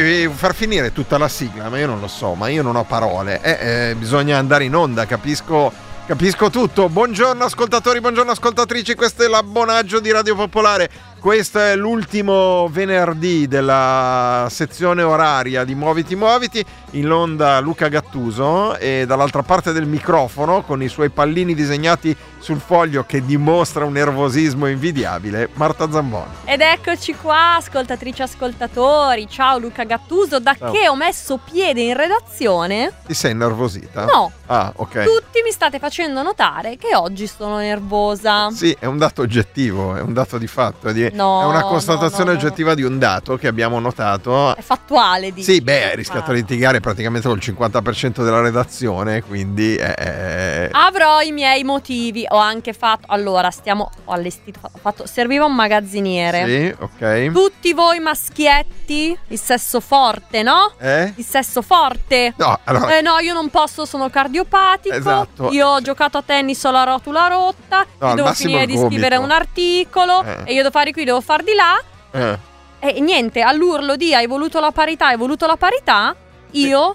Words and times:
Vuoi 0.00 0.30
far 0.32 0.54
finire 0.54 0.92
tutta 0.92 1.18
la 1.18 1.28
sigla, 1.28 1.68
ma 1.68 1.78
io 1.78 1.88
non 1.88 1.98
lo 1.98 2.06
so, 2.06 2.34
ma 2.34 2.48
io 2.48 2.62
non 2.62 2.76
ho 2.76 2.84
parole. 2.84 3.40
Eh, 3.42 3.90
eh, 3.90 3.94
bisogna 3.96 4.38
andare 4.38 4.62
in 4.62 4.74
onda, 4.76 5.06
capisco, 5.06 5.72
capisco 6.06 6.50
tutto. 6.50 6.88
Buongiorno 6.88 7.42
ascoltatori, 7.42 8.00
buongiorno 8.00 8.30
ascoltatrici, 8.30 8.94
questo 8.94 9.24
è 9.24 9.28
l'abbonaggio 9.28 9.98
di 9.98 10.12
Radio 10.12 10.36
Popolare. 10.36 10.88
Questo 11.20 11.58
è 11.58 11.74
l'ultimo 11.74 12.68
venerdì 12.70 13.48
della 13.48 14.46
sezione 14.50 15.02
oraria 15.02 15.64
di 15.64 15.74
Muoviti 15.74 16.14
Muoviti, 16.14 16.64
in 16.92 17.10
onda 17.10 17.58
Luca 17.58 17.88
Gattuso 17.88 18.76
e 18.76 19.04
dall'altra 19.04 19.42
parte 19.42 19.72
del 19.72 19.84
microfono 19.86 20.62
con 20.62 20.80
i 20.80 20.88
suoi 20.88 21.10
pallini 21.10 21.54
disegnati 21.54 22.16
sul 22.38 22.60
foglio 22.60 23.04
che 23.04 23.24
dimostra 23.24 23.84
un 23.84 23.92
nervosismo 23.92 24.68
invidiabile, 24.68 25.48
Marta 25.54 25.90
Zamboni. 25.90 26.30
Ed 26.44 26.60
eccoci 26.60 27.14
qua, 27.16 27.56
ascoltatrici 27.56 28.20
e 28.20 28.24
ascoltatori. 28.24 29.28
Ciao 29.28 29.58
Luca 29.58 29.82
Gattuso, 29.82 30.38
da 30.38 30.54
Ciao. 30.56 30.70
che 30.70 30.88
ho 30.88 30.94
messo 30.94 31.40
piede 31.50 31.80
in 31.82 31.96
redazione? 31.96 32.92
Ti 33.04 33.12
sei 33.12 33.34
nervosita? 33.34 34.04
No. 34.04 34.30
Ah, 34.46 34.72
ok. 34.74 35.02
Tutti 35.04 35.42
mi 35.44 35.50
state 35.50 35.78
facendo 35.80 36.22
notare 36.22 36.76
che 36.76 36.94
oggi 36.94 37.26
sono 37.26 37.58
nervosa. 37.58 38.50
Sì, 38.50 38.74
è 38.78 38.86
un 38.86 38.96
dato 38.98 39.22
oggettivo, 39.22 39.96
è 39.96 40.00
un 40.00 40.12
dato 40.14 40.38
di 40.38 40.46
fatto, 40.46 40.88
è, 40.88 40.92
di- 40.94 41.10
No, 41.18 41.42
è 41.42 41.44
una 41.46 41.62
constatazione 41.62 42.32
no, 42.32 42.32
no. 42.32 42.38
oggettiva 42.38 42.74
di 42.74 42.82
un 42.82 42.98
dato 42.98 43.36
che 43.36 43.46
abbiamo 43.48 43.78
notato. 43.80 44.54
È 44.54 44.62
fattuale, 44.62 45.32
dici. 45.32 45.52
Sì, 45.54 45.60
beh, 45.60 45.94
rischiato 45.96 46.30
Ah. 46.30 46.34
di 46.34 46.40
litigare 46.40 46.80
praticamente 46.80 47.26
col 47.28 47.38
50% 47.38 48.22
della 48.22 48.40
redazione, 48.40 49.22
quindi... 49.22 49.74
eh, 49.76 50.68
Avrò 50.72 51.20
i 51.20 51.32
miei 51.32 51.64
motivi. 51.64 52.24
Ho 52.28 52.36
anche 52.36 52.72
fatto. 52.72 53.06
Allora, 53.08 53.50
stiamo. 53.50 53.90
Ho 54.04 54.12
allestito. 54.12 54.60
Ho 54.62 54.78
fatto. 54.80 55.06
Serviva 55.06 55.44
un 55.44 55.54
magazziniere. 55.54 56.44
sì, 56.46 56.74
ok. 56.78 57.32
Tutti 57.32 57.72
voi 57.72 57.98
maschietti, 58.00 59.18
il 59.28 59.38
sesso 59.38 59.80
forte, 59.80 60.42
no? 60.42 60.72
Eh? 60.78 61.12
Il 61.16 61.24
sesso 61.24 61.62
forte. 61.62 62.34
No, 62.36 62.58
allora... 62.64 62.96
Eh 62.96 63.00
no, 63.00 63.18
io 63.18 63.34
non 63.34 63.48
posso, 63.50 63.84
sono 63.84 64.08
cardiopatico. 64.10 64.94
Esatto. 64.94 65.50
Io 65.52 65.66
ho 65.68 65.80
giocato 65.80 66.18
a 66.18 66.22
tennis, 66.24 66.62
ho 66.64 66.70
la 66.70 66.84
rotula 66.84 67.26
rotta. 67.28 67.84
No, 67.98 68.08
io 68.08 68.14
devo 68.14 68.32
finire 68.34 68.66
di 68.66 68.76
scrivere 68.76 69.16
un 69.16 69.30
articolo. 69.30 70.22
Eh. 70.22 70.36
E 70.44 70.52
io 70.52 70.62
devo 70.62 70.70
fare 70.70 70.92
qui, 70.98 71.04
devo 71.04 71.20
far 71.20 71.42
di 71.42 71.54
là. 71.54 71.80
eh. 72.10 72.38
E 72.80 73.00
niente, 73.00 73.40
all'urlo 73.40 73.96
di 73.96 74.14
hai 74.14 74.26
voluto 74.28 74.60
la 74.60 74.70
parità, 74.70 75.06
hai 75.08 75.16
voluto 75.16 75.46
la 75.46 75.56
parità. 75.56 76.14
Io 76.52 76.88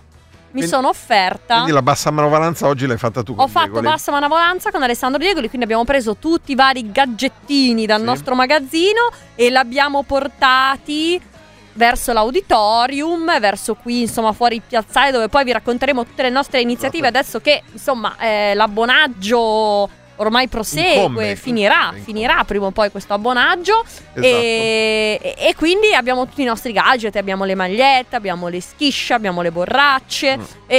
mi 0.52 0.60
Quindi- 0.62 0.70
sono 0.70 0.88
offerta. 0.88 1.56
Quindi 1.56 1.72
la 1.74 1.82
bassa 1.82 2.10
manovalanza 2.12 2.68
oggi 2.68 2.86
l'hai 2.88 2.98
fatta 2.98 3.22
tu 3.22 3.34
Ho 3.36 3.48
fatto 3.48 3.66
Diegoli. 3.72 3.88
bassa 3.88 4.12
manovalanza 4.12 4.72
con 4.72 4.82
Alessandro 4.82 5.20
Diegoli, 5.20 5.48
quindi 5.48 5.66
abbiamo 5.66 5.84
preso 5.84 6.16
tutti 6.18 6.54
i 6.54 6.56
vari 6.56 6.90
gadgettini 6.92 7.86
dal 7.86 8.00
Sì. 8.00 8.06
nostro 8.06 8.34
magazzino 8.36 9.10
e 9.36 9.50
l'abbiamo 9.50 10.04
portati 10.04 11.20
verso 11.74 12.14
l'auditorium, 12.14 13.40
verso 13.40 13.74
qui 13.76 14.02
insomma 14.02 14.32
fuori 14.32 14.56
il 14.56 14.62
piazzale 14.66 15.12
dove 15.12 15.28
poi 15.28 15.44
vi 15.44 15.52
racconteremo 15.52 16.06
tutte 16.06 16.22
le 16.22 16.30
nostre 16.30 16.62
iniziative 16.62 17.08
adesso 17.08 17.42
che 17.42 17.62
insomma 17.74 18.16
eh, 18.20 18.54
l'abbonaggio 18.54 19.90
ormai 20.18 20.48
prosegue, 20.48 21.36
finirà, 21.36 21.86
incombe, 21.86 22.00
finirà 22.02 22.44
prima 22.44 22.68
o 22.68 22.72
poi 22.72 22.92
questo 22.92 23.14
abbonaggio 23.14 23.84
Esatto. 23.84 24.20
e, 24.22 25.36
e- 25.38 25.56
quindi 25.56 25.94
abbiamo 25.94 26.28
tutti 26.28 26.42
i 26.42 26.46
nostri 26.46 26.72
gadget, 26.72 27.16
abbiamo 27.16 27.46
le 27.46 27.56
magliette, 27.56 28.16
abbiamo 28.16 28.48
le 28.48 28.62
schisce, 28.62 29.14
abbiamo 29.14 29.42
le 29.42 29.52
borracce 29.52 30.38
Mm. 30.38 30.42
e, 30.68 30.76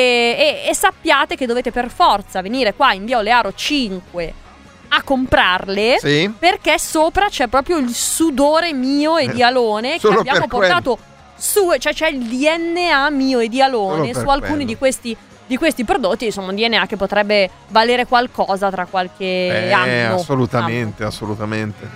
e- 0.66 0.68
e 0.68 0.74
sappiate 0.74 1.36
che 1.36 1.46
dovete 1.46 1.70
per 1.72 1.90
forza 1.90 2.40
venire 2.42 2.74
qua 2.74 2.92
in 2.92 3.04
via 3.04 3.18
Olearo 3.18 3.52
5 3.54 4.34
a 4.88 5.02
comprarle 5.02 5.96
Sì? 5.98 6.32
perché 6.38 6.78
sopra 6.78 7.26
c'è 7.28 7.48
proprio 7.48 7.78
il 7.78 7.92
sudore 7.92 8.72
mio 8.72 9.16
e 9.16 9.28
di 9.28 9.42
Alone 9.42 9.94
che 9.94 9.98
Solo 10.00 10.20
abbiamo 10.20 10.46
portato 10.46 10.98
su, 11.36 11.72
cioè 11.78 11.92
c'è 11.92 12.08
il 12.08 12.20
DNA 12.22 13.10
mio 13.10 13.40
e 13.40 13.48
di 13.48 13.60
Alone 13.60 14.12
Solo 14.12 14.24
su 14.24 14.28
alcuni 14.30 14.50
quello. 14.52 14.64
di 14.66 14.76
questi, 14.76 15.16
di 15.46 15.56
questi 15.56 15.84
prodotti, 15.84 16.26
insomma 16.26 16.48
un 16.50 16.56
DNA 16.56 16.86
che 16.86 16.96
potrebbe 16.96 17.50
valere 17.68 18.06
qualcosa 18.06 18.70
tra 18.70 18.86
qualche 18.86 19.24
Eh, 19.24 19.72
anno. 19.72 20.14
assolutamente, 20.16 21.04
assolutamente. 21.04 21.88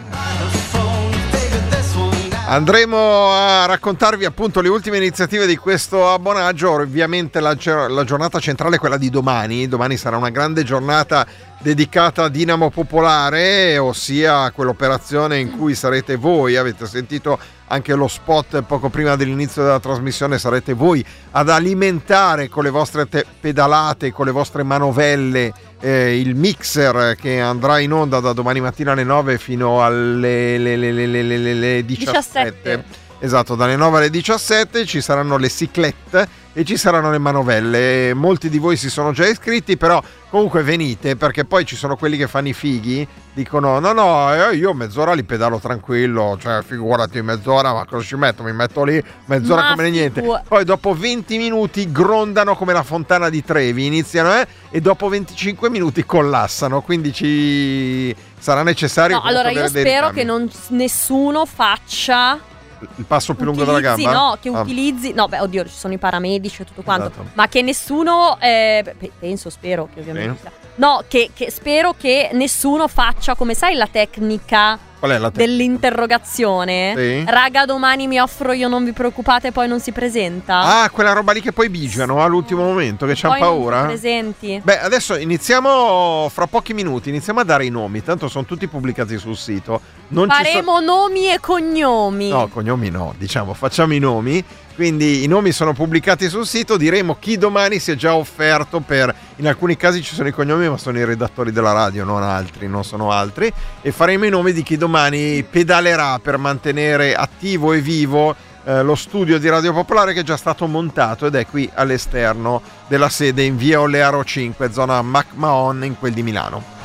Andremo 2.50 3.30
a 3.30 3.66
raccontarvi 3.66 4.24
appunto 4.24 4.62
le 4.62 4.70
ultime 4.70 4.96
iniziative 4.96 5.44
di 5.46 5.56
questo 5.58 6.10
abbonaggio. 6.10 6.70
Ovviamente 6.70 7.40
la, 7.40 7.54
la 7.88 8.04
giornata 8.04 8.38
centrale 8.40 8.76
è 8.76 8.78
quella 8.78 8.96
di 8.96 9.10
domani. 9.10 9.68
Domani 9.68 9.98
sarà 9.98 10.16
una 10.16 10.30
grande 10.30 10.62
giornata 10.62 11.26
dedicata 11.58 12.24
a 12.24 12.28
Dinamo 12.30 12.70
Popolare, 12.70 13.76
ossia 13.76 14.50
quell'operazione 14.52 15.38
in 15.38 15.58
cui 15.58 15.74
sarete 15.74 16.16
voi. 16.16 16.56
Avete 16.56 16.86
sentito 16.86 17.38
anche 17.68 17.94
lo 17.94 18.08
spot 18.08 18.62
poco 18.62 18.88
prima 18.88 19.16
dell'inizio 19.16 19.62
della 19.62 19.80
trasmissione. 19.80 20.38
Sarete 20.38 20.72
voi 20.72 21.04
ad 21.32 21.48
alimentare 21.48 22.48
con 22.48 22.64
le 22.64 22.70
vostre 22.70 23.08
te- 23.08 23.24
pedalate, 23.40 24.12
con 24.12 24.26
le 24.26 24.32
vostre 24.32 24.62
manovelle 24.62 25.52
eh, 25.80 26.18
il 26.18 26.34
mixer 26.34 27.14
che 27.14 27.40
andrà 27.40 27.78
in 27.78 27.92
onda 27.92 28.18
da 28.20 28.32
domani 28.32 28.60
mattina 28.60 28.92
alle 28.92 29.04
9 29.04 29.38
fino 29.38 29.84
alle 29.84 30.58
le- 30.58 30.76
le- 30.76 30.92
le- 30.92 31.06
le- 31.06 31.22
le- 31.22 31.38
le- 31.38 31.54
le 31.54 31.84
17. 31.84 32.22
17. 32.24 32.84
Esatto, 33.20 33.54
dalle 33.54 33.76
9 33.76 33.96
alle 33.98 34.10
17 34.10 34.84
ci 34.86 35.00
saranno 35.00 35.36
le 35.36 35.48
ciclette 35.48 36.28
e 36.58 36.64
ci 36.64 36.76
saranno 36.76 37.12
le 37.12 37.18
manovelle. 37.18 38.12
Molti 38.14 38.48
di 38.48 38.58
voi 38.58 38.76
si 38.76 38.90
sono 38.90 39.12
già 39.12 39.24
iscritti, 39.24 39.76
però 39.76 40.02
comunque 40.28 40.64
venite 40.64 41.14
perché 41.14 41.44
poi 41.44 41.64
ci 41.64 41.76
sono 41.76 41.94
quelli 41.94 42.16
che 42.16 42.26
fanno 42.26 42.48
i 42.48 42.52
fighi, 42.52 43.06
dicono 43.32 43.78
no 43.78 43.92
no, 43.92 44.34
eh, 44.34 44.56
io 44.56 44.74
mezz'ora 44.74 45.12
li 45.12 45.22
pedalo 45.22 45.60
tranquillo, 45.60 46.36
cioè 46.40 46.62
figurati 46.62 47.22
mezz'ora, 47.22 47.72
ma 47.72 47.86
cosa 47.86 48.04
ci 48.04 48.16
metto? 48.16 48.42
Mi 48.42 48.52
metto 48.52 48.82
lì 48.82 49.00
mezz'ora 49.26 49.62
Ma 49.62 49.74
come 49.76 49.88
niente. 49.88 50.20
Poi 50.20 50.64
dopo 50.64 50.94
20 50.94 51.36
minuti 51.36 51.92
grondano 51.92 52.56
come 52.56 52.72
la 52.72 52.82
fontana 52.82 53.28
di 53.28 53.44
Trevi, 53.44 53.86
iniziano 53.86 54.34
eh, 54.34 54.48
e 54.68 54.80
dopo 54.80 55.08
25 55.08 55.70
minuti 55.70 56.04
collassano, 56.04 56.80
quindi 56.80 57.12
ci 57.12 58.12
sarà 58.36 58.64
necessario 58.64 59.18
No, 59.18 59.22
allora 59.22 59.50
io 59.50 59.68
spero 59.68 60.10
che 60.10 60.24
non, 60.24 60.50
nessuno 60.70 61.46
faccia 61.46 62.47
il 62.96 63.04
passo 63.04 63.34
più 63.34 63.44
lungo 63.44 63.64
della 63.64 63.80
gamba? 63.80 64.12
No, 64.12 64.38
che 64.40 64.48
Ah. 64.48 64.60
utilizzi. 64.60 65.12
No, 65.12 65.26
beh, 65.28 65.40
oddio, 65.40 65.64
ci 65.64 65.74
sono 65.74 65.94
i 65.94 65.98
paramedici 65.98 66.62
e 66.62 66.64
tutto 66.64 66.82
quanto. 66.82 67.08
Esatto. 67.08 67.26
Ma 67.34 67.48
che 67.48 67.62
nessuno. 67.62 68.38
eh, 68.40 68.94
penso, 69.18 69.50
spero 69.50 69.88
che 69.92 70.00
ovviamente. 70.00 70.40
Sia- 70.40 70.52
No, 70.76 71.02
che, 71.08 71.30
che 71.34 71.50
spero 71.50 71.92
che 71.98 72.30
nessuno 72.32 72.86
faccia, 72.86 73.34
come 73.34 73.54
sai, 73.54 73.74
la 73.74 73.88
tecnica 73.88 74.78
Qual 74.98 75.12
è 75.12 75.18
la 75.18 75.30
te- 75.30 75.38
dell'interrogazione. 75.38 76.94
Sì. 76.96 77.24
Raga, 77.26 77.64
domani 77.64 78.06
mi 78.06 78.18
offro 78.18 78.52
io, 78.52 78.68
non 78.68 78.84
vi 78.84 78.92
preoccupate, 78.92 79.52
poi 79.52 79.68
non 79.68 79.80
si 79.80 79.92
presenta. 79.92 80.82
Ah, 80.82 80.90
quella 80.90 81.12
roba 81.12 81.32
lì 81.32 81.40
che 81.40 81.52
poi 81.52 81.68
bigiano 81.68 82.22
all'ultimo 82.22 82.64
momento, 82.64 83.06
che 83.06 83.14
c'hanno 83.14 83.34
Poi 83.34 83.42
non 83.42 83.50
si 83.50 83.58
paura? 83.58 83.84
presenti. 83.84 84.60
Beh, 84.62 84.80
adesso 84.80 85.16
iniziamo 85.16 86.28
fra 86.32 86.46
pochi 86.46 86.74
minuti, 86.74 87.10
iniziamo 87.10 87.40
a 87.40 87.44
dare 87.44 87.64
i 87.64 87.70
nomi, 87.70 88.02
tanto 88.02 88.28
sono 88.28 88.44
tutti 88.44 88.66
pubblicati 88.66 89.18
sul 89.18 89.36
sito. 89.36 89.80
Non 90.08 90.28
Faremo 90.28 90.80
nomi 90.80 91.30
e 91.32 91.38
cognomi. 91.38 92.28
No, 92.30 92.48
cognomi 92.48 92.88
no, 92.90 93.14
diciamo, 93.16 93.54
facciamo 93.54 93.94
i 93.94 93.98
nomi. 93.98 94.44
Quindi 94.78 95.24
i 95.24 95.26
nomi 95.26 95.50
sono 95.50 95.72
pubblicati 95.72 96.28
sul 96.28 96.46
sito, 96.46 96.76
diremo 96.76 97.16
chi 97.18 97.36
domani 97.36 97.80
si 97.80 97.90
è 97.90 97.96
già 97.96 98.14
offerto 98.14 98.78
per... 98.78 99.12
In 99.38 99.48
alcuni 99.48 99.76
casi 99.76 100.04
ci 100.04 100.14
sono 100.14 100.28
i 100.28 100.32
cognomi, 100.32 100.68
ma 100.68 100.76
sono 100.76 100.96
i 100.98 101.04
redattori 101.04 101.50
della 101.50 101.72
radio, 101.72 102.04
non 102.04 102.22
altri, 102.22 102.68
non 102.68 102.84
sono 102.84 103.10
altri. 103.10 103.52
E 103.82 103.90
faremo 103.90 104.26
i 104.26 104.30
nomi 104.30 104.52
di 104.52 104.62
chi 104.62 104.76
domani 104.76 105.42
pedalerà 105.42 106.20
per 106.20 106.36
mantenere 106.36 107.16
attivo 107.16 107.72
e 107.72 107.80
vivo 107.80 108.36
eh, 108.62 108.84
lo 108.84 108.94
studio 108.94 109.40
di 109.40 109.48
Radio 109.48 109.72
Popolare 109.72 110.12
che 110.12 110.20
è 110.20 110.22
già 110.22 110.36
stato 110.36 110.64
montato 110.68 111.26
ed 111.26 111.34
è 111.34 111.44
qui 111.44 111.68
all'esterno 111.74 112.62
della 112.86 113.08
sede 113.08 113.42
in 113.42 113.56
via 113.56 113.80
Olearo 113.80 114.22
5, 114.22 114.70
zona 114.70 115.02
MacMahon, 115.02 115.86
in 115.86 115.98
quel 115.98 116.12
di 116.12 116.22
Milano. 116.22 116.76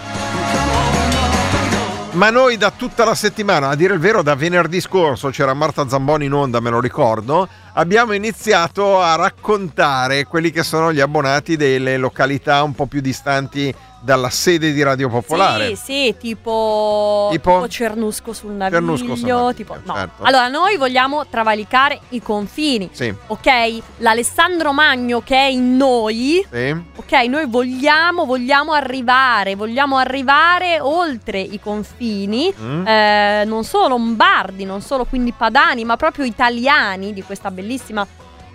Ma 2.14 2.30
noi 2.30 2.58
da 2.58 2.70
tutta 2.70 3.06
la 3.06 3.16
settimana, 3.16 3.70
a 3.70 3.76
dire 3.76 3.96
il 3.96 4.00
vero 4.00 4.22
da 4.22 4.36
venerdì 4.36 4.80
scorso, 4.80 5.30
c'era 5.30 5.54
Marta 5.56 5.88
Zamboni 5.88 6.26
in 6.26 6.34
onda, 6.34 6.60
me 6.60 6.70
lo 6.70 6.80
ricordo, 6.80 7.48
abbiamo 7.74 8.14
iniziato 8.14 9.02
a 9.02 9.16
raccontare 9.16 10.26
quelli 10.26 10.52
che 10.52 10.64
sono 10.64 10.94
gli 10.94 11.00
abbonati 11.00 11.56
delle 11.56 11.98
località 11.98 12.64
un 12.64 12.74
po' 12.74 12.86
più 12.86 13.02
distanti 13.02 13.74
dalla 14.04 14.30
sede 14.30 14.74
di 14.74 14.84
Radio 14.84 15.08
Popolare. 15.08 15.76
Sì, 15.78 15.84
sì, 16.10 16.16
tipo, 16.20 17.30
Tipo? 17.32 17.52
tipo 17.54 17.68
Cernusco 17.70 18.34
sul 18.34 18.52
Naviglio. 18.52 18.80
Cernusco 18.80 19.16
sul 19.16 19.28
Naviglio, 19.30 19.54
tipo, 19.54 19.78
no. 19.82 19.94
certo. 19.96 20.24
Allora, 20.24 20.50
noi 20.50 20.76
vogliamo 20.76 21.26
travalicare 21.28 22.02
i 22.10 22.22
confini, 22.22 22.90
Sì, 22.92 23.14
ok? 23.28 23.78
L'Alessandro 24.00 24.74
Magno 24.74 25.22
che 25.22 25.36
è 25.38 25.46
in 25.46 25.78
noi, 25.78 26.46
sì. 26.52 26.76
ok? 26.98 27.12
Noi 27.30 27.46
vogliamo, 27.48 28.26
vogliamo 28.26 28.74
arrivare, 28.74 29.56
vogliamo 29.56 29.96
arrivare 29.98 30.82
oltre 30.82 31.40
i 31.40 31.60
confini, 31.62 32.54
Mm. 32.60 32.86
eh, 32.86 33.44
non 33.46 33.64
solo 33.64 33.88
lombardi, 33.90 34.66
non 34.66 34.82
solo 34.82 35.06
quindi 35.06 35.32
padani, 35.32 35.86
ma 35.86 35.96
proprio 35.96 36.26
italiani 36.26 37.14
di 37.14 37.22
questa 37.24 37.52
bellissima 37.52 38.06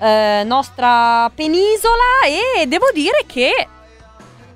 eh, 0.00 0.42
nostra 0.44 1.30
penisola 1.34 2.20
e 2.60 2.66
devo 2.66 2.86
dire 2.92 3.24
che 3.26 3.66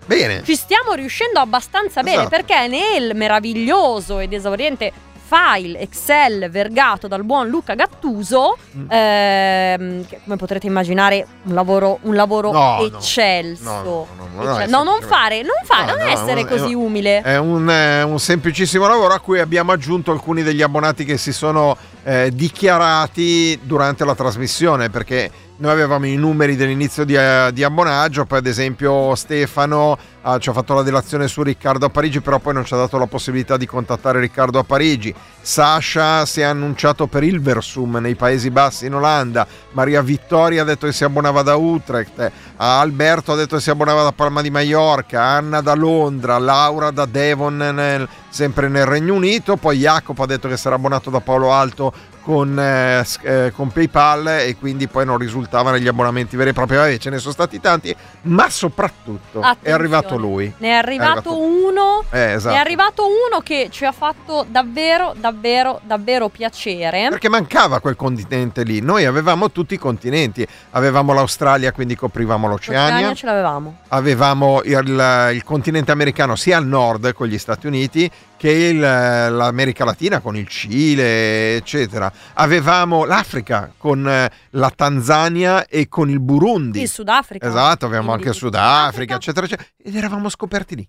Bene. 0.04 0.42
ci 0.44 0.56
stiamo 0.56 0.92
riuscendo 0.94 1.38
abbastanza 1.40 2.02
bene 2.02 2.22
Esatto. 2.22 2.28
perché 2.30 2.66
nel 2.66 3.14
meraviglioso 3.14 4.18
ed 4.18 4.32
esauriente 4.32 4.92
file 5.24 5.78
Excel 5.78 6.50
vergato 6.50 7.08
dal 7.08 7.24
buon 7.24 7.48
Luca 7.48 7.74
Gattuso, 7.74 8.58
Mm. 8.76 8.90
ehm, 8.90 10.06
che 10.06 10.20
come 10.24 10.36
potrete 10.36 10.66
immaginare 10.66 11.26
un 11.44 11.54
lavoro, 11.54 12.00
un 12.02 12.14
lavoro 12.14 12.52
No, 12.52 12.84
eccelso. 12.84 13.64
No, 13.64 13.80
no, 13.82 14.06
no, 14.16 14.28
no, 14.36 14.42
no, 14.42 14.50
Ecce- 14.58 14.64
è 14.64 14.66
no, 14.68 14.82
non 14.82 15.00
fare, 15.00 15.40
non 15.40 15.54
fare, 15.64 15.86
No, 15.86 15.96
non 15.96 16.06
no, 16.06 16.12
essere 16.12 16.40
è- 16.42 16.46
così 16.46 16.74
umile. 16.74 17.22
È 17.22 17.38
un, 17.38 17.70
eh, 17.70 18.02
un 18.02 18.18
semplicissimo 18.18 18.86
lavoro 18.86 19.14
a 19.14 19.20
cui 19.20 19.38
abbiamo 19.40 19.72
aggiunto 19.72 20.12
alcuni 20.12 20.42
degli 20.42 20.60
abbonati 20.60 21.06
che 21.06 21.16
si 21.16 21.32
sono 21.32 21.78
eh, 22.04 22.30
dichiarati 22.32 23.58
durante 23.62 24.04
la 24.04 24.14
trasmissione 24.14 24.90
perché 24.90 25.30
noi 25.62 25.70
avevamo 25.70 26.06
i 26.06 26.16
numeri 26.16 26.56
dell'inizio 26.56 27.04
di, 27.04 27.14
eh, 27.14 27.50
di 27.52 27.62
abbonaggio, 27.62 28.24
poi 28.24 28.38
ad 28.38 28.46
esempio 28.46 29.14
Stefano 29.14 29.96
ah, 30.22 30.36
ci 30.40 30.48
ha 30.48 30.52
fatto 30.52 30.74
la 30.74 30.82
delazione 30.82 31.28
su 31.28 31.40
Riccardo 31.42 31.86
a 31.86 31.88
Parigi, 31.88 32.20
però 32.20 32.40
poi 32.40 32.54
non 32.54 32.64
ci 32.64 32.74
ha 32.74 32.78
dato 32.78 32.98
la 32.98 33.06
possibilità 33.06 33.56
di 33.56 33.64
contattare 33.64 34.18
Riccardo 34.18 34.58
a 34.58 34.64
Parigi. 34.64 35.14
Sasha 35.40 36.26
si 36.26 36.40
è 36.40 36.44
annunciato 36.44 37.06
per 37.06 37.22
Ilversum 37.22 37.98
nei 37.98 38.16
Paesi 38.16 38.50
Bassi 38.50 38.86
in 38.86 38.94
Olanda, 38.94 39.46
Maria 39.70 40.02
Vittoria 40.02 40.62
ha 40.62 40.64
detto 40.64 40.86
che 40.86 40.92
si 40.92 41.04
abbonava 41.04 41.42
da 41.42 41.54
Utrecht, 41.54 42.32
Alberto 42.56 43.32
ha 43.32 43.36
detto 43.36 43.54
che 43.54 43.62
si 43.62 43.70
abbonava 43.70 44.02
da 44.02 44.12
Palma 44.12 44.42
di 44.42 44.50
Mallorca, 44.50 45.22
Anna 45.22 45.60
da 45.60 45.74
Londra, 45.74 46.38
Laura 46.38 46.90
da 46.90 47.06
Devon 47.06 47.56
nel- 47.56 48.08
sempre 48.32 48.68
nel 48.68 48.86
Regno 48.86 49.12
Unito, 49.12 49.56
poi 49.56 49.78
Jacopo 49.78 50.22
ha 50.22 50.26
detto 50.26 50.48
che 50.48 50.56
sarà 50.56 50.76
abbonato 50.76 51.10
da 51.10 51.20
Paolo 51.20 51.52
Alto 51.52 51.92
con, 52.22 52.58
eh, 52.58 53.04
eh, 53.22 53.52
con 53.54 53.70
PayPal 53.70 54.26
e 54.28 54.56
quindi 54.58 54.86
poi 54.86 55.04
non 55.04 55.18
risultava 55.18 55.70
negli 55.70 55.88
abbonamenti 55.88 56.36
veri 56.36 56.50
e 56.50 56.52
propri. 56.52 56.76
Vabbè, 56.76 56.96
ce 56.98 57.10
ne 57.10 57.18
sono 57.18 57.32
stati 57.32 57.60
tanti, 57.60 57.94
ma 58.22 58.48
soprattutto 58.48 59.40
è 59.40 59.44
Attenzione. 59.44 59.74
arrivato 59.74 60.16
lui. 60.16 60.52
Ne 60.58 60.68
è 60.68 60.72
arrivato, 60.72 61.30
arrivato- 61.30 61.40
uno. 61.40 62.04
Eh, 62.10 62.32
esatto. 62.32 62.54
Ne 62.54 62.60
è 62.60 62.64
arrivato 62.64 63.02
uno 63.06 63.40
che 63.42 63.68
ci 63.70 63.84
ha 63.84 63.92
fatto 63.92 64.46
davvero, 64.48 65.14
davvero, 65.16 65.80
davvero 65.84 66.28
piacere. 66.28 67.08
Perché 67.10 67.28
mancava 67.28 67.80
quel 67.80 67.96
continente 67.96 68.62
lì. 68.62 68.80
Noi 68.80 69.04
avevamo 69.04 69.50
tutti 69.50 69.74
i 69.74 69.78
continenti. 69.78 70.46
Avevamo 70.70 71.12
l'Australia, 71.12 71.72
quindi 71.72 71.96
coprivamo 71.96 72.46
l'Oceania. 72.48 72.90
L'Oceania 72.90 73.14
ce 73.14 73.26
l'avevamo. 73.26 73.76
avevamo 73.88 74.62
il, 74.62 75.30
il 75.34 75.44
continente 75.44 75.90
americano 75.90 76.36
sia 76.36 76.56
al 76.56 76.66
nord 76.66 77.12
con 77.12 77.26
gli 77.26 77.38
Stati 77.38 77.66
Uniti 77.66 78.10
che 78.42 78.50
il- 78.50 78.80
l'America 78.80 79.84
Latina 79.84 80.18
con 80.18 80.36
il 80.36 80.48
Cile, 80.48 81.54
eccetera. 81.54 82.12
Avevamo 82.34 83.04
l'Africa 83.04 83.72
con 83.76 84.04
eh, 84.08 84.28
la 84.50 84.72
Tanzania 84.74 85.64
e 85.66 85.86
con 85.88 86.10
il 86.10 86.18
Burundi. 86.18 86.80
Il 86.80 86.88
Sudafrica. 86.88 87.46
Esatto, 87.46 87.86
avevamo 87.86 88.12
anche 88.12 88.30
il 88.30 88.34
Sudafrica, 88.34 89.14
eccetera, 89.14 89.46
eccetera. 89.46 89.68
Ed 89.80 89.94
eravamo 89.94 90.28
scoperti 90.28 90.74
lì, 90.74 90.88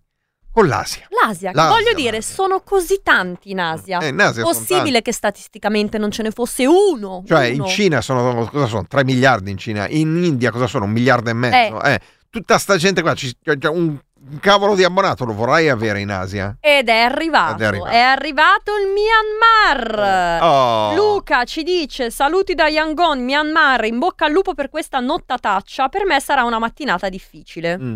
con 0.52 0.66
l'Asia. 0.66 1.06
L'Asia, 1.12 1.52
L'Asia, 1.54 1.70
voglio 1.72 1.94
dire, 1.94 2.18
l'Asia. 2.18 2.34
sono 2.34 2.62
così 2.62 3.02
tanti 3.04 3.52
in 3.52 3.60
Asia. 3.60 4.00
Eh, 4.00 4.08
in 4.08 4.20
Asia 4.20 4.42
Possibile 4.42 5.04
che 5.04 5.14
statisticamente 5.14 6.00
non 6.00 6.10
ce 6.10 6.24
ne 6.24 6.32
fosse 6.32 6.66
uno? 6.66 7.24
Cioè, 7.28 7.52
uno. 7.52 7.66
in 7.66 7.70
Cina 7.70 8.02
sono, 8.02 8.50
cosa 8.52 8.66
sono? 8.66 8.88
3 8.88 9.04
miliardi 9.04 9.52
in 9.52 9.60
Cina. 9.60 9.88
In 9.90 10.24
India 10.24 10.50
cosa 10.50 10.66
sono? 10.66 10.86
Un 10.86 10.92
miliardo 10.92 11.30
e 11.30 11.34
mezzo. 11.34 11.84
Eh, 11.84 12.00
tutta 12.32 12.58
sta 12.58 12.78
gente 12.78 13.04
qua, 13.04 13.14
cioè, 13.14 13.32
un, 13.70 13.96
un 14.30 14.40
cavolo 14.40 14.76
di 14.76 14.84
abbonato 14.84 15.26
lo 15.26 15.34
vorrai 15.34 15.70
avere 15.70 16.00
in 16.00 16.10
Asia. 16.10 16.56
Ed 16.60 16.88
è 16.88 17.00
arrivato. 17.02 17.56
Ed 17.56 17.62
è 17.62 17.66
arrivato. 17.66 17.92
È 17.92 18.00
arrivato 18.00 18.72
il 18.78 18.88
Myanmar. 18.94 20.42
Oh. 20.42 20.96
Luca 20.96 21.44
ci 21.44 21.64
dice: 21.64 22.10
Saluti 22.10 22.56
da 22.56 22.68
Yangon, 22.68 23.24
Myanmar. 23.24 23.86
In 23.86 24.00
bocca 24.00 24.26
al 24.26 24.32
lupo 24.32 24.54
per 24.54 24.70
questa 24.70 25.00
nottataccia. 25.00 25.90
Per 25.90 26.06
me 26.06 26.20
sarà 26.20 26.44
una 26.44 26.60
mattinata 26.60 27.10
difficile. 27.10 27.78
Mm. 27.78 27.96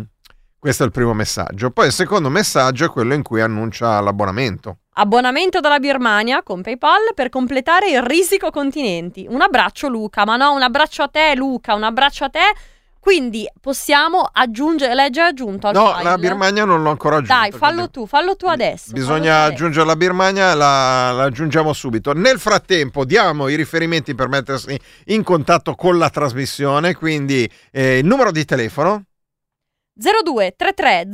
Questo 0.58 0.82
è 0.82 0.86
il 0.86 0.92
primo 0.92 1.14
messaggio. 1.14 1.70
Poi 1.70 1.86
il 1.86 1.92
secondo 1.92 2.28
messaggio 2.28 2.84
è 2.84 2.90
quello 2.90 3.14
in 3.14 3.22
cui 3.22 3.40
annuncia 3.40 4.00
l'abbonamento. 4.00 4.78
Abbonamento 4.94 5.60
dalla 5.60 5.78
Birmania 5.78 6.42
con 6.42 6.62
PayPal 6.62 7.14
per 7.14 7.28
completare 7.28 7.90
il 7.90 8.02
risico 8.02 8.50
continenti. 8.50 9.24
Un 9.28 9.40
abbraccio, 9.40 9.88
Luca. 9.88 10.24
Ma 10.24 10.36
no, 10.36 10.52
un 10.52 10.62
abbraccio 10.62 11.04
a 11.04 11.08
te, 11.08 11.34
Luca. 11.36 11.74
Un 11.74 11.84
abbraccio 11.84 12.24
a 12.24 12.28
te. 12.28 12.54
Quindi 13.08 13.50
possiamo 13.58 14.28
aggiungere. 14.30 14.92
L'hai 14.92 15.08
già 15.08 15.28
aggiunto 15.28 15.66
al 15.68 15.74
No, 15.74 15.92
file? 15.92 16.02
la 16.10 16.18
Birmania 16.18 16.66
non 16.66 16.82
l'ho 16.82 16.90
ancora 16.90 17.16
aggiunta. 17.16 17.38
Dai, 17.38 17.52
fallo 17.52 17.88
tu, 17.88 18.04
fallo 18.04 18.36
tu 18.36 18.44
adesso. 18.44 18.92
Bisogna 18.92 19.46
tu 19.46 19.52
aggiungere 19.52 19.86
la 19.86 19.96
Birmania, 19.96 20.52
la, 20.52 21.10
la 21.12 21.22
aggiungiamo 21.22 21.72
subito. 21.72 22.12
Nel 22.12 22.38
frattempo 22.38 23.06
diamo 23.06 23.48
i 23.48 23.54
riferimenti 23.54 24.14
per 24.14 24.28
mettersi 24.28 24.78
in 25.06 25.22
contatto 25.22 25.74
con 25.74 25.96
la 25.96 26.10
trasmissione, 26.10 26.94
quindi 26.96 27.50
eh, 27.72 27.96
il 27.96 28.04
numero 28.04 28.30
di 28.30 28.44
telefono 28.44 29.04
02 29.94 30.54
33 30.54 31.08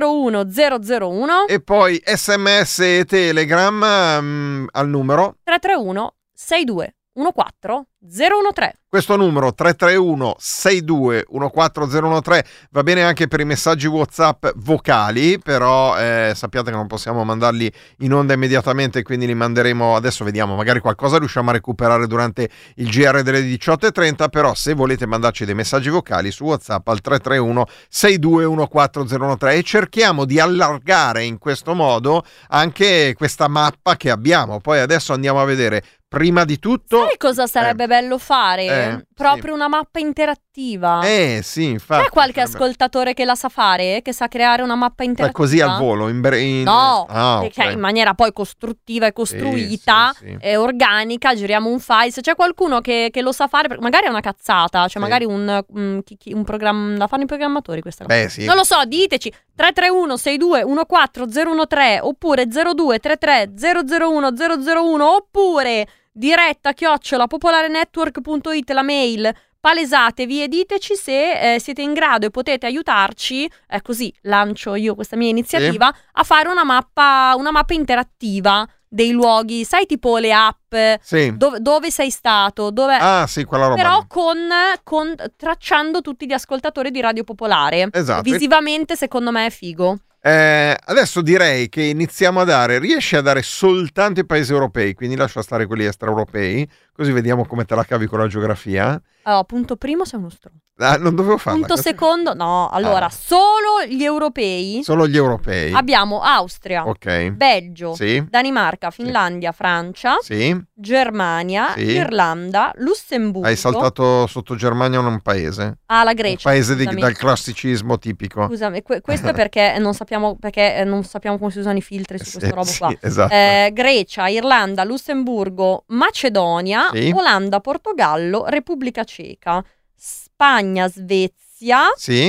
001 0.00 0.44
001 0.88 1.46
e 1.48 1.60
poi 1.60 2.00
sms 2.04 2.78
e 2.78 3.04
telegram 3.04 4.20
mm, 4.22 4.66
al 4.70 4.88
numero 4.88 5.34
331 5.42 6.14
62 6.32 6.94
14 7.12 7.88
013. 8.02 8.78
Questo 8.88 9.14
numero 9.14 9.52
331 9.52 10.36
62 10.38 11.26
14013 11.28 12.42
va 12.70 12.82
bene 12.82 13.04
anche 13.04 13.28
per 13.28 13.40
i 13.40 13.44
messaggi 13.44 13.86
WhatsApp 13.86 14.46
vocali, 14.56 15.38
però 15.38 15.98
eh, 15.98 16.32
sappiate 16.34 16.70
che 16.70 16.76
non 16.76 16.86
possiamo 16.86 17.22
mandarli 17.24 17.70
in 17.98 18.14
onda 18.14 18.32
immediatamente, 18.32 19.02
quindi 19.02 19.26
li 19.26 19.34
manderemo 19.34 19.96
adesso. 19.96 20.24
Vediamo, 20.24 20.56
magari 20.56 20.80
qualcosa 20.80 21.18
riusciamo 21.18 21.50
a 21.50 21.52
recuperare 21.52 22.06
durante 22.06 22.48
il 22.76 22.88
GR 22.88 23.22
delle 23.22 23.42
18.30. 23.42 24.28
Però, 24.30 24.54
se 24.54 24.72
volete 24.72 25.06
mandarci 25.06 25.44
dei 25.44 25.54
messaggi 25.54 25.90
vocali 25.90 26.30
su 26.30 26.44
WhatsApp 26.44 26.88
al 26.88 27.00
331 27.00 27.66
62 27.88 28.66
14013 28.66 29.58
e 29.58 29.62
cerchiamo 29.62 30.24
di 30.24 30.40
allargare 30.40 31.24
in 31.24 31.38
questo 31.38 31.74
modo 31.74 32.24
anche 32.48 33.14
questa 33.14 33.46
mappa 33.46 33.96
che 33.96 34.10
abbiamo. 34.10 34.58
Poi 34.58 34.80
adesso 34.80 35.12
andiamo 35.12 35.40
a 35.40 35.44
vedere 35.44 35.84
prima 36.10 36.44
di 36.44 36.58
tutto. 36.58 37.04
Sai 37.06 37.16
cosa 37.16 37.46
sarebbe 37.46 37.86
bello 37.86 38.18
fare? 38.18 38.64
Eh, 38.66 39.04
Proprio 39.14 39.54
una 39.54 39.68
mappa 39.68 40.00
interattiva. 40.00 41.02
Eh 41.04 41.40
sì, 41.44 41.66
infatti. 41.68 42.02
C'è 42.04 42.10
qualche 42.10 42.40
sarebbe- 42.40 42.56
ascoltatore 42.56 43.14
che 43.14 43.24
la 43.24 43.36
sa 43.36 43.48
fare? 43.48 44.00
Che 44.02 44.12
sa 44.12 44.26
creare 44.26 44.62
una 44.62 44.74
mappa 44.74 45.02
Cioè, 45.04 45.06
interattiva? 45.06 45.44
così 45.44 45.60
al 45.60 45.78
volo, 45.78 46.08
in, 46.08 46.20
bre- 46.20 46.40
in- 46.40 46.62
No, 46.64 47.06
Ah, 47.08 47.40
ok. 47.42 47.50
cioè, 47.52 47.66
in 47.66 47.78
maniera 47.78 48.14
poi 48.14 48.32
costruttiva 48.32 49.06
e 49.06 49.12
costruita, 49.12 50.12
sì, 50.18 50.26
sì. 50.26 50.36
e 50.40 50.56
organica, 50.56 51.32
giriamo 51.34 51.68
un 51.70 51.78
file. 51.78 52.10
Se 52.10 52.22
c'è 52.22 52.34
qualcuno 52.34 52.80
che, 52.80 53.10
che 53.12 53.22
lo 53.22 53.30
sa 53.30 53.46
fare, 53.46 53.76
magari 53.78 54.06
è 54.06 54.08
una 54.08 54.20
cazzata, 54.20 54.80
cioè 54.88 54.90
Sì. 54.90 54.98
magari 54.98 55.24
un, 55.26 55.62
un, 55.68 56.00
chi- 56.02 56.16
chi- 56.16 56.32
un 56.32 56.42
programma. 56.42 56.96
La 56.96 57.06
fanno 57.06 57.22
i 57.22 57.26
programmatori 57.26 57.82
questa 57.82 58.04
cosa. 58.04 58.18
Beh, 58.22 58.28
sì. 58.28 58.44
Non 58.46 58.56
lo 58.56 58.64
so, 58.64 58.82
diteci 58.84 59.32
331 59.54 60.16
62 60.16 60.84
14 60.86 61.66
013 61.68 61.98
oppure 62.02 62.46
02 62.48 62.98
33 62.98 63.52
001 63.54 64.32
001 64.34 65.14
oppure 65.14 65.86
diretta 66.20 66.74
chiocciola 66.74 67.26
popolarenetwork.it 67.26 68.70
la 68.72 68.82
mail 68.82 69.34
palesatevi 69.58 70.42
e 70.42 70.48
diteci 70.48 70.94
se 70.94 71.54
eh, 71.54 71.58
siete 71.60 71.80
in 71.82 71.92
grado 71.94 72.26
e 72.26 72.30
potete 72.30 72.66
aiutarci, 72.66 73.50
è 73.66 73.80
così 73.82 74.12
lancio 74.22 74.74
io 74.74 74.94
questa 74.94 75.16
mia 75.16 75.28
iniziativa, 75.28 75.92
a 76.12 76.22
fare 76.22 76.48
una 76.48 76.64
mappa, 76.64 77.34
una 77.36 77.50
mappa 77.50 77.74
interattiva 77.74 78.66
dei 78.88 79.10
luoghi, 79.12 79.64
sai 79.64 79.86
tipo 79.86 80.18
le 80.18 80.32
app, 80.32 80.74
Sì. 81.02 81.36
dove, 81.36 81.60
dove 81.60 81.90
sei 81.90 82.10
stato, 82.10 82.70
dove... 82.70 82.96
Ah, 82.96 83.26
sì, 83.26 83.44
quella 83.44 83.66
roba. 83.68 83.80
Però 83.80 84.04
con, 84.08 84.48
con- 84.82 85.14
tracciando 85.36 86.00
tutti 86.00 86.26
gli 86.26 86.32
ascoltatori 86.32 86.90
di 86.90 87.00
Radio 87.00 87.22
Popolare. 87.24 87.88
Esatto. 87.92 88.22
Visivamente, 88.22 88.96
secondo 88.96 89.30
me, 89.30 89.46
è 89.46 89.50
figo. 89.50 89.98
Eh, 90.22 90.76
adesso 90.84 91.22
direi 91.22 91.70
che 91.70 91.82
iniziamo 91.82 92.40
a 92.40 92.44
dare, 92.44 92.78
riesci 92.78 93.16
a 93.16 93.22
dare 93.22 93.40
soltanto 93.40 94.20
i 94.20 94.26
paesi 94.26 94.52
europei, 94.52 94.92
quindi 94.92 95.16
lascia 95.16 95.40
stare 95.40 95.64
quelli 95.66 95.86
extraeuropei, 95.86 96.68
così 96.92 97.12
vediamo 97.12 97.44
come 97.46 97.64
te 97.64 97.74
la 97.74 97.84
cavi 97.84 98.06
con 98.06 98.18
la 98.18 98.26
geografia. 98.26 99.00
Allora, 99.22 99.44
punto 99.44 99.76
primo, 99.76 100.04
sei 100.04 100.18
uno 100.18 100.30
stronzo. 100.30 100.58
Ah, 100.82 100.96
non 100.96 101.14
dovevo 101.14 101.36
farla. 101.36 101.58
Punto 101.58 101.76
secondo, 101.76 102.32
no, 102.32 102.70
allora, 102.70 103.04
Ah. 103.04 103.10
solo 103.10 103.84
gli 103.86 104.02
europei. 104.02 104.80
Solo 104.82 105.06
gli 105.06 105.16
europei. 105.16 105.74
Abbiamo 105.74 106.22
Austria, 106.22 106.86
Ok. 106.88 107.28
Belgio, 107.32 107.94
Sì. 107.94 108.24
Danimarca, 108.26 108.90
Finlandia, 108.90 109.52
Francia, 109.52 110.16
Sì. 110.22 110.58
Germania, 110.72 111.74
Sì. 111.76 111.82
Irlanda, 111.82 112.72
Lussemburgo. 112.76 113.46
Hai 113.46 113.56
saltato 113.56 114.26
sotto 114.26 114.54
Germania 114.56 115.00
un 115.00 115.20
paese. 115.20 115.80
Ah, 115.86 116.02
la 116.02 116.10
Un 116.10 116.16
Grecia. 116.16 116.48
paese 116.48 116.74
di- 116.74 116.86
dal 116.86 117.14
classicismo 117.14 117.98
tipico. 117.98 118.46
Scusami, 118.46 118.82
que- 118.82 119.02
questo 119.02 119.28
è 119.28 119.32
perché 119.34 119.76
non 119.78 119.92
sappiamo, 119.92 120.36
perché 120.38 120.76
eh, 120.76 120.84
non 120.84 121.04
sappiamo 121.04 121.36
come 121.36 121.50
si 121.50 121.58
usano 121.58 121.76
i 121.76 121.82
filtri 121.82 122.16
su 122.18 122.24
Sì, 122.24 122.38
questa 122.38 122.54
roba 122.54 122.62
sì, 122.70 122.78
qua. 122.78 122.94
esatto. 123.02 123.34
Eh, 123.34 123.70
Grecia, 123.74 124.28
Irlanda, 124.28 124.84
Lussemburgo, 124.84 125.84
Macedonia, 125.88 126.79
Sì. 126.92 127.12
Olanda, 127.14 127.60
Portogallo, 127.60 128.46
Repubblica 128.46 129.04
Ceca, 129.04 129.62
Spagna, 129.94 130.88
Svezia 130.88 131.92
Sì. 131.96 132.28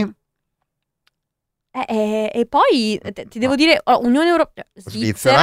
eh, 1.73 1.85
eh, 1.87 2.31
e 2.33 2.45
poi 2.47 2.95
eh, 3.01 3.13
ti 3.29 3.39
devo 3.39 3.55
dire 3.55 3.79
oh, 3.85 4.01
Unione 4.05 4.29
Europea, 4.29 4.65
Svizzera, 4.73 4.99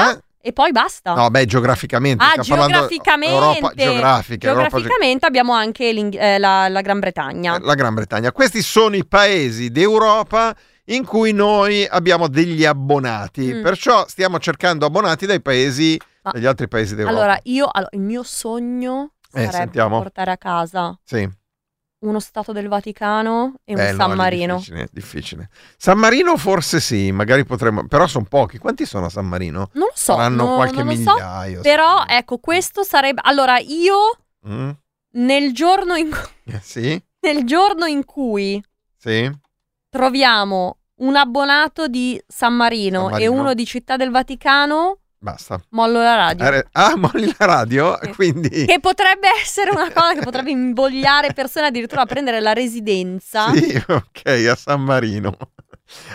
Svizzera. 0.08 0.22
e 0.42 0.52
poi 0.52 0.72
basta. 0.72 1.14
No, 1.14 1.30
beh, 1.30 1.46
geograficamente. 1.46 2.22
Ah, 2.22 2.40
geograficamente. 2.40 3.34
Europa, 3.34 3.72
geografica, 3.74 4.48
Europa- 4.48 4.68
Geograficamente 4.68 5.26
abbiamo 5.26 5.52
anche 5.54 5.88
eh, 5.88 6.38
la, 6.38 6.68
la 6.68 6.80
Gran 6.82 6.98
Bretagna. 6.98 7.58
La 7.58 7.74
Gran 7.74 7.94
Bretagna. 7.94 8.30
Questi 8.32 8.60
sono 8.60 8.94
i 8.96 9.06
paesi 9.06 9.70
d'Europa 9.70 10.54
in 10.90 11.04
cui 11.04 11.32
noi 11.32 11.86
abbiamo 11.86 12.28
degli 12.28 12.64
abbonati, 12.64 13.52
Mm. 13.52 13.62
perciò 13.62 14.06
stiamo 14.08 14.38
cercando 14.38 14.86
abbonati 14.86 15.26
dai 15.26 15.40
paesi 15.42 15.98
Ma- 16.28 16.32
degli 16.32 16.46
altri 16.46 16.68
paesi 16.68 16.94
d'Europa. 16.94 17.16
Allora, 17.18 17.38
io, 17.44 17.68
allora, 17.70 17.90
il 17.92 18.00
mio 18.00 18.22
sogno 18.22 19.12
Eh, 19.32 19.50
sarebbe 19.50 19.80
portare 19.88 20.30
a 20.30 20.36
casa 20.38 20.98
sì. 21.04 21.28
uno 22.00 22.20
Stato 22.20 22.52
del 22.52 22.68
Vaticano 22.68 23.54
e 23.64 23.74
Beh, 23.74 23.90
un 23.90 23.96
San 23.96 24.10
lì 24.10 24.16
Marino. 24.16 24.54
Difficile, 24.56 24.88
difficile. 24.92 25.48
San 25.76 25.98
Marino 25.98 26.36
forse 26.36 26.80
sì, 26.80 27.10
magari 27.12 27.44
potremmo... 27.44 27.86
Però 27.86 28.06
sono 28.06 28.24
pochi. 28.28 28.58
Quanti 28.58 28.86
sono 28.86 29.06
a 29.06 29.10
San 29.10 29.26
Marino? 29.26 29.70
Non 29.72 29.86
lo 29.88 29.92
so, 29.94 30.12
Saranno 30.14 30.44
no- 30.46 30.54
qualche 30.54 30.82
lo 30.84 30.90
so. 30.94 31.12
migliaio. 31.14 31.60
Però, 31.62 32.04
ecco, 32.06 32.38
questo 32.38 32.82
sarebbe... 32.84 33.20
Allora, 33.24 33.58
io 33.58 33.96
Mm? 34.48 34.70
nel 35.14 35.52
giorno 35.52 35.96
in, 35.96 36.08
Eh, 36.44 36.60
Sì, 36.62 37.02
nel 37.20 37.44
giorno 37.44 37.84
in 37.86 38.04
cui 38.04 38.62
sì. 38.96 39.28
troviamo 39.88 40.76
un 40.98 41.16
abbonato 41.16 41.88
di 41.88 42.20
San 42.26 42.54
Marino, 42.54 43.02
San 43.02 43.10
Marino. 43.10 43.32
e 43.32 43.36
uno 43.38 43.54
di 43.54 43.64
Città 43.66 43.96
del 43.96 44.10
Vaticano, 44.10 44.98
Basta. 45.20 45.60
mollo 45.70 46.00
la 46.00 46.14
radio. 46.14 46.64
Ah, 46.72 46.96
molli 46.96 47.34
la 47.38 47.46
radio? 47.46 47.98
Sì. 48.00 48.10
Quindi... 48.10 48.66
Che 48.66 48.78
potrebbe 48.80 49.28
essere 49.42 49.70
una 49.70 49.90
cosa 49.92 50.14
che 50.14 50.20
potrebbe 50.20 50.50
invogliare 50.50 51.32
persone 51.32 51.66
addirittura 51.66 52.02
a 52.02 52.06
prendere 52.06 52.40
la 52.40 52.52
residenza. 52.52 53.52
Sì, 53.52 53.82
ok, 53.86 54.46
a 54.48 54.54
San 54.54 54.82
Marino. 54.82 55.36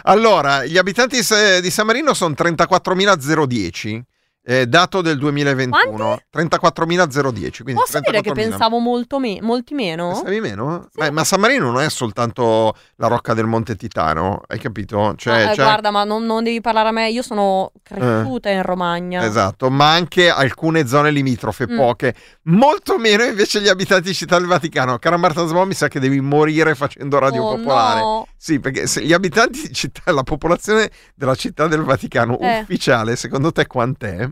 Allora, 0.04 0.66
gli 0.66 0.78
abitanti 0.78 1.18
di 1.18 1.70
San 1.72 1.86
Marino 1.86 2.14
sono 2.14 2.34
34.010, 2.38 4.02
eh, 4.46 4.68
dato 4.68 5.02
del 5.02 5.18
2021. 5.18 6.20
34.010, 6.34 7.64
quindi 7.64 7.74
Posso 7.82 8.00
dire 8.00 8.22
che 8.22 8.32
34.000. 8.32 8.34
pensavo 8.34 8.80
molto 8.80 9.20
me- 9.20 9.40
molti 9.42 9.74
meno? 9.74 10.08
Pensavi 10.10 10.40
meno? 10.40 10.88
Sì. 10.92 11.00
Ma, 11.00 11.12
ma 11.12 11.24
San 11.24 11.40
Marino 11.40 11.72
non 11.72 11.82
è 11.82 11.90
soltanto 11.90 12.76
la 12.98 13.08
rocca 13.08 13.34
del 13.34 13.46
Monte 13.46 13.76
Titano, 13.76 14.42
hai 14.48 14.60
capito? 14.60 15.14
Cioè, 15.16 15.34
Ah, 15.34 15.40
eh, 15.52 15.56
c'è- 15.56 15.64
Guarda, 15.64 15.92
ma 15.92 16.04
non, 16.04 16.26
non 16.26 16.44
devi 16.44 16.62
parlare 16.62 16.90
a 16.90 16.92
me, 16.92 17.10
io 17.10 17.22
sono 17.22 17.72
cresciuta 17.82 18.50
in 18.50 18.62
Romagna. 18.64 19.24
Esatto, 19.26 19.70
ma 19.70 19.92
anche 19.94 20.30
alcune 20.30 20.88
zone 20.88 21.12
limitrofe, 21.12 21.66
Mm. 21.70 21.78
poche. 21.78 22.16
Molto 22.44 22.98
meno 22.98 23.24
invece 23.24 23.62
gli 23.62 23.68
abitanti 23.70 24.10
di 24.10 24.14
Città 24.14 24.38
del 24.38 24.48
Vaticano. 24.48 24.98
Cara 25.00 25.18
Marta 25.18 25.46
Smo, 25.48 25.66
mi 25.66 25.74
sa 25.74 25.88
che 25.88 26.00
devi 26.00 26.20
morire 26.20 26.76
facendo 26.76 27.18
radio 27.20 27.44
Oh, 27.44 27.56
popolare. 27.56 28.00
no. 28.02 28.28
Sì, 28.44 28.60
perché 28.60 28.88
se 28.88 29.02
gli 29.06 29.14
abitanti 29.14 29.70
di 29.70 29.74
città, 29.74 30.12
la 30.12 30.24
popolazione 30.24 30.92
della 31.16 31.34
città 31.34 31.66
del 31.68 31.82
Vaticano 31.82 32.38
Eh. 32.40 32.60
ufficiale, 32.60 33.16
secondo 33.16 33.54
te 33.54 33.66
quant'è? 33.68 34.28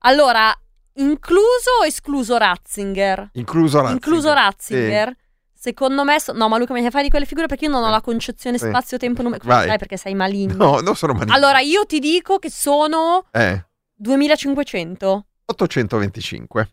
Allora, 0.00 0.54
incluso 0.96 1.70
o 1.80 1.86
escluso 1.86 2.36
Ratzinger? 2.36 3.30
Incluso 3.32 3.78
Ratzinger. 3.80 4.04
Incluso 4.06 4.32
Ratzinger? 4.34 5.16
Secondo 5.54 6.04
me, 6.04 6.20
so- 6.20 6.34
no, 6.34 6.46
ma 6.50 6.58
Luca 6.58 6.74
mi 6.74 6.82
fai 6.82 6.90
fare 6.90 7.04
di 7.04 7.08
quelle 7.08 7.24
figure 7.24 7.46
perché 7.46 7.64
io 7.64 7.70
non 7.70 7.80
ho 7.84 7.86
Sì. 7.86 7.92
la 7.92 8.00
concezione 8.02 8.58
Sì. 8.58 8.66
spazio-tempo 8.68 9.22
numerico. 9.22 9.46
Vai. 9.48 9.66
Sai 9.66 9.78
perché 9.78 9.96
sei 9.96 10.14
maligno. 10.14 10.54
No, 10.54 10.80
non 10.80 10.94
sono 10.94 11.14
maligno. 11.14 11.34
Allora, 11.34 11.60
io 11.60 11.86
ti 11.86 12.00
dico 12.00 12.38
che 12.38 12.50
sono 12.50 13.24
Eh, 13.32 13.64
2500. 13.94 15.24
825. 15.46 16.68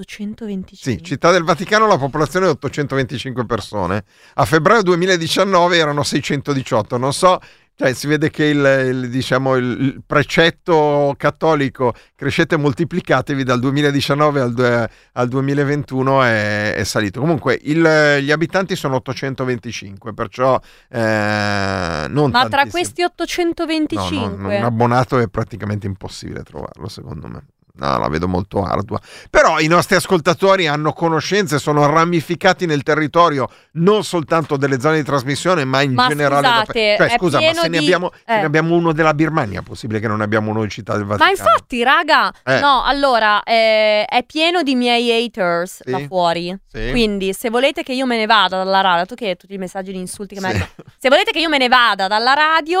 825. 0.00 0.76
Sì, 0.76 1.02
Città 1.02 1.30
del 1.30 1.44
Vaticano 1.44 1.86
la 1.86 1.98
popolazione 1.98 2.46
è 2.46 2.50
825 2.50 3.46
persone. 3.46 4.04
A 4.34 4.44
febbraio 4.44 4.82
2019 4.82 5.76
erano 5.76 6.02
618. 6.02 6.96
Non 6.96 7.12
so, 7.12 7.38
cioè 7.80 7.94
si 7.94 8.06
vede 8.08 8.28
che 8.30 8.44
il, 8.44 8.58
il, 8.58 9.08
diciamo, 9.08 9.56
il, 9.56 10.02
precetto 10.06 11.14
cattolico 11.16 11.94
crescete 12.14 12.56
e 12.56 12.58
moltiplicatevi 12.58 13.42
dal 13.42 13.58
2019 13.58 14.40
al, 14.40 14.90
al 15.12 15.28
2021 15.28 16.22
è, 16.24 16.74
è 16.74 16.84
salito. 16.84 17.20
Comunque 17.20 17.58
il- 17.62 18.18
gli 18.20 18.30
abitanti 18.30 18.76
sono 18.76 18.96
825, 18.96 20.12
perciò 20.12 20.60
eh, 20.90 22.06
non 22.08 22.30
Ma 22.30 22.48
tra 22.48 22.64
tantissimi. 22.64 22.70
questi 22.70 23.00
No, 23.00 23.06
825... 23.06 24.36
no, 24.36 24.48
no, 24.48 24.56
un 24.58 24.64
abbonato 24.64 25.18
è 25.18 25.28
praticamente 25.28 25.86
impossibile 25.86 26.42
trovarlo, 26.42 26.86
secondo 26.88 27.28
me. 27.28 27.44
No, 27.74 27.98
la 27.98 28.08
vedo 28.08 28.28
molto 28.28 28.62
ardua. 28.62 28.98
Però 29.30 29.58
i 29.60 29.66
nostri 29.66 29.96
ascoltatori 29.96 30.66
hanno 30.66 30.92
conoscenze, 30.92 31.58
sono 31.58 31.86
ramificati 31.86 32.66
nel 32.66 32.82
territorio 32.82 33.48
non 33.72 34.04
soltanto 34.04 34.56
delle 34.56 34.80
zone 34.80 34.96
di 34.96 35.04
trasmissione, 35.04 35.64
ma 35.64 35.80
in 35.82 35.92
Ma 35.94 36.08
generale. 36.08 36.46
scusate, 36.46 36.96
cioè, 36.98 37.14
scusa, 37.18 37.40
ma 37.40 37.52
se 37.54 37.68
ne, 37.68 37.78
di- 37.78 37.84
abbiamo, 37.84 38.10
se 38.12 38.22
ne 38.34 38.40
eh. 38.40 38.44
abbiamo 38.44 38.74
uno 38.74 38.92
della 38.92 39.14
Birmania, 39.14 39.60
è 39.60 39.62
possibile 39.62 40.00
che 40.00 40.08
non 40.08 40.20
abbiamo 40.20 40.50
uno 40.50 40.62
di 40.62 40.68
Città 40.68 40.94
del 40.96 41.06
Ma 41.06 41.16
Vaticano? 41.16 41.30
infatti, 41.50 41.82
raga, 41.82 42.32
Eh. 42.44 42.60
no, 42.60 42.82
allora, 42.84 43.42
eh, 43.42 44.04
è 44.04 44.24
pieno 44.24 44.62
di 44.62 44.74
miei 44.74 45.10
haters 45.26 45.80
Sì. 45.84 45.90
là 45.90 45.98
fuori. 46.06 46.56
Sì? 46.66 46.88
Quindi, 46.90 47.32
se 47.32 47.50
volete 47.50 47.82
che 47.82 47.92
io 47.92 48.06
me 48.06 48.16
ne 48.16 48.26
vada 48.26 48.56
dalla 48.62 48.80
radio, 48.80 49.06
tu 49.06 49.14
che 49.14 49.36
tutti 49.36 49.54
i 49.54 49.58
messaggi 49.58 49.92
di 49.92 49.98
insulti 49.98 50.34
che 50.34 50.40
mi 50.40 50.46
Sì. 50.48 50.52
arrivano. 50.56 50.72
Se 50.98 51.08
volete 51.08 51.30
che 51.30 51.38
io 51.40 51.48
me 51.48 51.58
ne 51.58 51.68
vada 51.68 52.08
dalla 52.08 52.34
radio, 52.34 52.80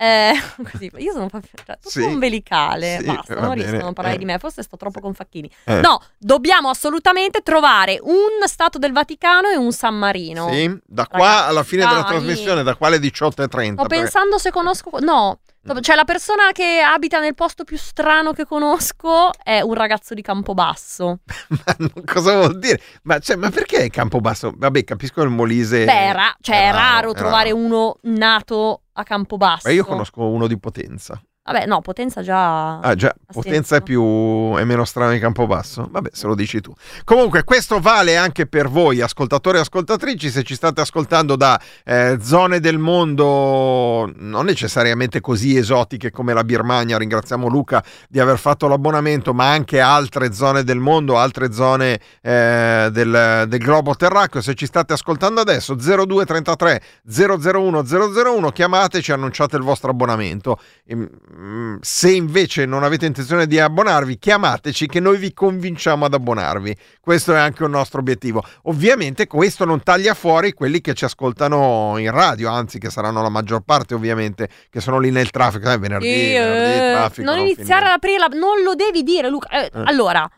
eh, 0.00 0.32
così, 0.70 0.90
io 0.98 1.12
sono 1.12 1.26
proprio 1.26 1.50
cioè, 1.66 1.76
tutto 1.76 1.90
Sì. 1.90 2.02
umbilicale. 2.02 2.98
Sì, 3.00 3.06
Basta, 3.06 3.34
non 3.34 3.48
bene, 3.50 3.62
riescono 3.62 3.88
a 3.88 3.92
parlare 3.92 4.14
eh. 4.16 4.18
di 4.18 4.24
me. 4.24 4.38
Forse 4.38 4.62
sto 4.62 4.76
troppo 4.76 5.00
con 5.00 5.12
Facchini. 5.12 5.50
Eh. 5.64 5.80
No, 5.80 6.00
dobbiamo 6.16 6.68
assolutamente 6.70 7.42
trovare 7.42 7.98
un 8.00 8.46
Stato 8.46 8.78
del 8.78 8.92
Vaticano 8.92 9.48
e 9.48 9.56
un 9.56 9.72
San 9.72 9.96
Marino. 9.96 10.50
Sì? 10.52 10.78
Da 10.86 11.06
qua 11.06 11.18
Ragazzi, 11.18 11.48
alla 11.48 11.62
fine 11.64 11.86
della 11.86 12.04
trasmissione, 12.04 12.62
da 12.62 12.76
qua 12.76 12.86
alle 12.86 12.98
18.30. 12.98 13.26
Sto 13.28 13.46
perché- 13.48 13.86
pensando 13.88 14.38
se 14.38 14.50
conosco. 14.52 14.90
No. 15.00 15.40
Cioè 15.80 15.96
la 15.96 16.04
persona 16.04 16.52
che 16.52 16.80
abita 16.80 17.20
nel 17.20 17.34
posto 17.34 17.64
più 17.64 17.76
strano 17.76 18.32
che 18.32 18.44
conosco 18.44 19.30
è 19.42 19.60
un 19.60 19.74
ragazzo 19.74 20.14
di 20.14 20.22
Campobasso. 20.22 21.20
Ma 21.78 21.90
cosa 22.04 22.36
vuol 22.36 22.58
dire? 22.58 22.80
Ma, 23.02 23.18
cioè, 23.18 23.36
ma 23.36 23.50
perché 23.50 23.88
Campobasso? 23.90 24.52
Vabbè, 24.56 24.84
capisco 24.84 25.22
il 25.22 25.30
Molise. 25.30 25.84
Beh, 25.84 26.12
ra- 26.12 26.36
cioè, 26.40 26.68
è 26.68 26.72
raro, 26.72 27.12
è 27.12 27.14
trovare 27.14 27.50
raro. 27.50 27.62
uno 27.62 27.96
nato 28.02 28.82
a 28.92 29.02
Campobasso. 29.02 29.68
Ma 29.68 29.74
io 29.74 29.84
conosco 29.84 30.26
uno 30.26 30.46
di 30.46 30.58
Potenza. 30.58 31.20
Vabbè, 31.50 31.64
no, 31.64 31.80
Potenza 31.80 32.22
già. 32.22 32.78
Ah 32.80 32.94
già, 32.94 33.14
Potenza 33.32 33.76
è 33.76 33.82
più 33.82 34.54
è 34.56 34.64
meno 34.64 34.84
strano 34.84 35.12
di 35.12 35.18
Campobasso? 35.18 35.88
Vabbè, 35.90 36.10
se 36.12 36.26
lo 36.26 36.34
dici 36.34 36.60
tu. 36.60 36.74
Comunque, 37.04 37.44
questo 37.44 37.80
vale 37.80 38.18
anche 38.18 38.46
per 38.46 38.68
voi, 38.68 39.00
ascoltatori 39.00 39.56
e 39.56 39.60
ascoltatrici, 39.60 40.28
se 40.28 40.42
ci 40.42 40.54
state 40.54 40.82
ascoltando 40.82 41.36
da 41.36 41.58
eh, 41.84 42.18
zone 42.20 42.60
del 42.60 42.76
mondo 42.76 44.12
non 44.14 44.44
necessariamente 44.44 45.20
così 45.20 45.56
esotiche 45.56 46.10
come 46.10 46.34
la 46.34 46.44
Birmania. 46.44 46.98
Ringraziamo 46.98 47.48
Luca 47.48 47.82
di 48.10 48.20
aver 48.20 48.38
fatto 48.38 48.68
l'abbonamento, 48.68 49.32
ma 49.32 49.50
anche 49.50 49.80
altre 49.80 50.34
zone 50.34 50.64
del 50.64 50.78
mondo, 50.78 51.16
altre 51.16 51.50
zone 51.52 51.98
eh, 52.20 52.90
del, 52.92 53.44
del 53.48 53.58
globo 53.58 53.94
terracqueo. 53.94 54.42
Se 54.42 54.52
ci 54.52 54.66
state 54.66 54.92
ascoltando 54.92 55.40
adesso, 55.40 55.74
0233 55.74 56.82
001 57.10 57.82
001, 57.82 58.50
chiamateci, 58.50 59.12
annunciate 59.12 59.56
il 59.56 59.62
vostro 59.62 59.90
abbonamento. 59.90 60.58
Ehm, 60.86 61.00
mm, 61.00 61.37
Se 61.80 62.10
invece 62.10 62.64
non 62.66 62.82
avete 62.82 63.06
intenzione 63.06 63.46
di 63.46 63.60
abbonarvi, 63.60 64.18
chiamateci 64.18 64.86
che 64.88 64.98
noi 64.98 65.18
vi 65.18 65.32
convinciamo 65.32 66.04
ad 66.04 66.14
abbonarvi. 66.14 66.76
Questo 67.00 67.32
è 67.34 67.38
anche 67.38 67.62
un 67.62 67.70
nostro 67.70 68.00
obiettivo. 68.00 68.42
Ovviamente 68.64 69.26
questo 69.28 69.64
non 69.64 69.82
taglia 69.82 70.14
fuori 70.14 70.52
quelli 70.52 70.80
che 70.80 70.94
ci 70.94 71.04
ascoltano 71.04 71.94
in 71.98 72.10
radio, 72.10 72.50
anzi 72.50 72.78
che 72.80 72.90
saranno 72.90 73.22
la 73.22 73.28
maggior 73.28 73.60
parte 73.60 73.94
ovviamente, 73.94 74.48
che 74.68 74.80
sono 74.80 74.98
lì 74.98 75.10
nel 75.10 75.30
traffico, 75.30 75.70
eh, 75.70 75.78
venerdì, 75.78 76.10
Sì, 76.12 76.32
venerdì, 76.32 76.78
eh, 76.88 76.92
traffico. 76.92 77.30
non 77.30 77.38
iniziare 77.38 77.64
finire. 77.66 77.86
ad 77.86 77.92
aprire 77.92 78.18
la... 78.18 78.26
Non 78.32 78.62
lo 78.64 78.74
devi 78.74 79.02
dire, 79.04 79.28
Luca. 79.28 79.48
Eh, 79.50 79.70
Eh. 79.72 79.82
Allora, 79.84 80.28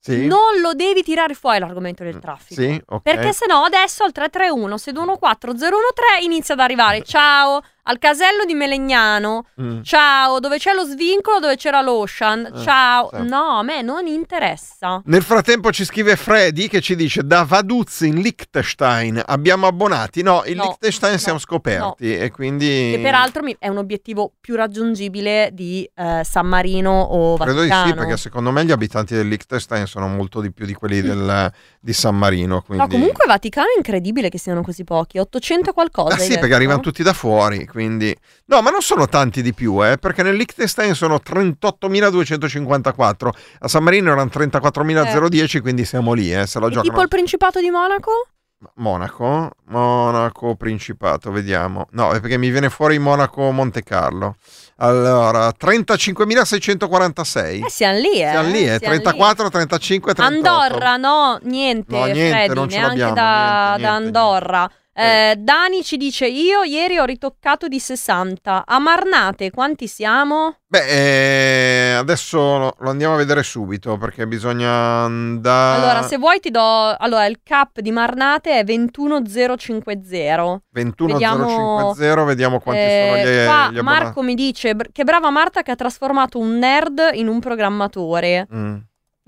Sì? 0.00 0.26
non 0.26 0.60
lo 0.60 0.74
devi 0.74 1.02
tirare 1.02 1.34
fuori 1.34 1.58
l'argomento 1.58 2.02
del 2.02 2.18
traffico. 2.18 2.60
Sì, 2.60 2.82
ok. 2.86 3.02
Perché 3.02 3.32
se 3.32 3.46
no 3.46 3.62
adesso 3.62 4.02
al 4.04 4.12
331 4.12 4.76
614 4.78 5.58
013 5.58 6.24
inizia 6.24 6.54
ad 6.54 6.60
arrivare. 6.60 7.02
Ciao, 7.02 7.62
al 7.88 7.98
casello 7.98 8.44
di 8.44 8.54
Melegnano. 8.54 9.46
Mm. 9.60 9.82
Ciao, 9.82 10.40
dove 10.40 10.58
c'è 10.58 10.72
lo 10.74 10.84
svincolo, 10.84 11.38
dove 11.38 11.56
c'era 11.56 11.80
l'Ocean. 11.82 12.52
Eh, 12.54 12.62
Ciao. 12.62 13.10
sì. 13.12 13.22
No, 13.28 13.58
a 13.58 13.62
me 13.62 13.82
non 13.82 14.06
interessa. 14.06 15.00
Nel 15.06 15.22
frattempo 15.22 15.70
ci 15.72 15.84
scrive 15.84 16.16
Freddy 16.16 16.68
che 16.68 16.80
ci 16.80 16.96
dice 16.96 17.24
da 17.24 17.44
Vaduz 17.44 18.00
in 18.00 18.20
Liechtenstein 18.20 19.22
abbiamo 19.24 19.66
abbonati. 19.66 20.22
No, 20.22 20.42
in 20.46 20.56
No, 20.56 20.64
Liechtenstein 20.64 21.12
no, 21.12 21.18
siamo 21.18 21.38
scoperti 21.38 22.16
e 22.16 22.30
quindi... 22.30 22.92
Che 22.94 23.00
peraltro 23.02 23.42
è 23.58 23.68
un 23.68 23.76
obiettivo 23.78 24.32
più 24.40 24.54
raggiungibile 24.56 25.50
di 25.52 25.88
eh, 25.94 26.22
San 26.24 26.46
Marino 26.46 26.90
o 27.00 27.36
Credo 27.36 27.62
di 27.62 27.68
Vaticano. 27.68 27.86
sì, 27.88 27.94
perché 27.94 28.16
secondo 28.16 28.50
me 28.50 28.64
gli 28.64 28.70
abitanti 28.72 29.14
del 29.14 29.28
Liechtenstein 29.28 29.86
sono 29.86 30.08
molto 30.08 30.40
di 30.40 30.50
più 30.52 30.66
di 30.66 30.74
quelli 30.74 31.00
del- 31.00 31.52
di 31.80 31.92
San 31.92 32.16
Marino. 32.16 32.62
Quindi... 32.62 32.82
No, 32.84 32.88
comunque 32.90 33.26
Vaticano 33.26 33.68
è 33.68 33.76
incredibile 33.76 34.28
che 34.28 34.38
siano 34.38 34.62
così 34.62 34.82
pochi. 34.84 35.18
800 35.18 35.72
qualcosa. 35.72 36.14
Ah 36.14 36.18
sì, 36.18 36.28
detto? 36.28 36.40
perché 36.40 36.54
arrivano 36.54 36.80
tutti 36.80 37.02
da 37.02 37.12
fuori, 37.12 37.64
quindi... 37.76 38.16
No, 38.46 38.62
ma 38.62 38.70
non 38.70 38.80
sono 38.80 39.06
tanti 39.06 39.42
di 39.42 39.52
più, 39.52 39.84
eh, 39.84 39.98
perché 39.98 40.22
nel 40.22 40.34
Liechtenstein 40.36 40.94
sono 40.94 41.20
38.254, 41.22 43.28
a 43.58 43.68
San 43.68 43.84
Marino 43.84 44.12
erano 44.12 44.30
34.010, 44.32 45.60
quindi 45.60 45.84
siamo 45.84 46.14
lì, 46.14 46.32
eh, 46.32 46.46
se 46.46 46.58
lo 46.58 46.68
giocano. 46.68 46.88
tipo 46.88 47.02
il 47.02 47.08
Principato 47.08 47.60
di 47.60 47.68
Monaco? 47.68 48.28
Monaco, 48.76 49.50
Monaco, 49.66 50.54
Principato, 50.54 51.30
vediamo. 51.30 51.86
No, 51.90 52.12
è 52.12 52.20
perché 52.20 52.38
mi 52.38 52.48
viene 52.48 52.70
fuori 52.70 52.98
Monaco, 52.98 53.50
Monte 53.50 53.82
Carlo. 53.82 54.36
Allora, 54.76 55.48
35.646. 55.48 57.64
Eh, 57.66 57.68
siamo 57.68 57.98
lì, 57.98 58.22
eh. 58.22 58.30
Siamo 58.30 58.48
lì, 58.48 58.66
eh, 58.66 58.78
siamo 58.78 58.94
lì. 58.94 59.02
34, 59.02 59.50
35, 59.50 60.14
38. 60.14 60.48
Andorra, 60.48 60.96
no, 60.96 61.38
niente, 61.42 61.94
No, 61.94 62.04
niente, 62.06 62.30
Freddy, 62.30 62.54
non 62.54 62.70
ce 62.70 62.78
neanche 62.78 62.98
l'abbiamo, 63.00 63.14
da, 63.14 63.74
niente, 63.76 63.82
da 63.82 63.98
niente, 63.98 64.18
Andorra. 64.18 64.70
Eh, 64.98 65.34
Dani 65.36 65.84
ci 65.84 65.98
dice: 65.98 66.26
Io 66.26 66.62
ieri 66.62 66.98
ho 66.98 67.04
ritoccato 67.04 67.68
di 67.68 67.78
60. 67.78 68.64
A 68.66 68.78
Marnate 68.78 69.50
quanti 69.50 69.86
siamo? 69.88 70.60
Beh, 70.66 70.86
eh, 70.86 71.92
adesso 71.92 72.38
lo, 72.38 72.74
lo 72.78 72.90
andiamo 72.90 73.14
a 73.14 73.16
vedere 73.18 73.42
subito 73.42 73.98
perché 73.98 74.26
bisogna 74.26 74.70
andare. 74.70 75.82
Allora, 75.82 76.02
se 76.02 76.16
vuoi 76.16 76.40
ti 76.40 76.50
do. 76.50 76.96
Allora, 76.96 77.26
il 77.26 77.40
cap 77.42 77.80
di 77.80 77.90
Marnate 77.90 78.58
è 78.58 78.64
21050. 78.64 80.62
21050, 80.70 82.24
vediamo 82.24 82.58
quanti 82.60 82.82
Eh, 82.82 83.10
sono 83.10 83.30
gli, 83.30 83.44
qua 83.44 83.68
gli. 83.70 83.78
Marco 83.80 84.22
mi 84.22 84.34
dice 84.34 84.74
che 84.92 85.04
brava 85.04 85.30
Marta 85.30 85.62
che 85.62 85.72
ha 85.72 85.76
trasformato 85.76 86.38
un 86.38 86.56
nerd 86.58 87.10
in 87.12 87.28
un 87.28 87.38
programmatore. 87.40 88.48
Mm. 88.52 88.76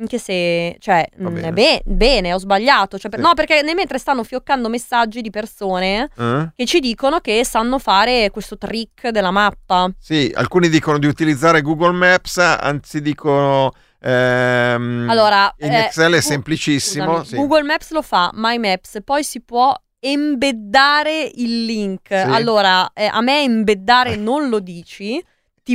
Anche 0.00 0.18
se, 0.18 0.76
cioè, 0.78 1.04
mm, 1.20 1.26
bene. 1.34 1.52
be- 1.52 1.82
bene, 1.84 2.32
ho 2.32 2.38
sbagliato. 2.38 2.98
Cioè, 3.00 3.10
per- 3.10 3.18
Sì. 3.18 3.26
No, 3.26 3.34
perché 3.34 3.62
nel 3.62 3.74
mentre 3.74 3.98
stanno 3.98 4.22
fioccando 4.22 4.68
messaggi 4.68 5.20
di 5.20 5.30
persone 5.30 6.08
Eh? 6.16 6.50
che 6.54 6.66
ci 6.66 6.78
dicono 6.78 7.18
che 7.18 7.44
sanno 7.44 7.80
fare 7.80 8.30
questo 8.30 8.56
trick 8.56 9.08
della 9.08 9.32
mappa. 9.32 9.90
Sì, 9.98 10.30
alcuni 10.36 10.68
dicono 10.68 10.98
di 10.98 11.06
utilizzare 11.08 11.62
Google 11.62 11.90
Maps, 11.96 12.36
anzi 12.38 13.00
dicono 13.02 13.72
ehm, 14.00 15.08
Allora, 15.10 15.52
in 15.58 15.72
eh, 15.72 15.86
Excel 15.86 16.12
è 16.12 16.20
semplicissimo. 16.20 17.06
scusami, 17.16 17.26
sì. 17.26 17.34
Google 17.34 17.62
Maps 17.64 17.90
lo 17.90 18.02
fa, 18.02 18.30
My 18.34 18.56
Maps, 18.58 18.98
poi 19.02 19.24
si 19.24 19.40
può 19.42 19.74
embeddare 19.98 21.28
il 21.34 21.64
link. 21.64 22.06
Sì. 22.06 22.14
Allora, 22.14 22.88
eh, 22.92 23.06
a 23.06 23.20
me 23.20 23.42
embeddare 23.42 24.14
non 24.14 24.48
lo 24.48 24.60
dici, 24.60 25.20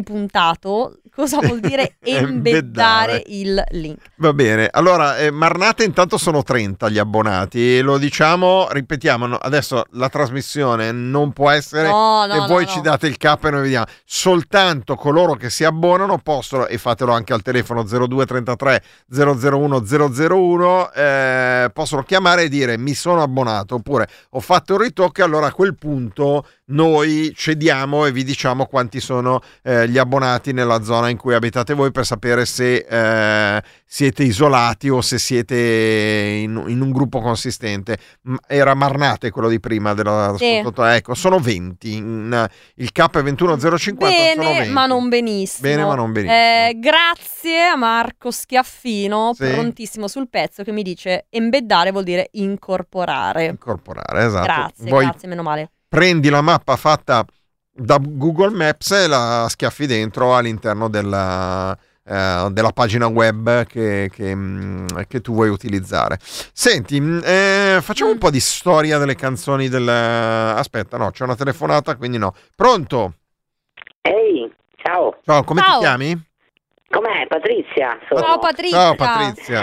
puntato. 0.01 0.99
Cosa 1.15 1.37
vuol 1.37 1.59
dire 1.59 1.97
embeddare 2.01 3.21
il 3.27 3.63
link? 3.69 3.99
Va 4.15 4.33
bene, 4.33 4.67
allora 4.71 5.17
eh, 5.17 5.29
Marnate 5.29 5.83
intanto 5.83 6.17
sono 6.17 6.41
30 6.41 6.89
gli 6.89 6.97
abbonati 6.97 7.81
lo 7.81 7.99
diciamo, 7.99 8.67
ripetiamo, 8.71 9.27
no, 9.27 9.35
adesso 9.35 9.83
la 9.91 10.09
trasmissione 10.09 10.91
non 10.91 11.31
può 11.31 11.51
essere 11.51 11.87
No, 11.87 12.25
no, 12.25 12.33
e 12.33 12.47
voi 12.47 12.65
ci 12.65 12.81
date 12.81 13.05
il 13.05 13.17
cap 13.17 13.43
e 13.45 13.51
noi 13.51 13.61
vediamo. 13.61 13.85
Soltanto 14.05 14.95
coloro 14.95 15.35
che 15.35 15.51
si 15.51 15.63
abbonano 15.63 16.17
possono, 16.17 16.65
e 16.65 16.79
fatelo 16.79 17.11
anche 17.11 17.33
al 17.33 17.43
telefono 17.43 17.83
0233 17.83 18.83
001 19.13 19.83
001, 19.85 20.91
eh, 20.93 21.69
possono 21.71 22.01
chiamare 22.01 22.43
e 22.43 22.49
dire 22.49 22.77
mi 22.77 22.95
sono 22.95 23.21
abbonato 23.21 23.75
oppure 23.75 24.07
ho 24.31 24.39
fatto 24.39 24.73
il 24.73 24.79
ritocco 24.79 25.21
e 25.21 25.23
allora 25.23 25.47
a 25.47 25.53
quel 25.53 25.75
punto 25.75 26.45
noi 26.65 27.33
cediamo 27.35 28.05
e 28.05 28.11
vi 28.11 28.23
diciamo 28.23 28.65
quanti 28.65 28.99
sono 28.99 29.41
eh, 29.63 29.82
gli 29.87 29.97
abbonati 29.97 30.53
nella 30.53 30.81
zona 30.83 31.09
in 31.09 31.17
cui 31.17 31.33
abitate 31.33 31.73
voi 31.73 31.91
per 31.91 32.05
sapere 32.05 32.45
se 32.45 32.85
eh, 32.89 33.61
siete 33.85 34.23
isolati 34.23 34.89
o 34.89 35.01
se 35.01 35.17
siete 35.19 35.55
in, 36.41 36.63
in 36.67 36.81
un 36.81 36.91
gruppo 36.91 37.19
consistente. 37.21 37.97
Era 38.47 38.73
Marnate 38.73 39.29
quello 39.31 39.49
di 39.49 39.59
prima 39.59 39.93
della 39.93 40.33
Sì. 40.37 40.61
Ecco, 40.65 41.13
sono 41.13 41.39
20. 41.39 41.95
in- 41.95 42.47
il 42.75 42.91
cap 42.91 43.17
è 43.17 43.21
21050, 43.23 44.15
sono 44.15 44.41
Bene, 44.41 44.57
20. 44.59 44.71
ma 44.71 44.85
non 44.85 45.09
benissimo. 45.09 45.67
Bene, 45.69 45.83
ma 45.85 45.95
non 45.95 46.11
benissimo. 46.11 46.37
Eh, 46.39 46.77
grazie 46.79 47.61
a 47.65 47.75
Marco 47.75 48.31
Schiaffino, 48.31 49.33
Sì. 49.33 49.47
prontissimo 49.49 50.07
sul 50.07 50.29
pezzo, 50.29 50.63
che 50.63 50.71
mi 50.71 50.83
dice 50.83 51.25
embeddare 51.29 51.91
vuol 51.91 52.03
dire 52.03 52.29
incorporare. 52.33 53.45
Incorporare, 53.45 54.25
esatto. 54.25 54.43
Grazie, 54.45 54.89
Voi 54.89 55.05
grazie, 55.05 55.27
meno 55.27 55.41
male. 55.43 55.71
prendi 55.87 56.29
la 56.29 56.41
mappa 56.41 56.75
fatta 56.75 57.25
da 57.73 57.99
Google 57.99 58.51
Maps 58.51 58.91
e 58.91 59.07
la 59.07 59.47
schiaffi 59.49 59.87
dentro 59.87 60.35
all'interno 60.35 60.89
della, 60.89 61.75
eh, 62.05 62.47
della 62.51 62.71
pagina 62.71 63.07
web 63.07 63.65
che, 63.65 64.09
che, 64.13 64.35
mm, 64.35 64.87
che 65.07 65.21
tu 65.21 65.33
vuoi 65.33 65.49
utilizzare. 65.49 66.19
Senti, 66.21 66.99
mm, 67.01 67.19
eh, 67.23 67.79
facciamo 67.81 68.11
un 68.11 68.19
po' 68.19 68.29
di 68.29 68.39
storia 68.39 68.97
delle 68.99 69.15
canzoni 69.15 69.69
del... 69.69 69.87
Aspetta, 69.87 70.97
no, 70.97 71.09
c'è 71.11 71.23
una 71.23 71.35
telefonata, 71.35 71.95
quindi 71.95 72.17
no. 72.17 72.35
Pronto? 72.55 73.15
Ehi, 74.01 74.51
ciao, 74.75 75.17
Ciao, 75.23 75.43
come 75.43 75.61
Ciao. 75.61 75.73
ti 75.73 75.79
chiami? 75.79 76.31
Com'è 76.93 77.25
Patrizia? 77.27 77.97
Sono. 78.07 78.21
Ciao 78.21 78.37
Patrizia. 78.39 78.77
Ciao 78.77 78.95
Patrizia. 78.95 79.61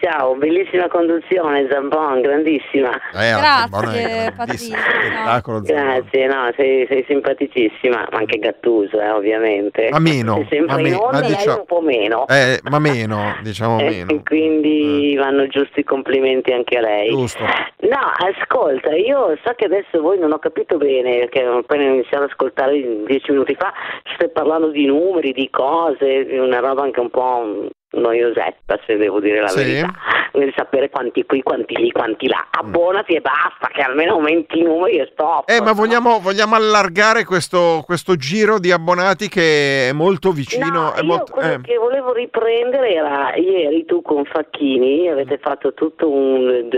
Ciao, 0.00 0.34
bellissima 0.34 0.88
conduzione, 0.88 1.68
Zambon, 1.70 2.20
grandissima. 2.22 2.90
Eh, 3.14 3.30
Grazie, 3.38 4.32
Patrizia. 4.36 4.76
Spettacolo. 4.78 5.60
Grazie, 5.60 6.26
no, 6.26 6.50
sei, 6.56 6.86
sei 6.88 7.04
simpaticissima, 7.06 8.08
ma 8.10 8.18
anche 8.18 8.38
Gattuso, 8.38 9.00
eh, 9.00 9.10
ovviamente. 9.10 9.88
Ma 9.90 9.98
meno, 10.00 10.34
Sei 10.34 10.46
sempre 10.58 10.74
ma 10.74 10.80
in 10.80 10.88
me- 10.90 10.94
onda, 10.96 11.20
lei 11.20 11.28
diciamo- 11.30 11.58
un 11.60 11.64
po' 11.66 11.80
meno. 11.80 12.26
Eh, 12.28 12.58
ma 12.68 12.78
meno, 12.80 13.36
diciamo 13.42 13.78
Eh, 13.80 13.84
meno. 13.84 14.12
Mm. 14.12 14.16
e 14.16 14.22
quindi 14.24 15.16
vanno 15.16 15.46
giusti 15.46 15.80
i 15.80 15.84
complimenti 15.84 16.52
anche 16.52 16.78
a 16.78 16.80
lei. 16.80 17.10
Giusto. 17.10 17.44
No, 17.82 17.98
ascolta, 18.40 18.94
io 18.94 19.36
so 19.44 19.52
che 19.56 19.66
adesso 19.66 20.00
voi 20.00 20.18
non 20.18 20.32
ho 20.32 20.38
capito 20.38 20.76
bene, 20.78 21.18
perché 21.20 21.46
ho 21.46 21.58
appena 21.58 21.82
iniziato 21.84 22.24
ad 22.24 22.30
ascoltare 22.30 23.04
dieci 23.06 23.30
minuti 23.30 23.54
fa, 23.54 23.72
stai 24.14 24.30
parlando 24.30 24.68
di 24.68 24.86
numeri, 24.86 25.32
di 25.32 25.48
cose, 25.50 26.24
di 26.24 26.38
una 26.38 26.58
roba 26.60 26.71
anche 26.80 27.00
un 27.00 27.10
po' 27.10 27.68
noiosetta, 27.92 28.78
se 28.86 28.96
devo 28.96 29.20
dire 29.20 29.40
la 29.40 29.48
Sì. 29.48 29.58
verità. 29.64 29.92
Quindi 30.32 30.52
sapere 30.56 30.88
quanti 30.88 31.24
qui, 31.26 31.42
quanti 31.42 31.76
lì, 31.76 31.90
quanti 31.90 32.26
là. 32.26 32.46
Abbonati 32.50 33.12
e 33.14 33.20
basta, 33.20 33.68
che 33.70 33.82
almeno 33.82 34.12
aumenti 34.14 34.60
i 34.60 34.62
numeri 34.62 34.96
e 34.96 35.08
stop. 35.12 35.48
Eh, 35.50 35.60
ma 35.60 35.72
vogliamo, 35.72 36.20
vogliamo 36.20 36.54
allargare 36.54 37.24
questo, 37.26 37.82
questo 37.84 38.16
giro 38.16 38.58
di 38.58 38.72
abbonati 38.72 39.28
che 39.28 39.90
è 39.90 39.92
molto 39.92 40.30
vicino. 40.32 40.68
No, 40.70 40.92
è 40.94 41.00
io 41.00 41.04
molto- 41.04 41.32
quello 41.34 41.52
eh. 41.54 41.60
che 41.60 41.76
volevo 41.76 42.12
riprendere 42.14 42.92
era 42.94 43.34
ieri 43.36 43.84
tu 43.84 44.00
con 44.00 44.24
Facchini 44.24 45.08
avete 45.08 45.36
fatto 45.38 45.74
tutto 45.74 46.10
un 46.10 46.68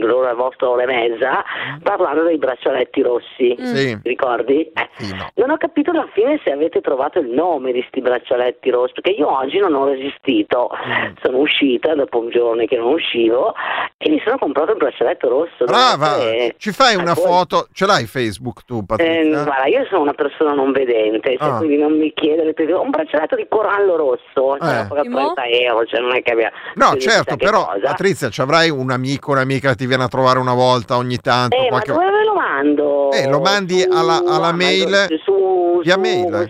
l'ora 0.00 0.34
vostra 0.34 0.68
ora 0.68 0.82
e 0.82 0.86
mezza 0.86 1.42
parlando 1.82 2.24
dei 2.24 2.36
braccialetti 2.36 3.00
rossi. 3.02 3.56
Mm. 3.58 3.64
Sì, 3.64 3.98
Ricordi? 4.02 4.70
Eh. 4.74 4.88
sì, 4.98 5.14
no. 5.16 5.30
Non 5.36 5.50
ho 5.50 5.56
capito 5.56 5.90
alla 5.92 6.08
fine 6.12 6.38
se 6.44 6.52
avete 6.52 6.80
trovato 6.82 7.18
il 7.20 7.28
nome 7.28 7.72
di 7.72 7.82
sti 7.88 8.00
braccialetti 8.02 8.68
rossi, 8.70 8.92
perché 8.92 9.10
io 9.12 9.34
oggi 9.34 9.58
non 9.58 9.74
ho 9.74 9.86
resistito. 9.86 10.57
Mm. 10.66 11.14
Sono 11.22 11.38
uscita 11.38 11.94
dopo 11.94 12.18
un 12.18 12.30
giorno 12.30 12.64
che 12.66 12.76
non 12.76 12.92
uscivo 12.92 13.54
e 13.96 14.10
mi 14.10 14.20
sono 14.24 14.38
comprato 14.38 14.72
il 14.72 14.76
braccialetto 14.78 15.28
rosso. 15.28 15.64
Brava, 15.64 16.16
Eh, 16.18 16.54
ci 16.58 16.72
fai 16.72 16.94
una 16.96 17.12
eh, 17.12 17.14
poi- 17.14 17.24
foto? 17.24 17.68
Ce 17.72 17.86
l'hai 17.86 18.06
Facebook 18.06 18.64
tu, 18.64 18.78
eh, 18.78 18.84
Patrizia? 18.86 19.42
guarda, 19.44 19.66
io 19.66 19.84
sono 19.88 20.02
una 20.02 20.14
persona 20.14 20.52
non 20.54 20.72
vedente, 20.72 21.36
cioè, 21.38 21.48
Ah. 21.48 21.56
quindi 21.58 21.76
non 21.76 21.96
mi 21.98 22.12
chiedere 22.14 22.52
perché 22.54 22.72
un 22.72 22.90
braccialetto 22.90 23.36
di 23.36 23.46
corallo 23.48 23.96
rosso, 23.96 24.56
cioè, 24.58 24.86
Eh. 24.90 25.00
Timo? 25.02 25.32
30 25.34 25.44
euro, 25.46 25.84
cioè 25.86 26.00
non 26.00 26.14
è 26.14 26.22
che 26.22 26.32
abbia 26.32 26.50
No, 26.74 26.96
certo, 26.96 27.36
però 27.36 27.66
cosa. 27.66 27.80
Patrizia, 27.88 28.28
ci 28.30 28.40
avrai 28.40 28.70
un 28.70 28.90
amico, 28.90 29.32
un'amica 29.32 29.70
che 29.70 29.76
ti 29.76 29.86
viene 29.86 30.04
a 30.04 30.08
trovare 30.08 30.38
una 30.38 30.54
volta 30.54 30.96
ogni 30.96 31.18
tanto. 31.18 31.56
Eh, 31.56 31.68
qualche- 31.68 31.92
ma 31.92 31.98
dove 32.04 32.10
ve 32.18 32.24
lo 32.24 32.34
mando? 32.34 33.10
Eh, 33.12 33.28
lo 33.28 33.40
mandi 33.40 33.80
Su- 33.80 33.90
alla- 33.90 34.22
alla 34.26 34.48
ah, 34.48 34.52
mail- 34.52 34.88
mando 34.90 35.16
su, 35.24 35.80
via 35.82 35.94
su- 35.94 36.00
mail. 36.00 36.30
la 36.30 36.46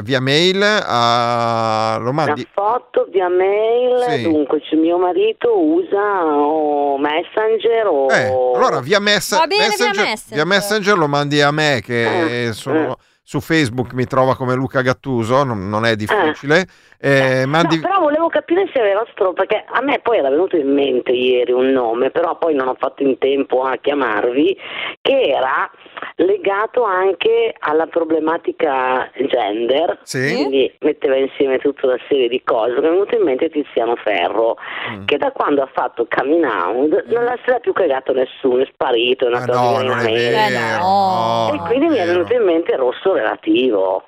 via 0.00 0.20
mail 0.20 0.62
a- 0.62 1.96
lo 1.98 2.10
Una 2.10 2.24
mandi. 2.24 2.48
foto 2.54 3.06
via 3.10 3.28
mail, 3.28 4.02
Sì. 4.08 4.22
dunque 4.22 4.60
c'è 4.60 4.76
mio 4.76 4.96
marito 4.98 5.54
usa 5.58 6.24
o 6.24 6.96
Messenger 6.98 7.86
o... 7.86 8.06
Eh, 8.10 8.26
allora 8.56 8.80
via, 8.80 8.98
mess- 9.00 9.36
Va 9.36 9.46
bene, 9.46 9.64
via 9.64 9.68
messenger, 9.68 10.04
Messenger. 10.06 10.34
via 10.36 10.44
Messenger 10.46 10.96
lo 10.96 11.08
mandi 11.08 11.40
a 11.42 11.50
me 11.50 11.80
che 11.84 12.46
Eh, 12.46 12.52
sono 12.54 12.92
eh. 12.92 12.96
su 13.22 13.40
Facebook 13.40 13.92
mi 13.92 14.06
trova 14.06 14.34
come 14.34 14.54
Luca 14.54 14.80
Gattuso, 14.80 15.44
non, 15.44 15.68
non 15.68 15.84
è 15.84 15.94
difficile. 15.94 16.66
Eh, 17.04 17.46
mandi... 17.46 17.76
No, 17.76 17.82
però 17.82 17.98
volevo 18.00 18.28
capire 18.28 18.68
se 18.72 18.78
aveva 18.78 19.04
stro... 19.10 19.32
perché 19.32 19.64
a 19.66 19.80
me 19.82 19.98
poi 20.00 20.18
era 20.18 20.30
venuto 20.30 20.56
in 20.56 20.72
mente 20.72 21.10
ieri 21.10 21.50
un 21.50 21.70
nome, 21.70 22.10
però 22.10 22.38
poi 22.38 22.54
non 22.54 22.68
ho 22.68 22.76
fatto 22.78 23.02
in 23.02 23.18
tempo 23.18 23.62
a 23.64 23.76
chiamarvi, 23.76 24.56
che 25.00 25.20
era 25.22 25.68
legato 26.16 26.84
anche 26.84 27.54
alla 27.58 27.86
problematica 27.86 29.10
gender. 29.28 29.98
Sì? 30.02 30.32
Quindi 30.34 30.72
metteva 30.80 31.16
insieme 31.16 31.58
tutta 31.58 31.86
una 31.86 31.98
serie 32.08 32.28
di 32.28 32.40
cose. 32.44 32.72
Mi 32.72 32.78
è 32.78 32.90
venuto 32.90 33.16
in 33.16 33.22
mente 33.24 33.50
Tiziano 33.50 33.96
Ferro, 33.96 34.56
Mm. 34.92 35.04
che 35.06 35.16
da 35.16 35.30
quando 35.32 35.62
ha 35.62 35.68
fatto 35.72 36.06
coming 36.08 36.44
out 36.44 37.04
non 37.06 37.24
la 37.24 37.36
se 37.44 37.50
l'ha 37.52 37.58
più 37.58 37.72
cagato 37.72 38.12
nessuno, 38.12 38.62
è 38.62 38.68
sparito, 38.72 39.26
è 39.28 39.32
Ah, 39.32 39.36
andato 39.38 39.58
no, 39.58 39.80
non 39.82 39.98
è 40.00 40.04
vero. 40.04 40.78
no. 40.82 41.48
no, 41.48 41.52
E 41.52 41.56
non 41.56 41.66
quindi 41.66 41.86
mi 41.88 41.96
è 41.98 42.06
venuto 42.06 42.32
in 42.32 42.42
mente 42.44 42.76
rosso 42.76 43.12
relativo. 43.12 44.04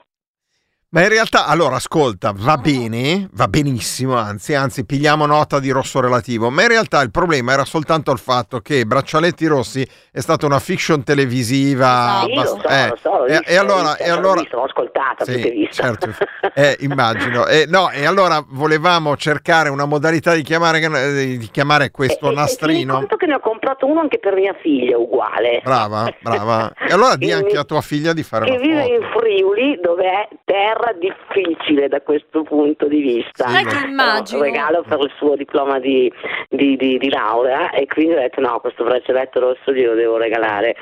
Ma 0.94 1.02
in 1.02 1.08
realtà, 1.08 1.46
allora, 1.46 1.74
ascolta, 1.74 2.32
va 2.36 2.56
bene, 2.56 3.28
va 3.32 3.48
benissimo, 3.48 4.14
anzi, 4.16 4.54
anzi, 4.54 4.86
pigliamo 4.86 5.26
nota 5.26 5.58
di 5.58 5.70
rosso 5.70 5.98
relativo, 6.00 6.50
ma 6.50 6.62
in 6.62 6.68
realtà 6.68 7.00
il 7.02 7.10
problema 7.10 7.52
era 7.52 7.64
soltanto 7.64 8.12
il 8.12 8.18
fatto 8.20 8.60
che 8.60 8.84
Braccialetti 8.86 9.44
Rossi 9.46 9.84
è 10.12 10.20
stata 10.20 10.46
una 10.46 10.60
fiction 10.60 11.02
televisiva. 11.02 12.22
Sì, 12.24 12.34
lo 12.34 12.40
abbast- 12.42 12.60
so, 12.60 12.68
eh, 12.68 12.94
so, 13.02 13.24
e, 13.26 13.38
visto, 13.38 13.50
e 13.50 13.56
allora, 13.56 13.88
visto, 13.88 14.02
e 14.04 14.08
allora 14.10 14.40
visto, 14.40 14.56
l'ho 14.56 14.64
ascoltata 14.64 15.24
che 15.24 15.50
vista. 15.50 15.82
certo, 15.82 16.10
eh, 16.54 16.76
immagino. 16.82 17.46
Eh, 17.46 17.66
no, 17.68 17.90
e 17.90 18.06
allora 18.06 18.44
volevamo 18.46 19.16
cercare 19.16 19.70
una 19.70 19.86
modalità 19.86 20.32
di 20.34 20.42
chiamare, 20.42 20.78
eh, 20.78 21.36
di 21.38 21.48
chiamare 21.50 21.90
questo 21.90 22.26
E- 22.26 22.28
e- 22.28 22.30
e 22.30 22.34
tieni 22.34 22.40
nastrino. 22.40 22.94
conto 22.94 23.16
che 23.16 23.26
ne 23.26 23.34
ho 23.34 23.40
comprato 23.40 23.86
uno 23.86 23.98
anche 23.98 24.20
per 24.20 24.34
mia 24.34 24.54
figlia, 24.62 24.96
uguale. 24.96 25.60
Brava, 25.64 26.08
brava. 26.22 26.72
E 26.88 26.92
allora 26.92 27.16
di 27.16 27.26
Che 27.26 27.32
anche 27.32 27.56
a 27.56 27.64
tua 27.64 27.80
figlia 27.80 28.12
di 28.12 28.22
fare 28.22 28.44
Che 28.44 28.52
una 28.52 28.60
vive 28.60 28.84
in. 28.84 29.00
Friuli, 29.16 29.80
dove 29.82 30.04
è 30.04 30.28
terra 30.44 30.83
ancora 30.84 30.92
difficile 30.98 31.88
da 31.88 32.00
questo 32.02 32.42
punto 32.42 32.86
di 32.86 33.00
vista. 33.00 33.48
Sai 33.48 33.64
che 33.64 33.86
immagino. 33.86 34.42
regalo 34.42 34.82
per 34.86 34.98
il 35.00 35.10
suo 35.16 35.34
diploma 35.36 35.78
di, 35.78 36.12
di- 36.48 36.76
di- 36.76 36.98
di 36.98 37.08
laurea 37.08 37.70
e 37.70 37.86
quindi 37.86 38.14
ho 38.14 38.18
detto 38.18 38.40
no, 38.40 38.58
questo 38.60 38.84
braccialetto 38.84 39.40
rosso 39.40 39.72
glielo 39.72 39.94
devo 39.94 40.16
regalare. 40.16 40.76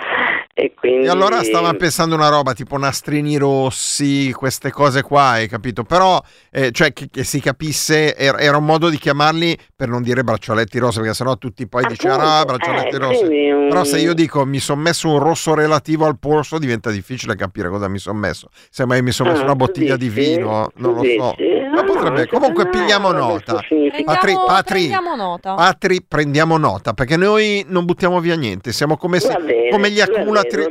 E, 0.55 0.75
quindi... 0.75 1.07
E 1.07 1.09
allora 1.09 1.43
stava 1.43 1.73
pensando 1.75 2.15
una 2.15 2.29
roba 2.29 2.53
tipo 2.53 2.77
nastrini 2.77 3.37
rossi, 3.37 4.33
queste 4.33 4.71
cose 4.71 5.03
qua, 5.03 5.31
hai 5.31 5.49
capito? 5.49 5.85
Però, 5.85 6.21
eh, 6.51 6.71
cioè, 6.73 6.93
che, 6.93 7.09
che 7.11 7.25
si 7.25 7.41
capisse, 7.41 8.15
er- 8.17 8.37
era 8.41 8.57
un 8.57 8.65
modo 8.65 8.89
di 8.89 8.99
chiamarli 8.99 9.57
per 9.75 9.89
non 9.89 10.03
dire 10.03 10.25
braccialetti 10.25 10.79
rossi, 10.79 10.99
perché 10.99 11.15
sennò 11.15 11.37
tutti 11.39 11.67
poi 11.69 11.85
dicevano, 11.87 12.23
ah, 12.25 12.45
braccialetti 12.45 12.95
eh, 12.95 12.99
rossi. 12.99 13.25
quindi 13.25 13.51
un- 13.51 13.69
Però 13.69 13.85
se 13.85 13.99
io 13.99 14.13
dico 14.15 14.45
mi 14.45 14.59
sono 14.59 14.81
messo 14.81 15.09
un 15.09 15.19
rosso 15.19 15.55
relativo 15.55 16.07
al 16.07 16.19
polso, 16.19 16.59
diventa 16.59 16.91
difficile 16.91 17.35
capire 17.37 17.69
cosa 17.69 17.89
mi 17.89 17.99
sono 17.99 18.19
messo. 18.19 18.49
Se 18.71 18.85
mai 18.85 19.03
mi 19.03 19.11
sono 19.13 19.31
messo 19.31 19.43
Ah, 19.43 19.45
una 19.47 19.55
tu 19.55 19.61
bottiglia 19.93 19.97
di 19.97 20.09
vino, 20.09 20.69
non 20.77 20.95
lo 20.95 21.03
so. 21.05 21.35
Ma 21.73 21.85
potrebbe- 21.85 22.27
comunque 22.29 22.69
pigliamo 22.69 23.11
no, 23.13 23.19
nota. 23.29 23.55
Patri- 23.55 23.91
Prendiamo, 23.93 24.45
Patri. 24.47 24.79
prendiamo 24.79 25.15
nota. 25.17 25.55
Patri, 25.55 26.03
prendiamo 26.07 26.57
nota 26.59 26.93
perché 26.93 27.17
noi 27.17 27.65
non 27.69 27.85
buttiamo 27.85 28.21
via 28.21 28.37
niente, 28.37 28.73
siamo 28.73 28.97
come, 28.97 29.21
se- 29.21 29.35
bene, 29.39 29.71
come 29.71 29.91
gli, 29.91 29.99
so, 29.99 30.13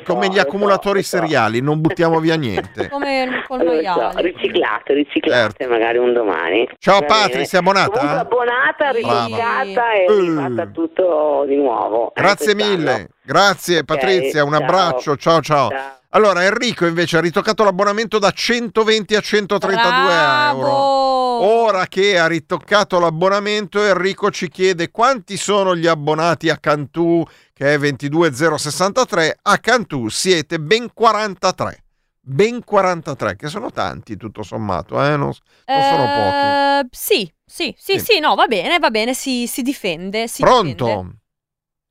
come 0.05 0.27
gli 0.27 0.35
so, 0.35 0.41
accumulatori 0.41 1.01
so. 1.03 1.17
seriali, 1.17 1.59
non 1.61 1.81
buttiamo 1.81 2.19
via 2.19 2.35
niente. 2.35 2.89
Come 3.01 3.43
so, 3.47 3.55
maiale. 3.55 4.21
riciclate, 4.21 4.93
riciclate 4.93 5.55
Certo. 5.57 5.67
magari 5.69 5.97
un 5.97 6.13
domani. 6.13 6.67
Ciao 6.77 6.99
Va 6.99 7.05
Patri, 7.05 7.31
bene? 7.33 7.45
sei 7.45 7.59
abbonata? 7.59 7.89
Comunque 7.99 8.19
abbonata, 8.19 8.89
riciclata 8.91 9.91
e 9.93 10.05
Eh. 10.07 10.19
rifatta 10.19 10.67
tutto 10.67 11.45
di 11.47 11.55
nuovo. 11.55 12.09
eh, 12.13 12.21
Grazie 12.21 12.53
quest'anno. 12.53 12.75
mille, 12.77 13.09
grazie 13.31 13.85
Patrizia, 13.85 14.43
un 14.43 14.51
ciao. 14.51 14.61
abbraccio, 14.61 15.15
ciao 15.15 15.41
ciao. 15.41 15.69
Ciao. 15.69 15.99
Allora 16.13 16.43
Enrico 16.43 16.85
invece 16.85 17.17
ha 17.17 17.21
ritoccato 17.21 17.63
l'abbonamento 17.63 18.19
da 18.19 18.31
120 18.31 19.15
a 19.15 19.21
132 19.21 19.89
euro. 19.89 20.59
Bravo! 20.59 21.01
Ora 21.43 21.87
che 21.87 22.19
ha 22.19 22.27
ritoccato 22.27 22.99
l'abbonamento, 22.99 23.81
Enrico 23.81 24.29
ci 24.29 24.49
chiede 24.49 24.91
quanti 24.91 25.37
sono 25.37 25.73
gli 25.75 25.87
abbonati 25.87 26.49
a 26.49 26.57
Cantù, 26.57 27.25
che 27.53 27.73
è 27.73 27.77
22063. 27.77 29.39
A 29.41 29.57
Cantù 29.59 30.09
siete 30.09 30.59
ben 30.59 30.91
43. 30.93 31.83
Ben 32.23 32.61
43, 32.63 33.35
che 33.37 33.47
sono 33.47 33.71
tanti 33.71 34.17
tutto 34.17 34.43
sommato, 34.43 35.01
eh? 35.03 35.15
non, 35.15 35.31
non 35.65 35.83
sono 35.83 36.03
pochi. 36.03 36.45
Eh, 36.45 36.87
Sì, 36.91 37.33
sì, 37.43 37.73
sì, 37.77 37.97
Sì. 37.97 38.05
sì, 38.05 38.19
no, 38.19 38.35
va 38.35 38.47
bene, 38.47 38.77
va 38.79 38.91
bene, 38.91 39.13
si, 39.13 39.47
si 39.47 39.61
difende. 39.61 40.27
Si 40.27 40.41
Pronto? 40.43 40.85
difende. 40.85 41.20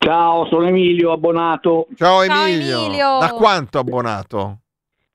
Ciao, 0.05 0.47
sono 0.47 0.65
Emilio, 0.67 1.11
abbonato. 1.11 1.85
Ciao 1.95 2.25
Ciao, 2.25 2.43
Emilio. 2.45 2.79
Emilio. 2.85 3.17
Da 3.19 3.29
quanto 3.33 3.77
abbonato? 3.77 4.57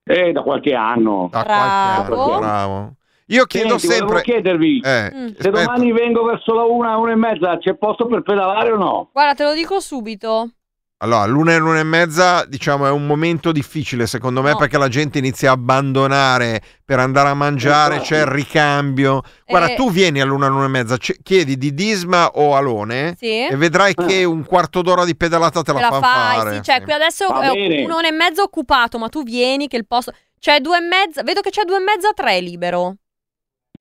Eh, 0.04 0.30
da 0.30 0.42
qualche 0.42 0.74
anno. 0.74 1.28
Da 1.32 1.42
Bravo. 1.42 2.04
qualche 2.14 2.30
anno, 2.32 2.38
bravo. 2.38 2.92
Io 3.30 3.44
chiedo 3.46 3.78
Senti, 3.78 3.86
volevo 3.88 4.06
sempre... 4.18 4.22
chiedervi, 4.32 4.80
Eh, 4.84 5.10
Mm. 5.12 5.26
se 5.26 5.48
aspetta. 5.48 5.50
domani 5.64 5.90
vengo 5.90 6.22
verso 6.22 6.54
la 6.54 6.62
una, 6.62 6.96
una 6.98 7.10
e 7.10 7.16
mezza, 7.16 7.58
c'è 7.58 7.74
posto 7.74 8.06
per 8.06 8.22
pedalare 8.22 8.70
o 8.70 8.76
no? 8.76 9.08
Guarda, 9.12 9.34
te 9.34 9.42
lo 9.42 9.54
dico 9.54 9.80
subito. 9.80 10.50
Allora, 10.98 11.26
l'una 11.26 11.52
e 11.52 11.58
l'una 11.58 11.80
e 11.80 11.82
mezza, 11.84 12.46
diciamo, 12.46 12.86
è 12.86 12.90
un 12.90 13.04
momento 13.06 13.52
difficile 13.52 14.06
secondo 14.06 14.40
me 14.40 14.52
No. 14.52 14.56
perché 14.56 14.78
la 14.78 14.88
gente 14.88 15.18
inizia 15.18 15.50
a 15.50 15.52
abbandonare 15.52 16.62
per 16.86 17.00
andare 17.00 17.28
a 17.28 17.34
mangiare, 17.34 17.96
Infatti. 17.96 18.14
c'è 18.14 18.20
il 18.20 18.26
ricambio. 18.26 19.20
Guarda, 19.46 19.72
Eh. 19.72 19.76
tu 19.76 19.90
vieni 19.90 20.22
all'una 20.22 20.46
e 20.46 20.48
l'una 20.48 20.64
e 20.64 20.68
mezza, 20.68 20.96
chiedi 20.96 21.58
di 21.58 21.74
Disma 21.74 22.30
o 22.32 22.56
Alone 22.56 23.14
Sì. 23.18 23.46
e 23.46 23.54
vedrai 23.56 23.92
che 23.94 24.24
un 24.24 24.42
quarto 24.46 24.80
d'ora 24.80 25.04
di 25.04 25.14
pedalata 25.14 25.60
te 25.62 25.72
Te 25.74 25.78
la, 25.78 25.88
la 25.88 25.90
fa 25.90 26.00
fai, 26.00 26.36
fare. 26.38 26.54
sì. 26.56 26.62
Cioè, 26.62 26.76
sì. 26.78 26.82
qui 26.84 26.92
adesso 26.94 27.26
Va 27.28 27.40
è 27.52 27.82
un'ora 27.84 28.08
e 28.08 28.12
mezza 28.12 28.40
occupato, 28.42 28.98
ma 28.98 29.08
tu 29.08 29.22
vieni 29.22 29.68
che 29.68 29.76
il 29.76 29.86
posto... 29.86 30.12
C'è 30.38 30.60
due 30.60 30.78
e 30.78 30.80
mezza... 30.80 31.22
Vedo 31.22 31.40
che 31.42 31.50
c'è 31.50 31.64
due 31.64 31.76
e 31.76 31.80
mezza, 31.80 32.12
tre 32.14 32.40
libero. 32.40 32.94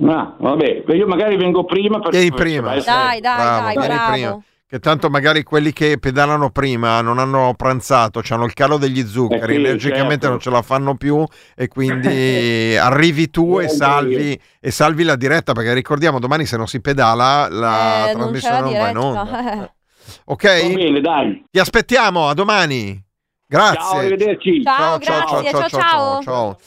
Ah, 0.06 0.36
vabbè, 0.38 0.84
io 0.88 1.08
magari 1.08 1.38
vengo 1.38 1.64
prima 1.64 2.00
per 2.00 2.12
Vieni 2.12 2.32
prima. 2.34 2.72
Dai, 2.78 2.82
dai, 2.84 3.20
Bravo, 3.22 3.64
dai, 3.64 3.74
vieni 3.78 3.88
bravo. 3.88 4.12
prima. 4.12 4.44
Che 4.68 4.80
tanto 4.80 5.12
magari 5.12 5.44
quelli 5.44 5.72
che 5.72 6.00
pedalano 6.00 6.50
prima 6.50 7.00
non 7.02 7.20
hanno 7.20 7.54
pranzato, 7.56 8.22
hanno 8.30 8.46
il 8.46 8.54
calo 8.54 8.78
degli 8.78 9.06
zuccheri, 9.06 9.54
Eh 9.54 9.58
sì, 9.58 9.64
energicamente 9.64 10.12
certo. 10.22 10.30
non 10.30 10.40
ce 10.40 10.50
la 10.50 10.62
fanno 10.64 10.96
più 10.96 11.24
e 11.56 11.68
quindi 11.68 12.76
arrivi 12.82 13.30
tu 13.30 13.60
e 13.60 13.68
salvi, 13.70 14.40
e 14.60 14.72
salvi 14.72 15.04
la 15.04 15.16
diretta 15.16 15.54
perché 15.54 15.72
ricordiamo 15.74 16.18
domani 16.18 16.48
se 16.48 16.58
non 16.58 16.68
si 16.68 16.82
pedala 16.82 17.48
la 17.48 18.10
Eh, 18.10 18.14
non 18.14 18.22
trasmissione 18.32 18.56
la 18.56 18.62
non, 18.62 18.74
va 18.74 18.90
in 18.90 18.98
onda. 18.98 19.74
Ok? 20.26 20.62
Va 20.62 20.76
bene, 20.76 21.02
dai. 21.02 21.46
Ti 21.52 21.60
aspettiamo, 21.60 22.28
a 22.28 22.34
domani. 22.34 23.00
Grazie. 23.48 23.80
Ciao, 23.80 23.98
arrivederci. 23.98 24.64
Ciao, 24.64 24.98
grazie, 24.98 25.50
ciao, 25.52 25.70
ciao. 25.70 26.22
ciao. 26.24 26.58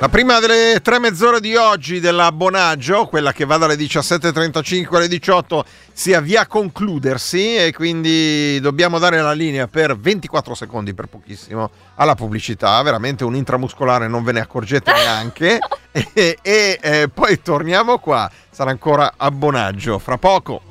La 0.00 0.08
prima 0.08 0.38
delle 0.38 0.78
tre 0.80 1.00
mezz'ore 1.00 1.40
di 1.40 1.56
oggi 1.56 1.98
dell'abbonaggio, 1.98 3.06
quella 3.06 3.32
che 3.32 3.44
va 3.44 3.56
dalle 3.56 3.74
17.35 3.74 4.94
alle 4.94 5.08
18, 5.08 5.64
si 5.92 6.14
avvia 6.14 6.42
a 6.42 6.46
concludersi 6.46 7.56
e 7.56 7.72
quindi 7.72 8.60
dobbiamo 8.60 9.00
dare 9.00 9.20
la 9.20 9.32
linea 9.32 9.66
per 9.66 9.98
24 9.98 10.54
secondi, 10.54 10.94
per 10.94 11.06
pochissimo, 11.06 11.68
alla 11.96 12.14
pubblicità. 12.14 12.80
Veramente 12.80 13.24
un 13.24 13.34
intramuscolare, 13.34 14.06
non 14.06 14.22
ve 14.22 14.30
ne 14.30 14.40
accorgete 14.40 14.92
neanche. 14.94 15.58
e 15.90 16.38
e, 16.40 16.78
eh, 16.80 17.08
poi 17.12 17.42
torniamo 17.42 17.98
qua, 17.98 18.30
sarà 18.50 18.70
ancora 18.70 19.14
abbonaggio 19.16 19.98
fra 19.98 20.16
poco. 20.16 20.67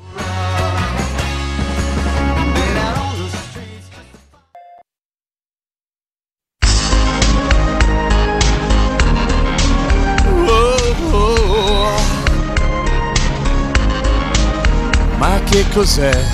Che 15.50 15.64
cos'è? 15.72 16.24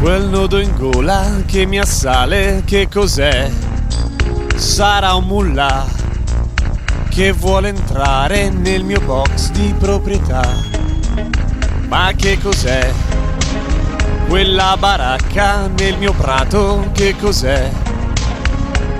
Quel 0.00 0.24
nodo 0.24 0.58
in 0.58 0.74
gola 0.76 1.42
che 1.44 1.66
mi 1.66 1.78
assale, 1.78 2.62
che 2.64 2.88
cos'è? 2.88 3.50
Sarà 4.56 5.14
un 5.14 5.24
mullah 5.24 5.84
che 7.10 7.32
vuole 7.32 7.68
entrare 7.68 8.48
nel 8.48 8.82
mio 8.82 9.00
box 9.00 9.50
di 9.50 9.74
proprietà. 9.78 10.42
Ma 11.88 12.12
che 12.16 12.38
cos'è? 12.40 12.90
Quella 14.26 14.74
baracca 14.78 15.68
nel 15.76 15.98
mio 15.98 16.14
prato, 16.14 16.88
che 16.92 17.14
cos'è? 17.20 17.70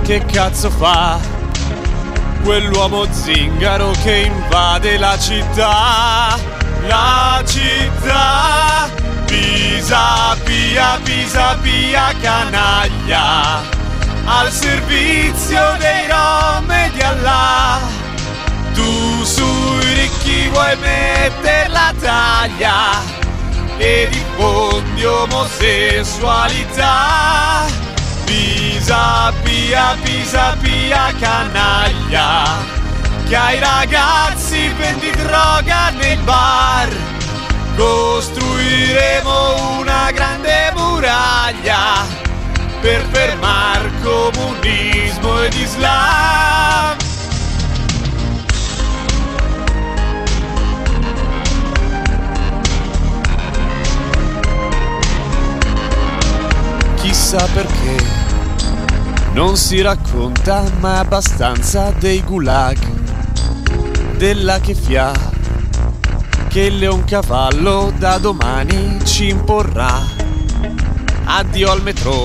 Che 0.02 0.24
cazzo 0.26 0.68
fa? 0.68 1.18
Quell'uomo 2.44 3.06
zingaro 3.10 3.92
che 4.02 4.30
invade 4.30 4.98
la 4.98 5.18
città, 5.18 6.36
la 6.86 7.42
città, 7.44 8.88
Pisa, 9.26 10.36
pia, 10.44 11.00
Pisa, 11.02 11.58
pia, 11.62 12.14
canaglia, 12.20 13.62
al 14.24 14.50
servizio 14.50 15.76
dei 15.78 16.06
rom 16.08 16.70
e 16.70 16.90
di 16.92 17.00
Allah. 17.00 17.80
Tu 18.74 19.24
sui 19.24 19.94
ricchi 19.94 20.48
vuoi 20.48 20.76
metter 20.76 21.70
la 21.70 21.94
taglia 22.00 23.00
e 23.76 24.08
diffondi 24.10 25.04
omosessualità. 25.04 27.66
Pisa, 28.24 29.32
pia, 29.42 29.96
Pisa, 30.02 30.56
pia, 30.60 31.12
canaglia, 31.20 32.80
che 33.32 33.38
ai 33.38 33.58
ragazzi 33.60 34.68
vendi 34.76 35.10
droga 35.12 35.88
nei 35.92 36.18
bar. 36.18 36.90
Costruiremo 37.76 39.78
una 39.78 40.10
grande 40.12 40.70
muraglia 40.76 42.04
per 42.82 43.02
fermar 43.10 43.90
comunismo 44.02 45.44
ed 45.44 45.54
islam. 45.54 46.96
Chissà 56.96 57.48
perché 57.54 57.96
non 59.32 59.56
si 59.56 59.80
racconta 59.80 60.64
mai 60.80 60.98
abbastanza 60.98 61.94
dei 61.98 62.22
gulag, 62.22 63.01
della 64.22 64.60
che 64.60 64.76
fia, 64.76 65.10
che 66.46 66.60
il 66.60 66.78
leoncavallo 66.78 67.92
da 67.98 68.18
domani 68.18 69.04
ci 69.04 69.28
imporrà. 69.28 70.00
Addio 71.24 71.72
al 71.72 71.82
metro, 71.82 72.22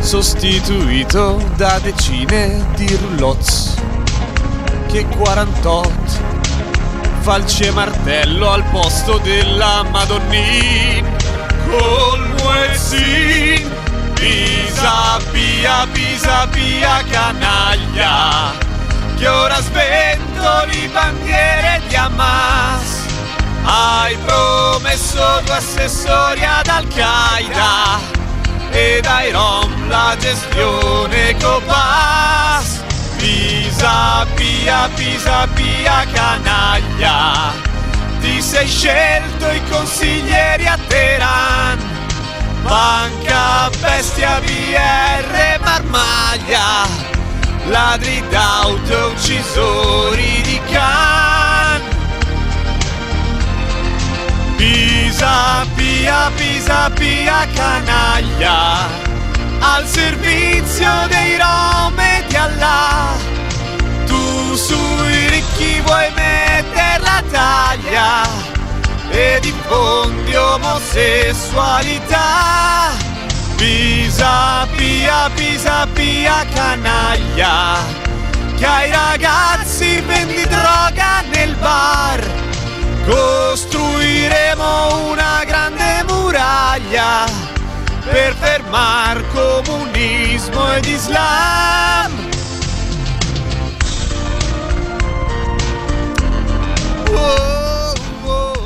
sostituito 0.00 1.42
da 1.56 1.78
decine 1.78 2.66
di 2.76 2.86
roulottes, 2.96 3.76
che 4.88 5.06
48 5.06 5.90
falce 7.20 7.68
e 7.68 7.70
martello 7.70 8.50
al 8.50 8.64
posto 8.64 9.16
della 9.22 9.84
Madonnin 9.90 11.16
col 11.66 12.28
muezzin 12.42 13.70
Pisa, 14.12 15.18
pia, 15.32 15.86
pisa, 15.92 16.46
pia, 16.48 17.02
canaglia, 17.08 18.67
che 19.18 19.26
ora 19.26 19.60
sventoli 19.60 20.88
bandiere 20.88 21.82
di 21.88 21.96
Hamas. 21.96 23.06
Hai 23.64 24.16
promesso 24.24 25.40
due 25.44 25.54
assessori 25.54 26.44
ad 26.44 26.68
Al-Qaeda 26.68 27.98
e 28.70 29.00
dai 29.02 29.30
Rom 29.32 29.88
la 29.88 30.16
gestione 30.18 31.36
Cobas. 31.40 32.84
Pisa, 33.16 34.24
pia, 34.36 34.88
pisa, 34.94 35.48
pia, 35.52 36.06
canaglia, 36.12 37.52
ti 38.20 38.40
sei 38.40 38.68
scelto 38.68 39.50
i 39.50 39.60
consiglieri 39.68 40.68
a 40.68 40.78
Teheran. 40.86 41.78
Banca, 42.62 43.68
bestia, 43.80 44.40
BR, 44.40 45.58
marmaglia, 45.64 47.07
ladri 47.68 48.22
d'auto, 48.28 49.12
uccisori 49.12 50.42
di 50.42 50.60
can. 50.70 51.80
Pisa, 54.56 55.64
pia, 55.74 56.30
pisa, 56.36 56.90
pia, 56.90 57.46
canaglia, 57.54 58.86
al 59.60 59.86
servizio 59.86 61.06
dei 61.08 61.38
Rom 61.38 61.98
e 61.98 62.24
di 62.26 62.36
Allah. 62.36 63.16
Tu 64.06 64.54
sui 64.54 65.28
ricchi 65.28 65.80
vuoi 65.80 66.10
metter 66.14 67.00
la 67.00 67.22
taglia 67.30 68.26
e 69.10 69.38
diffondi 69.40 70.34
omosessualità. 70.34 73.07
Pisa, 73.58 74.68
pia, 74.76 75.28
pisa, 75.34 75.84
pia, 75.92 76.46
canaglia, 76.54 77.78
che 78.56 78.64
ai 78.64 78.90
ragazzi 78.92 80.00
vendi 80.06 80.46
droga 80.46 81.24
nel 81.32 81.56
bar. 81.56 82.24
Costruiremo 83.04 85.10
una 85.10 85.42
grande 85.44 86.04
muraglia 86.06 87.24
per 88.04 88.32
fermar 88.34 89.24
comunismo 89.32 90.74
ed 90.74 90.84
islam. 90.84 92.37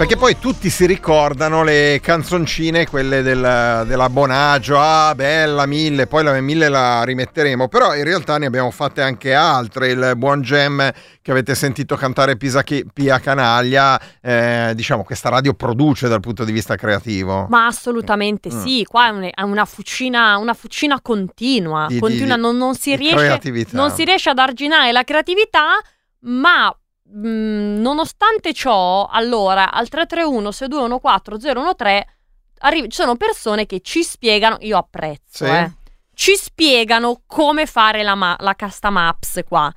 Perché 0.03 0.17
poi 0.17 0.37
tutti 0.37 0.69
si 0.69 0.85
ricordano 0.85 1.63
le 1.63 2.01
canzoncine, 2.03 2.89
quelle 2.89 3.23
del, 3.23 3.85
della 3.87 4.09
Bonaggio, 4.09 4.77
ah 4.77 5.15
bella 5.15 5.65
mille, 5.65 6.09
poi 6.09 6.25
la 6.25 6.41
mille 6.41 6.69
la 6.69 7.05
rimetteremo, 7.05 7.69
però 7.69 7.95
in 7.95 8.03
realtà 8.03 8.37
ne 8.37 8.47
abbiamo 8.47 8.73
fatte 8.73 9.01
anche 9.01 9.33
altre, 9.33 9.93
il 9.93 10.15
buon 10.17 10.43
Gem 10.43 10.91
che 11.23 11.31
avete 11.31 11.55
sentito 11.55 11.95
cantare 11.95 12.37
Pisa 12.37 12.65
Chi- 12.65 12.85
Pia 12.93 13.21
Canaglia, 13.21 13.97
eh, 14.21 14.73
diciamo 14.75 15.05
questa 15.05 15.29
radio 15.29 15.55
produce 15.55 16.09
dal 16.09 16.19
punto 16.19 16.43
di 16.43 16.51
vista 16.51 16.75
creativo. 16.75 17.47
Ma 17.49 17.67
assolutamente 17.67 18.53
Mm. 18.53 18.61
sì, 18.65 18.85
qua 18.85 19.07
è 19.07 19.11
un- 19.11 19.31
è 19.33 19.43
una 19.43 19.65
fucina, 19.65 20.37
una 20.39 20.55
fucina 20.55 21.01
continua, 21.01 21.87
Di- 21.87 22.01
continua, 22.01 22.35
di- 22.35 22.41
non, 22.43 22.57
non 22.57 22.75
si 22.75 22.97
riesce, 22.97 23.41
non 23.71 23.93
si 23.93 24.03
riesce 24.05 24.31
ad 24.31 24.39
arginare 24.39 24.91
la 24.91 25.05
creatività, 25.05 25.79
ma 26.23 26.77
mh, 27.13 27.81
nonostante 27.81 28.53
ciò, 28.53 29.07
allora 29.07 29.71
al 29.73 29.89
331 29.89 30.51
6214 30.51 31.75
013 31.77 32.07
arri- 32.65 32.83
ci 32.83 32.91
sono 32.93 33.17
persone 33.17 33.67
che 33.67 33.81
ci 33.81 34.03
spiegano, 34.03 34.57
io 34.61 34.79
apprezzo, 34.79 35.45
Sì. 35.45 35.51
eh, 35.51 35.73
ci 36.15 36.35
spiegano 36.37 37.23
come 37.27 37.67
fare 37.67 38.03
la, 38.03 38.15
ma- 38.15 38.37
la 38.41 38.55
custom 38.55 38.97
apps 38.97 39.41
qua. 39.47 39.73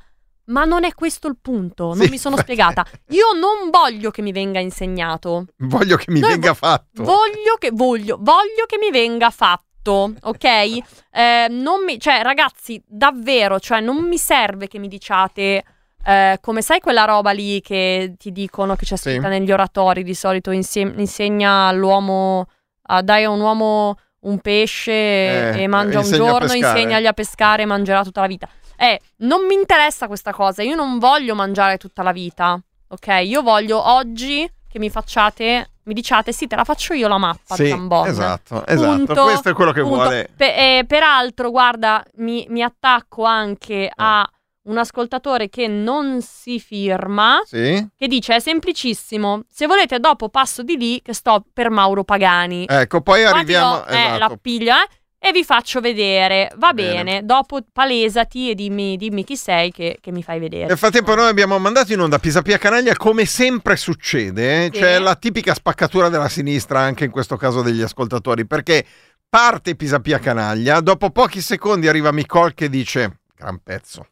Ma 0.47 0.63
non 0.63 0.83
è 0.83 0.93
questo 0.93 1.27
il 1.27 1.37
punto, 1.41 1.95
non 1.95 2.03
Sì, 2.05 2.09
mi 2.11 2.19
sono 2.19 2.37
spiegata. 2.37 2.85
Io 3.09 3.31
non 3.33 3.71
voglio 3.71 4.11
che 4.11 4.21
mi 4.21 4.31
venga 4.31 4.59
insegnato. 4.59 5.45
Voglio 5.57 5.95
che 5.97 6.11
mi 6.11 6.19
Noi 6.19 6.29
venga 6.31 6.49
vo- 6.49 6.53
fatto. 6.55 7.01
Voglio 7.03 7.55
che, 7.57 7.71
voglio, 7.73 8.17
voglio 8.19 8.65
che 8.67 8.77
mi 8.77 8.91
venga 8.91 9.31
fatto, 9.31 10.13
ok? 10.21 10.43
Eh, 11.15 11.47
non 11.49 11.83
mi, 11.83 11.97
cioè, 11.99 12.21
ragazzi, 12.21 12.79
davvero, 12.85 13.57
cioè, 13.59 13.79
non 13.79 14.03
mi 14.03 14.17
serve 14.17 14.67
che 14.67 14.77
mi 14.79 14.87
diciate. 14.89 15.63
Eh, 16.05 16.37
come 16.41 16.61
sai 16.61 16.79
quella 16.79 17.05
roba 17.05 17.31
lì 17.31 17.61
che 17.61 18.13
ti 18.17 18.31
dicono 18.31 18.75
che 18.75 18.85
c'è 18.85 18.95
Sì. 18.95 19.09
scritta 19.11 19.27
negli 19.27 19.51
oratori 19.51 20.03
di 20.03 20.13
solito 20.13 20.51
insie- 20.51 20.93
insegna 20.97 21.67
all'uomo 21.67 22.45
a 22.87 23.01
dai 23.01 23.23
a 23.23 23.29
un 23.29 23.39
uomo 23.41 23.97
un 24.21 24.39
pesce 24.39 24.91
Eh, 24.91 25.61
e 25.63 25.67
mangia 25.67 25.99
un 25.99 26.11
giorno, 26.11 26.53
insegnagli 26.53 27.05
a 27.05 27.13
pescare 27.13 27.63
e 27.63 27.65
mangerà 27.65 28.03
tutta 28.03 28.21
la 28.21 28.27
vita. 28.27 28.47
Eh, 28.77 28.99
non 29.17 29.45
mi 29.45 29.53
interessa 29.53 30.07
questa 30.07 30.31
cosa, 30.33 30.61
io 30.63 30.75
non 30.75 30.97
voglio 30.99 31.35
mangiare 31.35 31.77
tutta 31.77 32.01
la 32.03 32.11
vita, 32.11 32.59
ok? 32.87 33.21
Io 33.23 33.41
voglio 33.41 33.81
oggi 33.87 34.49
che 34.67 34.79
mi 34.79 34.89
facciate, 34.89 35.69
mi 35.83 35.93
diciate 35.93 36.31
sì, 36.33 36.47
te 36.47 36.55
la 36.55 36.63
faccio 36.63 36.93
io 36.93 37.07
la 37.07 37.17
mappa 37.19 37.55
Sì, 37.55 37.69
Zambon. 37.69 38.07
esatto, 38.07 38.65
esatto. 38.65 39.05
Punto, 39.05 39.23
Questo 39.23 39.49
è 39.49 39.53
quello 39.53 39.71
che 39.71 39.81
punto. 39.81 39.95
vuole. 39.97 40.29
Pe- 40.35 40.77
eh, 40.79 40.85
peraltro, 40.85 41.51
guarda, 41.51 42.03
mi, 42.15 42.45
mi 42.49 42.61
attacco 42.63 43.23
anche 43.23 43.89
a 43.93 44.27
un 44.65 44.78
ascoltatore 44.78 45.49
che 45.49 45.67
non 45.67 46.21
si 46.21 46.60
firma, 46.60 47.41
Sì? 47.45 47.88
che 47.95 48.08
dice 48.08 48.36
è 48.36 48.39
semplicissimo, 48.39 49.43
se 49.49 49.67
volete 49.67 49.99
dopo 49.99 50.30
passo 50.30 50.63
di 50.63 50.78
lì 50.78 51.01
che 51.01 51.13
sto 51.13 51.43
per 51.54 51.69
Mauro 51.69 52.04
Pagani. 52.04 52.65
Ecco, 52.67 53.01
poi 53.01 53.21
Qua 53.21 53.32
ti 53.32 53.38
arriviamo... 53.38 53.75
do, 53.78 53.86
eh, 53.88 53.93
la 53.93 54.15
esatto. 54.15 54.38
piglia 54.41 54.84
eh, 54.84 55.30
e 55.30 55.32
vi 55.32 55.43
faccio 55.43 55.80
vedere. 55.82 56.51
Va 56.58 56.73
Bene. 56.73 57.04
bene, 57.04 57.25
dopo 57.25 57.60
palesati 57.71 58.49
e 58.51 58.56
dimmi, 58.56 58.95
dimmi 58.97 59.23
chi 59.23 59.36
sei 59.38 59.71
che, 59.71 59.97
che 60.01 60.12
mi 60.12 60.21
fai 60.23 60.39
vedere. 60.39 60.65
Nel 60.67 60.78
frattempo 60.78 61.15
noi 61.15 61.30
abbiamo 61.30 61.58
mandato 61.58 61.93
in 61.93 61.99
onda 61.99 62.19
Pisapia 62.19 62.58
Canaglia 62.58 62.95
come 62.95 63.25
sempre 63.25 63.75
succede, 63.75 64.65
eh? 64.65 64.69
Sì. 64.73 64.80
c'è 64.80 64.99
la 64.99 65.15
tipica 65.15 65.54
spaccatura 65.54 66.10
della 66.10 66.30
sinistra 66.30 66.80
anche 66.80 67.06
in 67.06 67.12
questo 67.12 67.38
caso 67.38 67.62
degli 67.62 67.82
ascoltatori, 67.82 68.45
perché 68.45 68.86
parte 69.30 69.75
Pisapia 69.75 70.17
Canaglia, 70.19 70.80
dopo 70.80 71.10
pochi 71.10 71.41
secondi 71.41 71.88
arriva 71.88 72.12
Micol 72.12 72.54
che 72.54 72.69
dice, 72.69 73.19
gran 73.36 73.60
pezzo, 73.63 74.08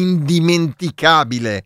indimenticabile, 0.00 1.64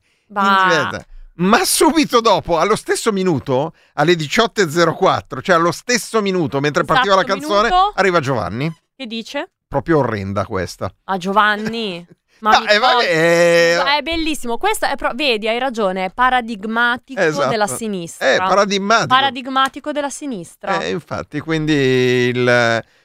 ma 1.35 1.65
subito 1.65 2.21
dopo, 2.21 2.59
allo 2.59 2.77
stesso 2.77 3.13
minuto, 3.13 3.73
alle 3.95 4.15
18.04, 4.15 5.41
cioè 5.43 5.57
allo 5.57 5.73
stesso 5.73 6.21
minuto, 6.21 6.61
mentre 6.61 6.85
partiva 6.85 7.15
la 7.15 7.23
Esatto 7.23 7.39
canzone, 7.39 7.69
minuto. 7.69 7.93
arriva 7.95 8.21
Giovanni, 8.21 8.75
Che 8.97 9.07
dice? 9.07 9.51
proprio 9.69 9.99
orrenda 9.99 10.45
questa. 10.45 10.93
A 11.05 11.17
Giovanni. 11.17 12.07
Ma 12.41 12.59
No, 12.59 12.67
eh, 12.67 12.79
vabbè, 12.79 13.05
eh, 13.05 13.97
è 13.99 14.03
bellissimo. 14.03 14.59
Questo 14.59 14.87
è 14.87 14.95
pro- 14.97 15.13
vedi, 15.15 15.49
hai 15.49 15.59
ragione, 15.59 16.07
è 16.07 16.11
paradigmatico 16.13 17.21
Esatto. 17.21 17.49
della 17.49 17.67
sinistra. 17.67 18.27
È 18.35 18.37
paradigmatico. 18.37 19.07
paradigmatico 19.09 19.93
della 19.93 20.11
sinistra. 20.11 20.81
Eh, 20.81 20.91
infatti, 20.91 21.41
quindi 21.41 21.73
il, 21.73 22.49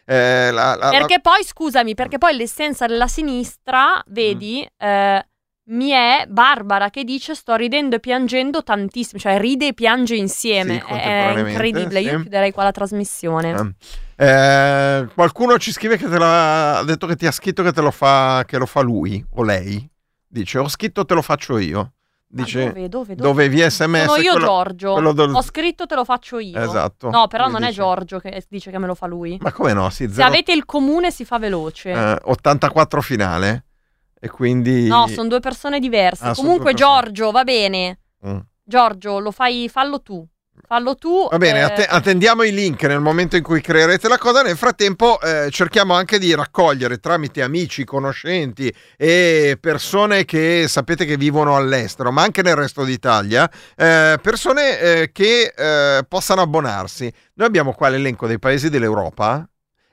eh, 0.06 0.52
la, 0.52 0.76
la- 0.76 0.90
perché 0.90 1.20
poi, 1.22 1.44
scusami, 1.44 1.94
perché 1.96 2.18
poi 2.18 2.36
l'essenza 2.36 2.86
della 2.86 3.08
sinistra, 3.08 4.02
vedi, 4.08 4.62
Mm. 4.62 4.88
eh, 4.88 5.28
mi 5.66 5.90
è 5.90 6.26
Barbara 6.28 6.90
che 6.90 7.04
dice 7.04 7.36
sto 7.36 7.56
ridendo 7.56 7.96
e 7.96 8.00
piangendo 8.00 8.64
tantissimo, 8.64 9.20
cioè 9.20 9.40
ride 9.40 9.68
e 9.68 9.74
piange 9.74 10.16
insieme. 10.16 10.84
Sì, 10.86 10.94
è 10.94 11.34
incredibile, 11.48 12.02
io 12.02 12.10
sì. 12.18 12.22
chiuderei 12.22 12.52
qua 12.52 12.64
la 12.64 12.72
trasmissione. 12.72 13.76
Eh, 14.16 15.08
qualcuno 15.16 15.58
ci 15.58 15.72
scrive 15.72 15.98
che 15.98 16.08
te 16.08 16.18
l'ha 16.18 16.78
ha 16.80 16.84
detto 16.84 17.08
che 17.08 17.16
ti 17.16 17.26
ha 17.26 17.32
scritto 17.32 17.64
che 17.64 17.72
te 17.72 17.82
lo 17.82 17.92
fa, 17.92 18.44
che 18.46 18.58
lo 18.58 18.66
fa 18.66 18.82
lui 18.82 19.24
o 19.36 19.44
lei. 19.44 19.90
Dice: 20.28 20.60
Ho 20.60 20.68
scritto, 20.68 21.06
te 21.06 21.14
lo 21.14 21.22
faccio 21.22 21.58
io. 21.58 21.94
Dice: 22.28 22.66
dove, 22.68 22.90
dove, 22.90 23.16
dove? 23.16 23.16
dove 23.16 23.50
via 23.50 23.70
sms. 23.70 24.06
Sono 24.06 24.22
io 24.22 24.32
quello- 24.32 24.46
Giorgio. 24.46 24.94
quello 24.94 25.14
del- 25.14 25.34
Ho 25.34 25.42
scritto 25.42 25.86
te 25.86 25.96
lo 25.96 26.04
faccio 26.04 26.40
io. 26.40 26.60
Esatto. 26.60 27.10
No, 27.10 27.28
però 27.28 27.44
Lui 27.46 27.54
non 27.54 27.64
è 27.64 27.68
dice- 27.68 27.80
Giorgio 27.82 28.20
che 28.20 28.44
dice 28.50 28.72
che 28.72 28.78
me 28.80 28.88
lo 28.88 28.96
fa 28.96 29.06
lui. 29.08 29.38
Ma 29.40 29.52
come 29.52 29.74
no? 29.74 29.90
Se 29.90 30.10
zero- 30.10 30.28
avete 30.28 30.52
il 30.52 30.66
comune 30.66 31.12
si 31.12 31.26
fa 31.26 31.38
veloce. 31.40 31.92
eh, 31.92 32.18
84 32.24 33.02
finale. 33.02 33.66
E 34.24 34.30
quindi. 34.30 34.88
No, 34.88 35.08
sono 35.08 35.28
due 35.28 35.42
persone 35.42 35.80
diverse. 35.80 36.24
Ah, 36.24 36.34
Comunque, 36.34 36.72
persone. 36.72 37.02
Giorgio, 37.02 37.32
va 37.32 37.44
bene. 37.44 38.00
Mm. 38.26 38.38
Giorgio, 38.64 39.20
lo 39.20 39.32
fai, 39.32 39.68
fallo 39.68 40.02
tu. 40.02 40.26
Fallo 40.66 40.96
tu. 40.96 41.28
Va 41.30 41.38
bene, 41.38 41.60
eh, 41.60 41.64
atte- 41.64 41.86
attendiamo 41.86 42.44
i 42.44 42.54
link 42.54 42.84
nel 42.84 43.02
momento 43.02 43.36
in 43.36 43.44
cui 43.44 43.60
creerete 43.60 44.08
la 44.08 44.18
cosa. 44.18 44.42
Nel 44.42 44.56
frattempo 44.56 45.20
eh, 45.20 45.50
cerchiamo 45.52 45.94
anche 45.94 46.20
di 46.20 46.34
raccogliere 46.34 47.00
tramite 47.00 47.42
amici, 47.42 47.84
conoscenti 47.84 48.74
e 48.96 49.58
persone 49.60 50.24
che 50.24 50.68
sapete 50.70 51.04
che 51.04 51.18
vivono 51.18 51.58
all'estero, 51.58 52.10
ma 52.14 52.22
anche 52.22 52.42
nel 52.44 52.56
resto 52.56 52.86
d'Italia, 52.86 53.52
eh, 53.76 54.18
persone 54.22 54.80
eh, 54.80 55.12
che 55.12 55.54
eh, 55.54 56.06
possano 56.08 56.40
abbonarsi. 56.40 57.12
Noi 57.34 57.48
abbiamo 57.48 57.74
qua 57.74 57.90
l'elenco 57.90 58.26
dei 58.26 58.40
paesi 58.40 58.70
dell'Europa 58.70 59.46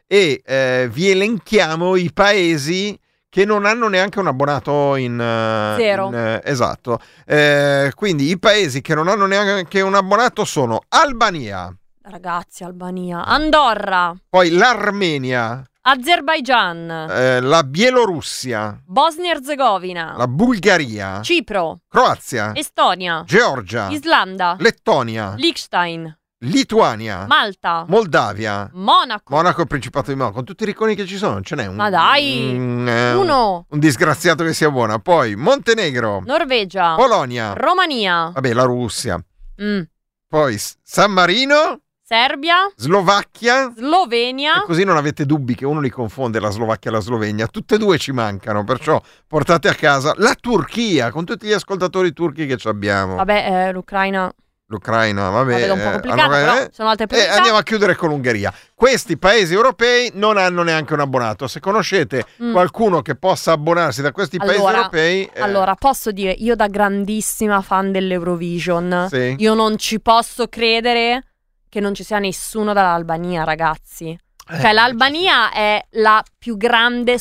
e 0.06 0.40
eh, 0.44 0.88
vi 0.88 1.10
elenchiamo 1.10 1.96
i 1.96 2.12
paesi 2.12 2.96
che 3.30 3.44
non 3.44 3.64
hanno 3.64 3.88
neanche 3.88 4.18
un 4.18 4.26
abbonato 4.26 4.96
in... 4.96 5.18
eh, 5.18 5.74
Zero. 5.80 6.08
in, 6.08 6.14
eh, 6.14 6.40
esatto. 6.44 7.00
Eh, 7.24 7.92
quindi 7.94 8.28
i 8.28 8.38
paesi 8.38 8.82
che 8.82 8.94
non 8.94 9.08
hanno 9.08 9.24
neanche 9.26 9.80
un 9.80 9.94
abbonato 9.94 10.44
sono 10.44 10.80
Albania, 10.88 11.72
Ragazzi, 12.02 12.64
Albania. 12.64 13.24
Andorra. 13.24 14.12
poi 14.28 14.50
l'Armenia, 14.50 15.62
Azerbaijan, 15.82 16.90
eh, 16.90 17.40
la 17.40 17.62
Bielorussia, 17.62 18.82
Bosnia-Herzegovina, 18.84 20.14
la 20.16 20.26
Bulgaria, 20.26 21.20
Cipro, 21.22 21.82
Croazia, 21.88 22.52
Estonia, 22.54 23.22
Georgia, 23.26 23.88
Islanda, 23.90 24.56
Lettonia, 24.58 25.34
Liechtenstein, 25.36 26.18
Lituania, 26.42 27.26
Malta, 27.26 27.84
Moldavia, 27.86 28.70
Monaco. 28.72 29.34
Monaco 29.34 29.60
e 29.60 29.66
Principato 29.66 30.10
di 30.10 30.16
Monaco. 30.16 30.36
Con 30.36 30.44
tutti 30.44 30.62
i 30.62 30.66
ricconi 30.66 30.94
che 30.94 31.04
ci 31.04 31.16
sono, 31.16 31.34
non 31.34 31.42
ce 31.42 31.54
n'è 31.54 31.66
un. 31.66 31.74
Ma 31.76 31.90
dai, 31.90 32.54
un, 32.56 32.88
eh, 32.88 33.12
Uno, 33.12 33.66
un 33.68 33.78
disgraziato 33.78 34.42
che 34.42 34.54
sia 34.54 34.70
buona. 34.70 34.98
Poi 34.98 35.36
Montenegro, 35.36 36.22
Norvegia, 36.24 36.94
Polonia, 36.94 37.52
Romania, 37.52 38.30
vabbè, 38.32 38.54
la 38.54 38.62
Russia. 38.62 39.22
mm, 39.62 39.80
Poi 40.28 40.56
San 40.82 41.12
Marino, 41.12 41.80
Serbia, 42.02 42.72
Slovacchia. 42.74 43.70
Slovenia. 43.76 44.62
E 44.62 44.64
così 44.64 44.84
non 44.84 44.96
avete 44.96 45.26
dubbi 45.26 45.54
che 45.54 45.66
uno 45.66 45.80
li 45.80 45.90
confonde 45.90 46.40
la 46.40 46.48
Slovacchia 46.50 46.90
e 46.90 46.94
la 46.94 47.00
Slovenia. 47.00 47.48
Tutte 47.48 47.74
e 47.74 47.78
due 47.78 47.98
ci 47.98 48.12
mancano, 48.12 48.64
perciò 48.64 48.98
portate 49.26 49.68
a 49.68 49.74
casa 49.74 50.14
la 50.16 50.34
Turchia 50.40 51.10
con 51.10 51.26
tutti 51.26 51.46
gli 51.46 51.52
ascoltatori 51.52 52.14
turchi 52.14 52.46
che 52.46 52.56
ci 52.56 52.66
abbiamo. 52.66 53.16
Vabbè, 53.16 53.66
eh, 53.68 53.72
l'Ucraina 53.72 54.32
L'Ucraina, 54.70 55.30
vabbè. 55.30 55.56
vedo 55.56 55.72
un 55.74 55.80
po' 55.80 55.88
eh, 55.88 55.90
complicata, 55.90 56.22
allora, 56.22 56.38
però 56.52 56.62
eh, 56.64 56.70
sono 56.72 56.88
altre 56.90 57.04
eh, 57.04 57.08
priorità. 57.08 57.34
andiamo 57.34 57.58
a 57.58 57.62
chiudere 57.64 57.96
con 57.96 58.08
l'Ungheria. 58.08 58.54
Questi 58.72 59.18
paesi 59.18 59.52
europei 59.52 60.12
non 60.14 60.36
hanno 60.36 60.62
neanche 60.62 60.94
un 60.94 61.00
abbonato. 61.00 61.48
Se 61.48 61.58
conoscete 61.58 62.24
Mm. 62.40 62.52
qualcuno 62.52 63.02
che 63.02 63.16
possa 63.16 63.50
abbonarsi 63.50 64.00
da 64.00 64.12
questi 64.12 64.38
paesi 64.38 64.54
Allora, 64.60 64.76
europei, 64.76 65.28
eh, 65.32 65.40
Allora, 65.40 65.74
posso 65.74 66.12
dire, 66.12 66.30
io 66.30 66.54
da 66.54 66.68
grandissima 66.68 67.60
fan 67.62 67.90
dell'Eurovision, 67.90 69.08
Sì. 69.10 69.34
io 69.38 69.54
non 69.54 69.76
ci 69.76 70.00
posso 70.00 70.46
credere 70.46 71.24
che 71.68 71.80
non 71.80 71.92
ci 71.92 72.04
sia 72.04 72.18
nessuno 72.20 72.72
dall'Albania, 72.72 73.42
ragazzi. 73.42 74.16
eh, 74.52 74.60
Cioè, 74.60 74.72
l'Albania 74.72 75.50
è 75.52 75.84
la 75.94 76.22
più 76.38 76.56
grande 76.56 77.18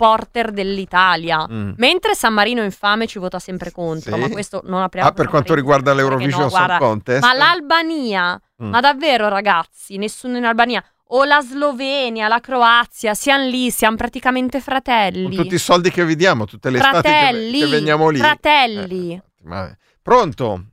supporter 0.00 0.50
dell'Italia. 0.50 1.46
Mm. 1.50 1.72
Mentre 1.76 2.14
San 2.14 2.32
Marino 2.32 2.62
infame 2.62 3.06
ci 3.06 3.18
vota 3.18 3.38
sempre 3.38 3.70
contro, 3.70 4.14
Sì. 4.14 4.20
ma 4.20 4.28
questo 4.30 4.62
non 4.64 4.82
apriamo 4.82 5.08
Ah, 5.08 5.12
per 5.12 5.28
quanto 5.28 5.54
riguarda 5.54 5.92
l'Eurovision 5.92 6.42
no, 6.42 6.48
Song 6.48 6.64
guarda, 6.66 6.78
Contest. 6.84 7.22
Ma 7.22 7.34
l'Albania, 7.34 8.40
Mm. 8.62 8.68
ma 8.70 8.80
davvero 8.80 9.28
ragazzi, 9.28 9.96
nessuno 9.98 10.36
in 10.38 10.44
Albania, 10.44 10.82
o 11.12 11.24
la 11.24 11.40
Slovenia, 11.40 12.28
la 12.28 12.40
Croazia, 12.40 13.14
siamo 13.14 13.44
lì, 13.46 13.70
siamo 13.70 13.96
praticamente 13.96 14.58
Con 14.58 14.72
fratelli. 14.72 15.34
tutti 15.34 15.54
i 15.54 15.58
soldi 15.58 15.90
che 15.90 16.04
vi 16.04 16.14
diamo, 16.16 16.44
tutte 16.46 16.70
le 16.70 16.78
estati 16.78 17.02
che, 17.02 17.08
fratelli, 17.08 17.58
che 17.60 17.66
veniamo 17.66 18.08
lì. 18.10 18.18
fratelli. 18.18 19.12
Eh, 19.52 19.76
Pronto? 20.02 20.64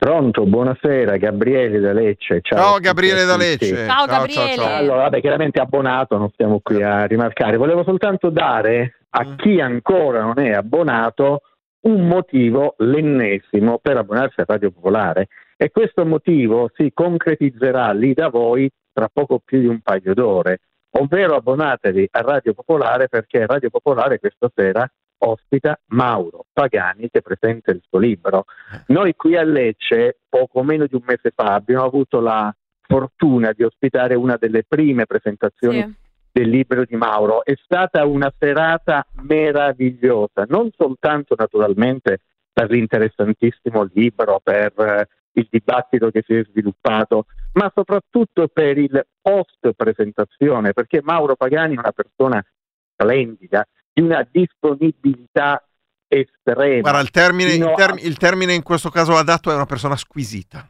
Pronto, 0.00 0.44
buonasera, 0.46 1.16
Gabriele 1.16 1.80
da 1.80 1.92
Lecce. 1.92 2.38
Ciao, 2.40 2.58
Ciao 2.58 2.78
Gabriele 2.78 3.24
da. 3.24 3.36
Lecce. 3.36 3.84
Ciao, 3.84 4.06
Gabriele. 4.06 4.54
ciao. 4.54 4.76
Allora, 4.76 5.02
vabbè, 5.02 5.20
chiaramente 5.20 5.60
abbonato, 5.60 6.16
non 6.16 6.30
stiamo 6.30 6.60
qui 6.62 6.80
a 6.80 7.04
rimarcare. 7.04 7.56
Volevo 7.56 7.82
soltanto 7.82 8.30
dare 8.30 8.98
a 9.10 9.24
Mm. 9.26 9.34
chi 9.36 9.60
ancora 9.60 10.20
non 10.22 10.38
è 10.38 10.52
abbonato 10.52 11.40
un 11.80 12.06
motivo, 12.06 12.74
l'ennesimo, 12.78 13.78
per 13.82 13.96
abbonarsi 13.96 14.40
a 14.40 14.44
Radio 14.46 14.70
Popolare. 14.70 15.26
E 15.56 15.70
questo 15.72 16.06
motivo 16.06 16.70
si 16.76 16.92
concretizzerà 16.94 17.90
lì 17.92 18.14
da 18.14 18.28
voi 18.28 18.70
tra 18.92 19.08
poco 19.12 19.40
più 19.44 19.58
di 19.58 19.66
un 19.66 19.80
paio 19.80 20.14
d'ore. 20.14 20.60
Ovvero 20.98 21.34
abbonatevi 21.34 22.08
a 22.12 22.20
Radio 22.20 22.54
Popolare 22.54 23.08
perché 23.08 23.46
Radio 23.46 23.68
Popolare 23.68 24.20
questa 24.20 24.48
sera 24.54 24.88
ospita 25.18 25.78
Mauro 25.88 26.46
Pagani 26.52 27.08
che 27.10 27.22
presenta 27.22 27.70
il 27.70 27.82
suo 27.88 27.98
libro. 27.98 28.44
Noi 28.88 29.14
qui 29.14 29.36
a 29.36 29.42
Lecce, 29.42 30.18
poco 30.28 30.62
meno 30.62 30.86
di 30.86 30.94
un 30.94 31.02
mese 31.04 31.32
fa, 31.34 31.54
abbiamo 31.54 31.84
avuto 31.84 32.20
la 32.20 32.54
fortuna 32.80 33.52
di 33.52 33.62
ospitare 33.62 34.14
una 34.14 34.36
delle 34.36 34.64
prime 34.66 35.06
presentazioni 35.06 35.80
Sì. 35.82 35.94
del 36.32 36.48
libro 36.48 36.84
di 36.84 36.96
Mauro. 36.96 37.44
È 37.44 37.54
stata 37.62 38.06
una 38.06 38.32
serata 38.38 39.06
meravigliosa, 39.22 40.44
non 40.48 40.70
soltanto 40.76 41.34
naturalmente 41.36 42.20
per 42.52 42.70
l'interessantissimo 42.70 43.88
libro, 43.92 44.40
per 44.42 44.72
eh, 44.76 45.08
il 45.32 45.46
dibattito 45.50 46.10
che 46.10 46.22
si 46.26 46.34
è 46.34 46.44
sviluppato, 46.44 47.26
ma 47.52 47.70
soprattutto 47.74 48.48
per 48.48 48.78
il 48.78 49.06
post 49.20 49.72
presentazione, 49.76 50.72
perché 50.72 51.00
Mauro 51.02 51.36
Pagani 51.36 51.76
è 51.76 51.78
una 51.78 51.92
persona 51.92 52.44
splendida, 52.92 53.64
di 53.98 54.04
una 54.04 54.26
disponibilità 54.30 55.62
estrema. 56.06 56.80
Guarda, 56.80 57.00
il 57.00 57.10
termine, 57.10 57.52
il, 57.52 57.62
a- 57.62 57.74
term- 57.74 57.98
il 57.98 58.16
termine 58.16 58.54
in 58.54 58.62
questo 58.62 58.90
caso 58.90 59.16
adatto 59.16 59.50
è 59.50 59.54
una 59.54 59.66
persona 59.66 59.96
squisita. 59.96 60.68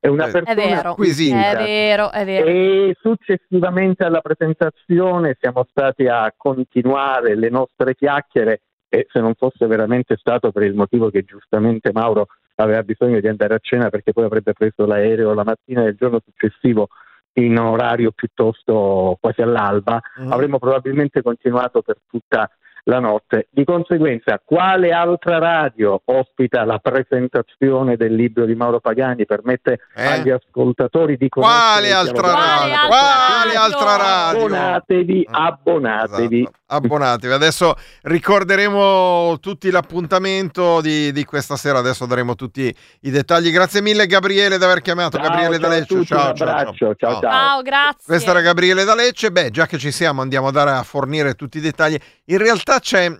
è 0.00 0.08
una 0.08 0.26
È 0.26 0.30
persona 0.30 0.52
È 0.62 0.66
vero, 0.68 0.92
squisita. 0.92 1.50
è 1.50 1.56
vero, 1.64 2.10
è 2.10 2.24
vero. 2.24 2.46
E 2.46 2.96
successivamente 3.00 4.04
alla 4.04 4.20
presentazione 4.20 5.36
siamo 5.38 5.66
stati 5.70 6.06
a 6.06 6.32
continuare 6.36 7.36
le 7.36 7.50
nostre 7.50 7.94
chiacchiere 7.94 8.62
e 8.88 9.06
se 9.12 9.20
non 9.20 9.34
fosse 9.34 9.66
veramente 9.66 10.16
stato 10.16 10.50
per 10.50 10.62
il 10.64 10.74
motivo 10.74 11.10
che 11.10 11.22
giustamente 11.22 11.92
Mauro 11.92 12.26
aveva 12.56 12.82
bisogno 12.82 13.20
di 13.20 13.28
andare 13.28 13.54
a 13.54 13.58
cena 13.60 13.88
perché 13.90 14.12
poi 14.12 14.24
avrebbe 14.24 14.52
preso 14.52 14.84
l'aereo 14.84 15.32
la 15.34 15.44
mattina 15.44 15.82
del 15.82 15.94
giorno 15.96 16.20
successivo 16.24 16.88
in 17.34 17.56
orario 17.58 18.10
piuttosto 18.10 19.16
quasi 19.20 19.40
all'alba, 19.42 20.00
Mm. 20.20 20.32
avremmo 20.32 20.58
probabilmente 20.58 21.22
continuato 21.22 21.80
per 21.82 21.98
tutta 22.10 22.50
la 22.90 22.98
notte. 22.98 23.46
Di 23.50 23.64
conseguenza, 23.64 24.40
quale 24.44 24.90
altra 24.92 25.38
radio 25.38 26.02
ospita 26.04 26.64
la 26.64 26.78
presentazione 26.78 27.96
del 27.96 28.14
libro 28.14 28.44
di 28.44 28.54
Mauro 28.54 28.80
Pagani? 28.80 29.24
Permette 29.24 29.80
Eh? 29.94 30.04
agli 30.06 30.30
ascoltatori 30.30 31.16
di 31.16 31.28
conoscere 31.28 31.58
Quale 31.70 31.92
altra 31.92 32.32
radio? 32.34 32.76
Quale 32.88 33.54
altra 33.56 33.96
radio? 33.96 34.38
Abbonatevi, 34.44 35.26
Ah, 35.30 35.46
abbonatevi. 35.46 36.40
esatto. 36.40 36.58
Abbonatevi. 36.72 37.32
Adesso 37.32 37.74
ricorderemo 38.02 39.38
tutti 39.40 39.70
l'appuntamento 39.70 40.80
di, 40.80 41.10
di 41.12 41.24
questa 41.24 41.56
sera. 41.56 41.78
Adesso 41.78 42.06
daremo 42.06 42.34
tutti 42.36 42.74
i 43.00 43.10
dettagli. 43.10 43.50
Grazie 43.50 43.82
mille, 43.82 44.06
Gabriele, 44.06 44.56
di 44.56 44.64
aver 44.64 44.80
chiamato. 44.80 45.16
Ciao, 45.18 45.26
Gabriele 45.28 45.58
ciao 45.58 45.68
D'Aleccio. 45.68 45.94
tutti, 45.94 46.06
Ciao, 46.06 46.30
un 46.30 46.36
ciao, 46.36 46.48
abbraccio, 46.48 46.94
ciao, 46.96 47.20
ciao. 47.20 47.20
Ciao, 47.20 47.62
grazie. 47.62 48.04
Questa 48.06 48.30
era 48.30 48.40
Gabriele 48.40 48.84
da 48.84 48.94
Lecce. 48.94 49.30
Beh, 49.30 49.50
già 49.50 49.66
che 49.66 49.78
ci 49.78 49.90
siamo, 49.90 50.22
andiamo 50.22 50.48
a 50.48 50.52
dare 50.52 50.70
a 50.70 50.82
fornire 50.82 51.34
tutti 51.34 51.58
i 51.58 51.60
dettagli. 51.60 51.98
In 52.26 52.38
realtà 52.38 52.78
c'è. 52.80 53.10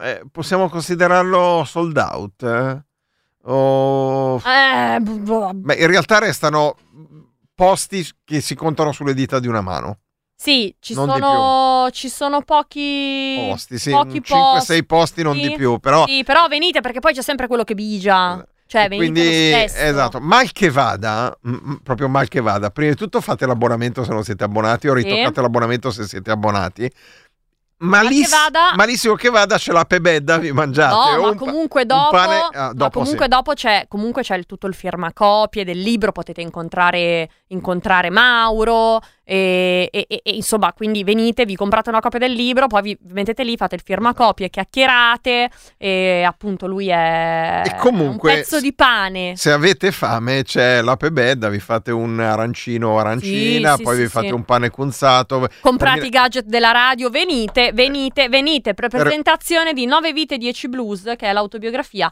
eh, 0.00 0.22
possiamo 0.30 0.68
considerarlo 0.68 1.64
sold 1.64 1.96
out? 1.96 2.42
eh? 2.42 2.82
O- 3.42 4.40
Eh, 4.44 5.00
Beh, 5.00 5.74
in 5.74 5.86
realtà 5.86 6.18
restano 6.18 6.76
posti 7.54 8.06
che 8.24 8.40
si 8.40 8.54
contano 8.54 8.92
sulle 8.92 9.14
dita 9.14 9.38
di 9.38 9.46
una 9.48 9.60
mano. 9.60 9.98
sì, 10.34 10.74
ci 10.80 10.94
sono, 10.94 11.88
ci 11.90 12.08
sono 12.08 12.40
pochi 12.42 13.34
Posti, 13.36 13.78
sì, 13.78 13.90
pochi 13.90 14.22
5-6 14.22 14.84
posti, 14.86 15.22
non 15.22 15.34
Sì. 15.36 15.48
di 15.48 15.52
più. 15.52 15.78
Però 15.78 16.06
Sì, 16.06 16.22
però 16.24 16.48
venite 16.48 16.80
perché 16.80 17.00
poi 17.00 17.12
c'è 17.12 17.22
sempre 17.22 17.46
quello 17.46 17.64
che 17.64 17.74
bigia. 17.74 18.42
Cioè, 18.66 18.84
E 18.84 18.88
venite 18.88 19.20
quindi, 19.20 19.50
esatto, 19.74 20.20
mal 20.20 20.52
che 20.52 20.70
vada, 20.70 21.36
proprio 21.82 22.08
mal 22.08 22.28
che 22.28 22.40
vada, 22.40 22.70
prima 22.70 22.90
di 22.92 22.96
tutto 22.96 23.20
fate 23.20 23.44
l'abbonamento 23.44 24.04
se 24.04 24.12
non 24.12 24.22
siete 24.22 24.44
abbonati 24.44 24.86
o 24.88 24.94
Sì. 24.94 25.02
ritoccate 25.02 25.40
l'abbonamento 25.40 25.90
se 25.90 26.04
siete 26.06 26.30
abbonati. 26.30 26.88
Maliss- 27.80 28.30
che 28.30 28.36
vada- 28.36 28.72
Malissimo 28.76 29.14
che 29.14 29.30
vada, 29.30 29.56
c'è 29.56 29.72
la 29.72 29.84
pebedda, 29.84 30.36
vi 30.38 30.52
mangiate. 30.52 30.94
No, 31.16 31.22
ma 31.22 31.28
pa- 31.30 31.34
comunque 31.36 31.80
un 31.82 31.86
dopo, 31.86 32.10
pane- 32.10 32.48
ah, 32.52 32.66
ma 32.66 32.72
dopo 32.74 32.98
comunque 33.00 33.24
sì. 33.24 33.30
dopo 33.30 33.52
c'è, 33.54 33.84
comunque 33.88 34.22
c'è 34.22 34.36
il- 34.36 34.46
tutto 34.46 34.66
il 34.66 34.74
firmacopie 34.74 35.64
del 35.64 35.78
libro, 35.80 36.12
potete 36.12 36.40
incontrare, 36.42 37.28
incontrare 37.48 38.10
Mauro 38.10 39.00
e, 39.32 39.88
e- 39.92 40.06
e- 40.08 40.34
insomma, 40.34 40.72
quindi 40.72 41.04
venite, 41.04 41.44
vi 41.44 41.54
comprate 41.54 41.88
una 41.88 42.00
copia 42.00 42.18
del 42.18 42.32
libro, 42.32 42.66
poi 42.66 42.82
vi 42.82 42.98
mettete 43.12 43.44
lì, 43.44 43.56
fate 43.56 43.76
il 43.76 43.82
firmacopie, 43.84 44.50
chiacchierate 44.50 45.48
e 45.76 46.24
appunto 46.26 46.66
lui 46.66 46.88
è 46.88 47.62
E 47.64 47.76
comunque, 47.76 48.32
un 48.32 48.36
pezzo 48.38 48.58
di 48.58 48.72
pane. 48.74 49.36
Se 49.36 49.52
avete 49.52 49.92
fame 49.92 50.42
c'è 50.42 50.82
la 50.82 50.96
pebedda, 50.96 51.48
vi 51.48 51.60
fate 51.60 51.92
un 51.92 52.18
arancino 52.18 52.88
o 52.88 52.98
arancina, 52.98 53.76
Sì, 53.76 53.82
poi 53.84 53.94
sì, 53.94 54.02
vi 54.02 54.08
fate 54.08 54.26
sì. 54.26 54.32
un 54.32 54.44
pane 54.44 54.70
cunzato. 54.70 55.46
Comprate 55.60 55.98
Per 55.98 56.06
i 56.06 56.10
gadget 56.10 56.44
della 56.46 56.72
radio, 56.72 57.08
venite, 57.08 57.70
venite, 57.72 58.28
venite 58.28 58.74
Per- 58.74 58.88
presentazione 58.88 59.72
di 59.72 59.86
9 59.86 60.12
vite 60.12 60.38
10 60.38 60.68
blues, 60.68 61.02
che 61.16 61.28
è 61.28 61.32
l'autobiografia 61.32 62.10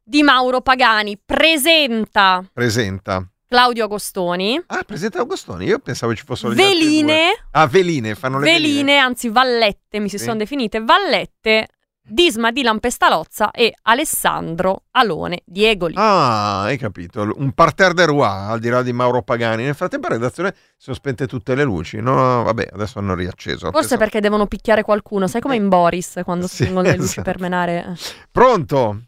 di 0.00 0.22
Mauro 0.22 0.60
Pagani. 0.60 1.18
Presenta 1.24 2.44
Presenta. 2.52 3.26
Claudio 3.52 3.84
Agostoni, 3.84 4.58
Ah, 4.68 4.82
presenta 4.82 5.20
Agostoni, 5.20 5.66
io 5.66 5.78
pensavo 5.78 6.14
ci 6.14 6.24
fossero 6.24 6.54
gli 6.54 6.60
altri 6.62 6.78
due. 6.78 6.84
veline, 6.88 7.20
Ah, 7.50 7.66
veline, 7.66 8.14
fanno 8.14 8.38
le 8.38 8.46
veline. 8.46 8.66
veline, 8.76 8.96
anzi 8.96 9.28
vallette, 9.28 10.00
mi 10.00 10.08
si 10.08 10.16
Sì. 10.16 10.24
sono 10.24 10.36
definite 10.38 10.80
vallette, 10.80 11.68
Disma 12.02 12.50
Dilan 12.50 12.80
Pestalozza 12.80 13.50
e 13.50 13.74
Alessandro 13.82 14.84
Alone 14.92 15.42
Diegoli. 15.44 15.94
Ah, 15.98 16.62
hai 16.62 16.78
capito. 16.78 17.30
Un 17.36 17.52
parterre 17.52 17.92
de 17.92 18.06
roi, 18.06 18.26
al 18.26 18.58
di 18.58 18.70
là 18.70 18.82
di 18.82 18.92
Mauro 18.94 19.20
Pagani. 19.22 19.64
Nel 19.64 19.74
frattempo 19.74 20.06
in 20.06 20.14
redazione 20.14 20.52
si 20.54 20.84
sono 20.84 20.96
spente 20.96 21.26
tutte 21.28 21.54
le 21.54 21.62
luci. 21.62 21.98
No, 22.00 22.42
vabbè, 22.44 22.70
adesso 22.72 22.98
hanno 22.98 23.14
riacceso. 23.14 23.66
Forse 23.66 23.70
Pensavo- 23.80 24.00
perché 24.00 24.20
devono 24.20 24.46
picchiare 24.46 24.82
qualcuno, 24.82 25.28
sai 25.28 25.42
come 25.42 25.56
in 25.56 25.68
Boris 25.68 26.22
quando 26.24 26.46
Sì, 26.48 26.64
spengono 26.64 26.88
le 26.88 26.96
luci 26.96 27.04
esatto. 27.10 27.22
per 27.22 27.38
menare. 27.38 27.94
Pronto? 28.32 29.02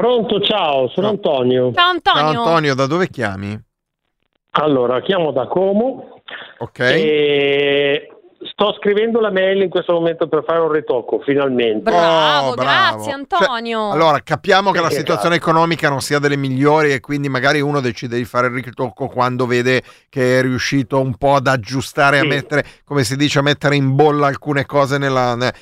Pronto, 0.00 0.40
ciao, 0.40 0.88
sono 0.88 1.08
No. 1.08 1.12
Antonio. 1.12 1.72
Ciao 1.74 1.90
Antonio. 1.90 2.32
Ciao 2.32 2.42
Antonio, 2.44 2.74
da 2.74 2.86
dove 2.86 3.10
chiami? 3.10 3.60
Allora, 4.52 5.02
chiamo 5.02 5.30
da 5.30 5.46
Como 5.46 6.22
Ok. 6.56 6.78
e 6.80 8.08
sto 8.42 8.74
scrivendo 8.78 9.20
la 9.20 9.30
mail 9.30 9.60
in 9.62 9.68
questo 9.68 9.92
momento 9.92 10.26
per 10.26 10.44
fare 10.46 10.60
un 10.60 10.70
ritocco, 10.72 11.20
finalmente. 11.20 11.90
Bravo, 11.90 12.48
Oh, 12.50 12.54
bravo. 12.54 12.94
grazie 12.96 13.12
Antonio. 13.12 13.78
Cioè, 13.90 13.92
allora, 13.92 14.20
capiamo 14.24 14.70
che 14.70 14.78
Sì, 14.78 14.82
la 14.84 14.88
che 14.88 14.94
situazione 14.96 15.34
economica 15.36 15.88
non 15.90 16.00
sia 16.00 16.18
delle 16.18 16.36
migliori 16.36 16.92
e 16.92 17.00
quindi 17.00 17.28
magari 17.28 17.60
uno 17.60 17.80
decide 17.80 18.16
di 18.16 18.24
fare 18.24 18.46
il 18.46 18.54
ritocco 18.62 19.08
quando 19.08 19.44
vede 19.46 19.82
che 20.08 20.38
è 20.38 20.42
riuscito 20.42 20.98
un 21.00 21.16
po' 21.16 21.34
ad 21.34 21.48
aggiustare, 21.48 22.18
a 22.18 22.22
Sì. 22.22 22.28
mettere, 22.28 22.64
come 22.84 23.04
si 23.04 23.16
dice, 23.16 23.40
a 23.40 23.42
mettere 23.42 23.76
in 23.76 23.94
bolla 23.94 24.26
alcune 24.28 24.64
cose 24.64 24.96
nella... 24.96 25.34
ne- 25.36 25.52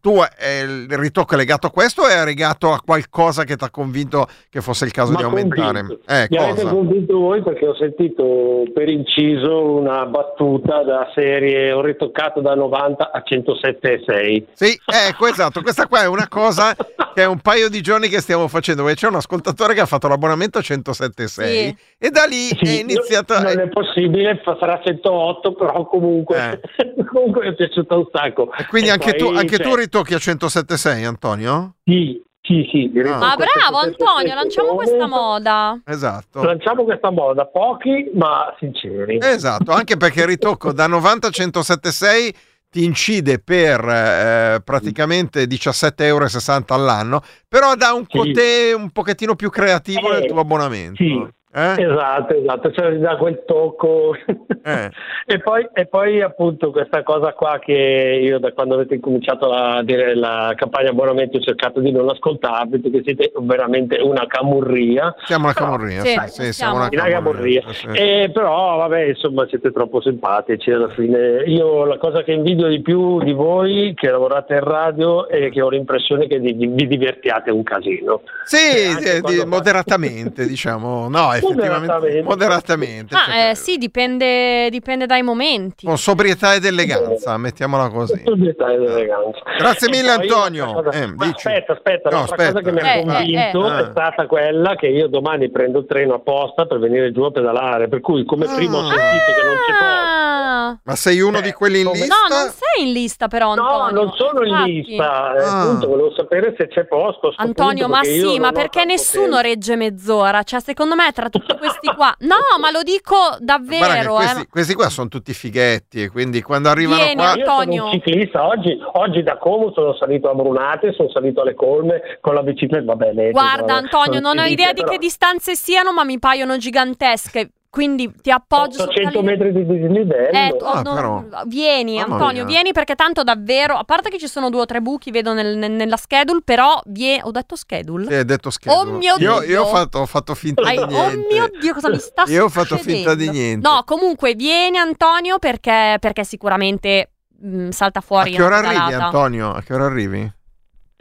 tu 0.00 0.18
eh, 0.38 0.60
il 0.60 0.88
ritocco 0.98 1.34
è 1.34 1.36
legato 1.36 1.66
a 1.66 1.70
questo 1.70 2.02
o 2.02 2.06
è 2.06 2.24
legato 2.24 2.72
a 2.72 2.80
qualcosa 2.84 3.42
che 3.44 3.56
ti 3.56 3.64
ha 3.64 3.70
convinto 3.70 4.26
che 4.48 4.60
fosse 4.60 4.84
il 4.84 4.92
caso 4.92 5.10
Ma 5.12 5.18
di 5.18 5.24
aumentare? 5.24 5.80
convinto. 5.80 6.02
Eh, 6.06 6.26
Mi 6.30 6.36
avete 6.36 6.62
cosa? 6.62 6.74
convinto 6.74 7.18
voi 7.18 7.42
perché 7.42 7.66
ho 7.66 7.74
sentito 7.74 8.62
per 8.72 8.88
inciso 8.88 9.72
una 9.72 10.06
battuta 10.06 10.84
da 10.84 11.10
serie 11.14 11.72
ho 11.72 11.80
ritoccato 11.80 12.18
da 12.40 12.54
90 12.54 13.10
a 13.12 13.22
107,6. 13.26 14.44
Sì, 14.52 14.78
ecco, 14.84 15.26
esatto. 15.26 15.62
Questa 15.62 15.86
qua 15.86 16.02
è 16.02 16.06
una 16.06 16.28
cosa 16.28 16.74
che 16.74 17.22
è 17.22 17.26
un 17.26 17.40
paio 17.40 17.68
di 17.68 17.80
giorni 17.80 18.08
che 18.08 18.20
stiamo 18.20 18.46
facendo. 18.48 18.82
perché 18.84 19.00
C'è 19.00 19.08
un 19.08 19.16
ascoltatore 19.16 19.74
che 19.74 19.80
ha 19.80 19.86
fatto 19.86 20.08
l'abbonamento 20.08 20.58
a 20.58 20.60
107.6 20.60 21.24
Sì. 21.26 21.76
e 21.98 22.10
da 22.10 22.24
lì 22.24 22.48
è 22.50 22.64
Sì, 22.64 22.80
iniziato... 22.80 23.38
non 23.40 23.58
è 23.58 23.68
possibile, 23.68 24.40
sarà 24.44 24.80
108, 24.84 25.54
però 25.54 25.86
comunque, 25.86 26.60
comunque 27.10 27.42
mi 27.42 27.48
è 27.52 27.54
piaciuto 27.54 27.96
un 27.98 28.06
sacco. 28.12 28.52
E 28.56 28.66
quindi 28.66 28.88
E 28.88 28.92
anche, 28.92 29.14
tu, 29.14 29.26
poi, 29.26 29.36
anche 29.38 29.56
cioè, 29.56 29.66
tu 29.66 29.74
ritocchi 29.74 30.14
a 30.14 30.18
107.6, 30.18 31.04
Antonio? 31.06 31.74
Sì, 31.84 32.22
sì, 32.50 32.68
sì. 32.70 32.90
direi 32.90 33.12
Ah. 33.12 33.16
Ma 33.18 33.36
bravo 33.36 33.78
Antonio, 33.78 34.34
lanciamo 34.34 34.74
questa 34.74 35.06
moda. 35.06 35.80
Esatto. 35.86 36.42
Lanciamo 36.42 36.84
questa 36.84 37.10
moda, 37.10 37.46
pochi 37.46 38.10
ma 38.14 38.52
sinceri. 38.58 39.18
Esatto, 39.20 39.72
anche 39.72 39.96
perché 39.96 40.20
il 40.20 40.26
ritocco 40.26 40.72
da 40.72 40.86
90 40.86 41.26
a 41.28 41.30
107.6 41.30 42.34
ti 42.68 42.84
incide 42.84 43.40
per 43.40 43.80
eh, 43.88 44.60
praticamente 44.64 45.44
17,60 45.44 45.92
euro 46.04 46.26
all'anno, 46.74 47.20
però 47.48 47.74
dà 47.74 47.92
un 47.92 48.04
Sì. 48.08 48.16
cotè 48.18 48.72
un 48.74 48.90
pochettino 48.90 49.34
più 49.34 49.50
creativo 49.50 50.12
Eh, 50.12 50.20
del 50.20 50.28
tuo 50.30 50.40
abbonamento. 50.40 51.02
sì. 51.02 51.26
Eh? 51.52 51.82
Esatto, 51.82 52.34
esatto, 52.34 52.70
cioè 52.70 52.92
da 52.98 53.16
quel 53.16 53.42
tocco. 53.44 54.14
Eh. 54.62 54.90
e, 55.26 55.38
poi, 55.40 55.68
e 55.72 55.86
poi 55.86 56.22
appunto 56.22 56.70
questa 56.70 57.02
cosa 57.02 57.32
qua 57.32 57.58
che 57.58 58.20
io 58.22 58.38
da 58.38 58.52
quando 58.52 58.74
avete 58.74 58.94
incominciato 58.94 59.50
a 59.52 59.82
dire 59.82 60.14
la 60.14 60.52
campagna 60.54 60.90
abbonamento 60.90 61.38
ho 61.38 61.40
cercato 61.40 61.80
di 61.80 61.90
non 61.90 62.08
ascoltarvi 62.08 62.78
perché 62.78 63.02
siete 63.02 63.32
veramente 63.40 63.96
una 64.00 64.26
camurria. 64.28 65.12
Siamo 65.24 65.44
una 65.46 65.52
Però- 65.54 65.66
camorria, 65.66 66.00
Sì, 66.02 66.08
sì, 66.26 66.42
sì, 66.44 66.52
siamo 66.52 66.88
siamo. 66.88 67.04
una 67.06 67.08
camurria. 67.10 67.62
Eh, 67.94 68.30
però 68.32 68.76
vabbè 68.76 69.00
insomma 69.06 69.44
siete 69.48 69.72
troppo 69.72 70.00
simpatici 70.00 70.70
alla 70.70 70.88
fine 70.90 71.42
io 71.46 71.84
la 71.84 71.98
cosa 71.98 72.22
che 72.22 72.32
invidio 72.32 72.68
di 72.68 72.80
più 72.80 73.20
di 73.22 73.32
voi 73.32 73.92
che 73.94 74.08
lavorate 74.10 74.54
in 74.54 74.60
radio 74.64 75.26
è 75.28 75.50
che 75.50 75.60
ho 75.60 75.68
l'impressione 75.68 76.26
che 76.28 76.38
vi 76.38 76.86
divertiate 76.86 77.50
un 77.50 77.62
casino 77.64 78.22
Sì, 78.44 78.56
eh, 79.04 79.44
moderatamente, 79.46 80.46
diciamo. 80.46 81.08
No, 81.08 81.32
effettivamente 81.46 81.86
Moderatamente. 81.86 82.22
moderatamente. 82.22 83.14
Ah, 83.14 83.24
cioè, 83.24 83.50
eh, 83.50 83.54
sì, 83.54 83.76
dipende, 83.78 84.68
dipende 84.70 85.06
dai 85.06 85.22
momenti. 85.22 85.86
Con 85.86 85.98
sobrietà 85.98 86.54
ed 86.54 86.64
eleganza, 86.64 87.36
mettiamola 87.36 87.88
così. 87.88 88.22
Sobrietà 88.24 88.72
ed 88.72 88.82
eleganza. 88.82 89.40
Grazie 89.58 89.88
E 89.88 89.90
mille, 89.90 90.10
Antonio. 90.10 90.72
cosa- 90.72 90.90
Eh, 90.90 91.06
Ma 91.06 91.24
dici. 91.26 91.46
aspetta, 91.48 91.72
aspetta, 91.72 92.08
No, 92.10 92.16
l'altra 92.16 92.36
aspetta. 92.36 92.52
cosa 92.52 92.64
che 92.64 92.72
mi 92.72 92.78
Eh, 92.80 92.90
ha 92.90 92.94
eh, 92.94 93.04
convinto 93.04 93.72
eh. 93.74 93.80
è 93.80 93.90
stata 93.90 94.26
quella 94.26 94.74
che 94.76 94.86
io 94.86 95.08
domani 95.08 95.50
prendo 95.50 95.78
il 95.80 95.86
treno 95.86 96.14
apposta 96.14 96.66
per 96.66 96.78
venire 96.78 97.12
giù 97.12 97.22
a 97.22 97.30
pedalare, 97.30 97.88
per 97.88 98.00
cui 98.00 98.24
come 98.24 98.46
prima 98.46 98.76
ho 98.76 98.80
Ah. 98.80 98.88
sentito 98.88 99.32
che 99.36 99.46
non 99.46 99.54
c'è 99.56 99.72
posto. 99.72 100.18
Ah. 100.20 100.78
Ma 100.84 100.94
sei 100.94 101.20
uno 101.20 101.38
Eh, 101.38 101.42
di 101.42 101.52
quelli 101.52 101.78
in 101.80 101.86
come- 101.86 101.98
lista? 101.98 102.14
No, 102.28 102.34
non 102.36 102.50
sei 102.50 102.86
in 102.86 102.92
lista 102.92 103.28
però 103.28 103.54
No, 103.54 103.66
Antonio. 103.82 104.02
non 104.02 104.12
sono 104.14 104.40
in 104.42 104.48
Infatti. 104.52 104.72
lista, 104.72 105.34
eh, 105.36 105.42
Ah. 105.42 105.62
appunto 105.62 105.88
volevo 105.88 106.12
sapere 106.14 106.54
se 106.56 106.68
c'è 106.68 106.84
posto. 106.86 107.32
Antonio, 107.36 107.86
punto, 107.86 107.98
ma 107.98 108.02
sì, 108.04 108.38
ma 108.38 108.48
ho 108.48 108.52
perché 108.52 108.84
nessuno 108.84 109.24
tempo. 109.36 109.40
regge 109.40 109.76
mezz'ora? 109.76 110.42
Cioè, 110.42 110.60
secondo 110.60 110.94
me, 110.94 111.10
tra 111.12 111.28
tutti 111.30 111.56
questi 111.56 111.92
qua. 111.94 112.14
No, 112.20 112.36
ma 112.60 112.70
lo 112.70 112.82
dico 112.82 113.16
davvero. 113.38 114.14
questi, 114.14 114.40
eh. 114.42 114.46
questi 114.48 114.74
qua 114.74 114.88
sono 114.88 115.08
tutti 115.08 115.32
fighetti 115.32 116.02
e 116.02 116.10
quindi 116.10 116.42
quando 116.42 116.68
arrivano 116.68 117.02
Vieni, 117.02 117.14
qua... 117.14 117.34
Io 117.34 117.44
sono 117.44 117.58
Antonio. 117.58 117.84
un 117.84 117.92
ciclista, 117.92 118.46
oggi, 118.46 118.78
oggi 118.92 119.22
da 119.22 119.38
Como 119.38 119.72
sono 119.72 119.94
salito 119.94 120.28
a 120.28 120.34
Brunate, 120.34 120.92
sono 120.92 121.10
salito 121.10 121.40
alle 121.40 121.54
Colme 121.54 122.18
con 122.20 122.34
la 122.34 122.42
bicicletta, 122.42 122.84
vabbè, 122.84 123.12
lei- 123.12 123.30
Guarda, 123.30 123.74
Antonio, 123.76 124.20
non 124.20 124.38
ho 124.38 124.44
idea 124.44 124.72
di 124.72 124.82
che 124.82 124.98
distanze 124.98 125.54
siano, 125.54 125.92
ma 125.92 126.04
mi 126.04 126.18
paiono 126.18 126.56
gigantesche. 126.56 127.50
Quindi 127.70 128.12
ti 128.20 128.32
appoggio 128.32 128.78
sotto 128.78 128.90
la 129.00 129.08
800 129.08 129.20
linea- 129.20 129.36
metri 129.36 129.52
di 129.52 129.64
dislivello. 129.78 130.30
Eh, 130.32 130.56
Ah, 130.64 130.80
no. 130.82 131.28
Vieni, 131.46 131.98
Mamma 131.98 132.14
Antonio, 132.14 132.44
mia. 132.44 132.52
vieni 132.54 132.72
perché 132.72 132.96
tanto 132.96 133.22
davvero, 133.22 133.74
a 133.76 133.84
parte 133.84 134.10
che 134.10 134.18
ci 134.18 134.26
sono 134.26 134.50
due 134.50 134.62
o 134.62 134.66
tre 134.66 134.80
buchi, 134.80 135.12
vedo 135.12 135.32
nel- 135.32 135.56
nel- 135.56 135.70
nella 135.70 135.96
schedule, 135.96 136.40
però 136.44 136.80
vie- 136.86 137.20
ho 137.22 137.30
detto 137.30 137.54
schedule? 137.54 138.06
Sì, 138.06 138.14
hai 138.14 138.24
detto 138.24 138.50
schedule. 138.50 138.90
Oh 138.90 138.96
mio 138.98 139.14
io, 139.18 139.38
Dio. 139.38 139.42
io 139.44 139.62
ho, 139.62 139.66
fatto, 139.66 139.98
ho 140.00 140.06
fatto 140.06 140.34
finta 140.34 140.62
Ai- 140.62 140.78
di 140.78 140.82
oh 140.82 140.86
niente. 140.88 141.26
mio 141.32 141.48
Dio, 141.60 141.72
cosa 141.74 141.88
mi 141.90 141.98
sta 141.98 142.24
Io 142.26 142.44
ho 142.44 142.48
fatto 142.48 142.76
succedendo? 142.76 143.08
finta 143.10 143.14
di 143.14 143.30
niente. 143.30 143.68
No, 143.68 143.82
comunque 143.84 144.34
vieni 144.34 144.76
Antonio 144.76 145.38
perché, 145.38 145.96
perché 146.00 146.24
sicuramente 146.24 147.12
mh, 147.40 147.68
salta 147.68 148.00
A 148.00 148.02
fuori 148.02 148.32
che 148.32 148.42
ora 148.42 148.58
arrivi. 148.58 148.92
Antonio? 148.94 149.52
A 149.52 149.62
che 149.62 149.72
ora 149.74 149.84
arrivi? 149.86 150.30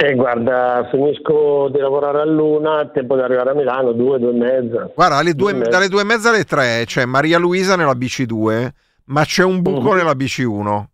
Eh, 0.01 0.15
guarda, 0.15 0.87
finisco 0.89 1.67
di 1.73 1.77
lavorare 1.79 2.21
all'una, 2.21 2.87
tempo 2.93 3.15
di 3.15 3.21
arrivare 3.21 3.49
a 3.49 3.53
Milano, 3.53 3.91
due, 3.91 4.17
due 4.17 4.29
e 4.29 4.33
mezza. 4.33 4.89
Guarda, 4.95 5.17
alle 5.17 5.33
due- 5.33 5.53
Due 5.53 5.67
dalle 5.67 5.89
due 5.89 6.01
e 6.01 6.05
mezza 6.05 6.29
alle 6.29 6.45
tre 6.45 6.83
c'è 6.85 7.03
Maria 7.03 7.37
Luisa 7.37 7.75
nella 7.75 7.91
BC2, 7.91 8.69
ma 9.07 9.25
c'è 9.25 9.43
un 9.43 9.61
buco 9.61 9.89
Mhm. 9.89 9.97
nella 9.97 10.13
BC1. 10.15 10.87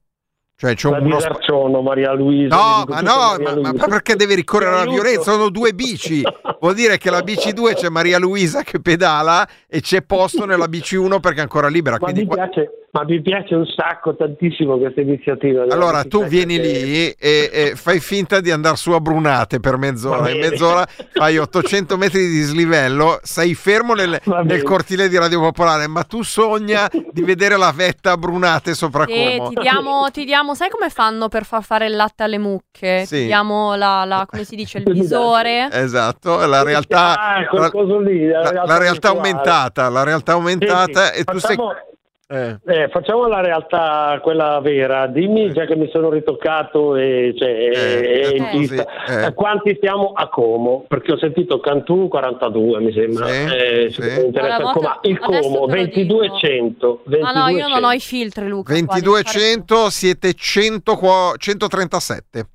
Cioè 0.57 0.73
c'è 0.73 0.89
La 0.89 0.97
uno 0.99 1.17
disarciono, 1.17 1.81
Maria 1.81 2.13
Luisa. 2.13 2.55
No, 2.55 2.85
ma 2.87 3.01
no, 3.01 3.35
ma, 3.61 3.71
ma 3.73 3.85
perché 3.87 4.15
devi 4.15 4.33
ricorrere 4.35 4.71
alla 4.75 4.89
violenza? 4.89 5.33
Sono 5.33 5.49
due 5.49 5.73
bici. 5.73 6.23
Vuol 6.61 6.73
dire 6.73 6.97
che 6.97 7.11
la 7.11 7.19
BC2 7.19 7.73
c'è 7.75 7.89
Maria 7.89 8.17
Luisa 8.17 8.63
che 8.63 8.79
pedala 8.79 9.47
e 9.67 9.81
c'è 9.81 10.01
posto 10.01 10.45
nella 10.45 10.65
BC1 10.65 11.19
perché 11.19 11.39
è 11.39 11.41
ancora 11.41 11.67
libera. 11.67 11.97
Ma 11.99 12.05
Quindi 12.09 12.21
mi, 12.21 12.33
piace, 12.33 12.84
ma 12.95 13.03
mi 13.03 13.21
piace 13.21 13.55
un 13.55 13.65
sacco, 13.65 14.15
tantissimo 14.15 14.77
questa 14.77 15.01
iniziativa. 15.01 15.63
Allora 15.63 16.05
tu 16.05 16.23
vieni 16.23 16.55
che- 16.55 16.61
lì 16.61 17.09
e, 17.09 17.49
e 17.51 17.73
fai 17.75 17.99
finta 17.99 18.39
di 18.39 18.51
andare 18.51 18.77
su 18.77 18.91
a 18.91 19.01
Brunate 19.01 19.59
per 19.59 19.75
mezz'ora. 19.77 20.29
In 20.29 20.39
mezz'ora 20.39 20.85
fai 21.11 21.37
800 21.37 21.97
metri 21.97 22.19
di 22.21 22.29
dislivello, 22.29 23.19
sei 23.21 23.53
fermo 23.53 23.95
nel, 23.95 24.17
nel 24.43 24.63
cortile 24.63 25.09
di 25.09 25.17
Radio 25.17 25.41
Popolare, 25.41 25.87
ma 25.87 26.03
tu 26.03 26.21
sogna 26.21 26.89
di 27.11 27.21
vedere 27.21 27.57
la 27.57 27.73
vetta 27.75 28.11
a 28.11 28.17
Brunate 28.17 28.73
sopra 28.73 29.03
Sì, 29.05 29.35
Como. 29.37 29.49
ti 29.49 29.55
diamo, 29.59 30.07
ti 30.11 30.23
diamo, 30.23 30.53
sai 30.55 30.69
come 30.69 30.89
fanno 30.89 31.27
per 31.27 31.43
far 31.43 31.63
fare 31.63 31.87
il 31.87 31.95
latte 31.97 32.23
alle 32.23 32.37
mucche? 32.37 33.03
Sì. 33.05 33.17
Ti 33.17 33.25
diamo 33.25 33.75
la, 33.75 34.05
la- 34.05 34.25
come 34.25 34.45
si 34.45 34.55
dice, 34.55 34.77
il 34.77 34.89
visore. 34.93 35.67
Esatto, 35.85 36.45
la 36.45 36.63
realtà, 36.63 37.19
Ah, 37.19 37.39
la, 37.51 37.69
lì, 37.99 38.27
la 38.27 38.41
la- 38.41 38.49
realtà 38.51 38.65
la 38.65 38.77
realtà 38.77 39.09
aumentata, 39.09 39.89
la 39.89 40.03
realtà 40.03 40.31
aumentata 40.31 41.07
Sì, 41.07 41.13
sì. 41.15 41.19
e 41.19 41.23
tu 41.25 41.37
sei... 41.39 41.57
Facciamo- 42.27 42.59
eh. 42.65 42.83
Eh, 42.83 42.89
facciamo 42.89 43.27
la 43.27 43.39
realtà, 43.41 44.19
quella 44.23 44.59
vera. 44.59 45.05
Dimmi, 45.07 45.51
già 45.53 45.65
che 45.65 45.75
mi 45.75 45.87
sono 45.91 46.09
ritoccato 46.09 46.95
e 46.95 47.33
cioè, 47.37 47.49
Eh, 47.49 48.31
e 48.31 48.35
in 48.37 48.43
eh, 48.43 48.49
pista, 48.51 48.83
così, 49.05 49.19
eh. 49.19 49.25
eh, 49.25 49.33
quanti 49.33 49.77
siamo 49.79 50.11
a 50.15 50.27
Como? 50.29 50.85
Perché 50.87 51.11
ho 51.11 51.17
sentito 51.17 51.59
Cantù 51.59 52.07
42, 52.07 52.79
mi 52.81 52.91
sembra. 52.93 53.27
Sì, 53.27 53.53
Eh, 53.55 53.89
sì. 53.91 54.01
mi 54.01 54.37
Allora, 54.37 54.71
Como. 54.71 54.99
Il 55.03 55.19
Como, 55.19 55.39
te 55.41 55.47
lo 55.49 55.65
2200. 55.67 57.03
Ah 57.21 57.31
no, 57.31 57.47
io 57.49 57.67
non 57.67 57.83
ho 57.83 57.89
2200. 57.89 57.93
i 57.93 57.99
filtri, 57.99 58.47
Luca. 58.47 58.63
qua, 58.63 58.73
devi 58.73 58.85
fare 58.87 59.01
2200 59.01 59.89
siete 59.91 60.33
100 60.33 60.95
qua- 60.95 61.33
137. 61.37 62.45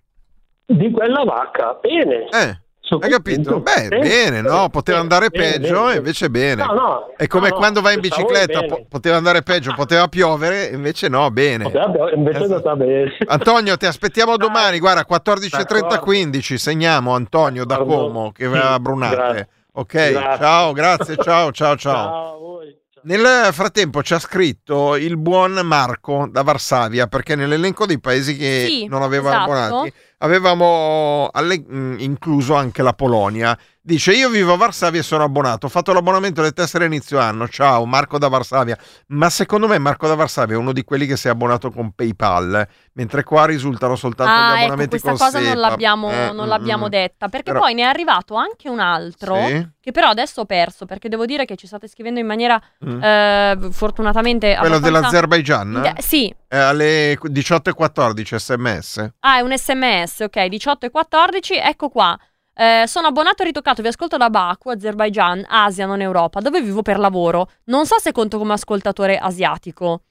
Di 0.67 0.91
quella 0.91 1.23
vacca, 1.25 1.79
bene. 1.81 2.27
Eh, 2.31 2.59
hai 2.99 3.11
capito? 3.11 3.61
Beh, 3.61 3.89
Bene, 3.89 3.99
bene, 4.09 4.41
no? 4.41 4.69
Poteva 4.69 4.99
andare 4.99 5.31
peggio, 5.31 5.85
bene. 5.85 5.97
invece 5.97 6.31
bene. 6.31 6.65
No, 6.65 6.73
no. 6.73 7.13
È 7.17 7.27
come 7.27 7.51
no, 7.51 7.57
quando 7.57 7.81
vai 7.81 7.95
in 7.95 8.01
bicicletta, 8.01 8.63
po- 8.65 8.85
poteva 8.89 9.17
andare 9.17 9.43
peggio, 9.43 9.73
poteva 9.75 10.09
piovere, 10.09 10.67
invece 10.67 11.09
no, 11.09 11.31
bene. 11.31 11.65
Poteva- 11.65 12.11
Invece 12.13 12.43
andata 12.45 12.75
bene. 12.77 13.17
Antonio, 13.29 13.77
ti 13.77 13.87
aspettiamo 13.87 14.37
Dai. 14.37 14.47
domani, 14.49 14.79
guarda, 14.79 15.07
14.30 15.09 15.49
D'accordo. 15.51 15.99
15, 16.01 16.59
segniamo 16.59 17.15
Antonio 17.15 17.65
da. 17.65 17.77
Como 17.79 18.33
che 18.33 18.47
va 18.47 18.75
a 18.75 18.81
Brunate. 18.81 19.15
grazie. 19.17 19.49
Ok, 19.73 19.93
Grazie. 19.93 20.39
ciao, 20.39 20.73
grazie, 20.73 21.17
ciao, 21.17 21.53
ciao, 21.53 21.77
ciao. 21.77 21.77
Ciao 21.77 22.35
a 22.35 22.39
voi. 22.39 22.77
Ciao. 22.93 23.03
Nel 23.05 23.53
frattempo 23.53 24.03
ci 24.03 24.13
ha 24.15 24.19
scritto 24.19 24.97
il 24.97 25.17
buon 25.17 25.53
Marco 25.65 26.29
da 26.31 26.43
Varsavia 26.43 27.07
perché 27.07 27.35
nell'elenco 27.37 27.87
dei 27.87 27.99
paesi 28.01 28.37
che 28.37 28.67
Sì, 28.69 28.87
non 28.89 29.03
avevano 29.03 29.37
esatto. 29.37 29.53
abbonati 29.53 29.93
avevamo 30.23 31.29
alle- 31.33 31.65
incluso 31.99 32.55
anche 32.55 32.83
la 32.83 32.93
Polonia. 32.95 33.57
Dice: 33.91 34.13
Io 34.13 34.29
vivo 34.29 34.53
a 34.53 34.57
Varsavia 34.57 35.01
e 35.01 35.03
sono 35.03 35.25
abbonato. 35.25 35.67
Ho 35.67 35.69
fatto 35.69 35.93
l'abbonamento 35.93 36.41
alle 36.43 36.53
tessere 36.53 36.85
inizio 36.85 37.19
anno. 37.19 37.49
Ciao, 37.49 37.85
Marco 37.87 38.19
da 38.19 38.29
Varsavia. 38.29 38.79
Ma 39.09 39.29
secondo 39.31 39.67
me 39.67 39.79
Marco 39.79 40.07
da 40.07 40.15
Varsavia 40.15 40.55
è 40.55 40.59
uno 40.59 40.71
di 40.73 40.85
quelli 40.85 41.07
che 41.07 41.17
si 41.17 41.27
è 41.27 41.31
abbonato 41.31 41.73
con 41.73 41.91
PayPal, 41.91 42.55
eh, 42.55 42.69
mentre 42.93 43.25
qua 43.25 43.47
risultano 43.47 43.97
soltanto 43.97 44.33
gli 44.33 44.37
Ah, 44.37 44.45
ecco, 44.51 44.55
abbonamenti 44.59 45.01
questa 45.01 45.09
con 45.09 45.19
cosa 45.19 45.41
non 45.41 45.57
l'abbiamo, 45.59 46.09
Eh, 46.09 46.31
non 46.31 46.45
mm, 46.47 46.49
l'abbiamo 46.49 46.87
mm. 46.87 46.89
detta. 46.91 47.29
Perché 47.29 47.51
Però- 47.51 47.59
poi 47.65 47.75
ne 47.75 47.83
è 47.83 47.87
arrivato 47.87 48.37
anche 48.37 48.69
un 48.69 48.79
altro, 48.79 49.35
Sì. 49.49 49.69
che 49.81 49.91
però 49.91 50.11
adesso 50.11 50.43
ho 50.43 50.45
perso, 50.45 50.87
perché 50.87 51.09
devo 51.09 51.27
dire 51.27 51.45
che 51.45 51.57
ci 51.57 51.67
state 51.67 51.89
scrivendo 51.89 52.21
in 52.21 52.27
maniera 52.27 52.63
Mm. 52.87 53.03
eh, 53.03 53.59
fortunatamente 53.73 54.55
Quello 54.57 54.77
abbastanza- 54.77 55.01
dell'Azerbaijan? 55.01 55.83
Eh, 55.97 56.01
Sì, 56.01 56.33
È 56.47 56.57
alle 56.57 57.19
18.14 57.23 58.37
sms. 58.39 59.11
ah, 59.19 59.37
è 59.39 59.41
un 59.41 59.57
sms, 59.57 60.21
ok, 60.21 60.45
18 60.45 60.87
e 60.87 60.91
14, 60.91 61.55
ecco 61.57 61.89
qua. 61.89 62.17
Eh, 62.61 62.85
sono 62.87 63.07
abbonato 63.07 63.43
e 63.43 63.47
ritoccato, 63.47 63.81
vi 63.81 63.89
ascolto 63.89 64.19
da 64.19 64.29
Baku, 64.29 64.69
Azerbaijan, 64.69 65.47
Asia, 65.49 65.87
non 65.87 66.03
Europa, 66.03 66.41
dove 66.41 66.61
vivo 66.61 66.83
per 66.83 66.99
lavoro. 66.99 67.49
Non 67.65 67.87
so 67.87 67.99
se 67.99 68.13
conto 68.13 68.37
come 68.37 68.53
ascoltatore 68.53 69.17
asiatico. 69.17 70.03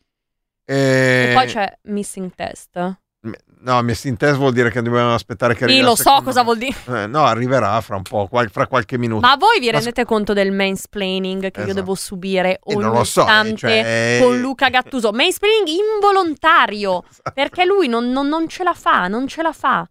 E, 0.66 1.28
E 1.30 1.34
poi 1.36 1.46
c'è 1.46 1.78
Missing 1.84 2.32
Test. 2.34 2.98
No, 3.62 3.82
Missing 3.84 4.18
Test 4.18 4.38
vuol 4.38 4.54
dire 4.54 4.72
che 4.72 4.82
dobbiamo 4.82 5.14
aspettare 5.14 5.54
che 5.54 5.66
arrivi. 5.66 5.80
Sì, 5.80 5.86
lo 5.86 5.96
so 5.96 6.22
cosa 6.24 6.42
vuol 6.42 6.58
dire. 6.58 6.76
Eh, 6.88 7.06
no, 7.06 7.26
arriverà 7.26 7.80
fra 7.82 7.98
un 7.98 8.02
po', 8.02 8.28
qual- 8.28 8.50
fra 8.50 8.66
qualche 8.66 8.98
minuto. 8.98 9.28
Ma 9.28 9.36
voi 9.36 9.60
vi 9.60 9.66
Ma 9.68 9.74
rendete 9.74 10.06
conto 10.06 10.34
del 10.34 10.52
mansplaining 10.52 11.52
che 11.52 11.60
io 11.60 11.66
Esatto. 11.66 11.74
devo 11.80 11.94
subire 11.96 12.54
Eh, 12.54 12.60
ogni 12.74 12.82
non 12.82 12.94
lo 12.94 13.04
so, 13.04 13.28
eh, 13.28 13.56
cioè- 13.56 14.20
con 14.22 14.40
Luca 14.40 14.70
Gattuso? 14.70 15.12
Mansplaining 15.12 15.68
involontario, 15.94 17.04
perché 17.34 17.66
lui 17.66 17.88
non, 17.88 18.10
non- 18.12 18.28
non 18.28 18.48
ce 18.48 18.64
la 18.64 18.74
fa, 18.74 19.08
non 19.08 19.28
ce 19.28 19.42
la 19.44 19.52
fa. 19.54 19.88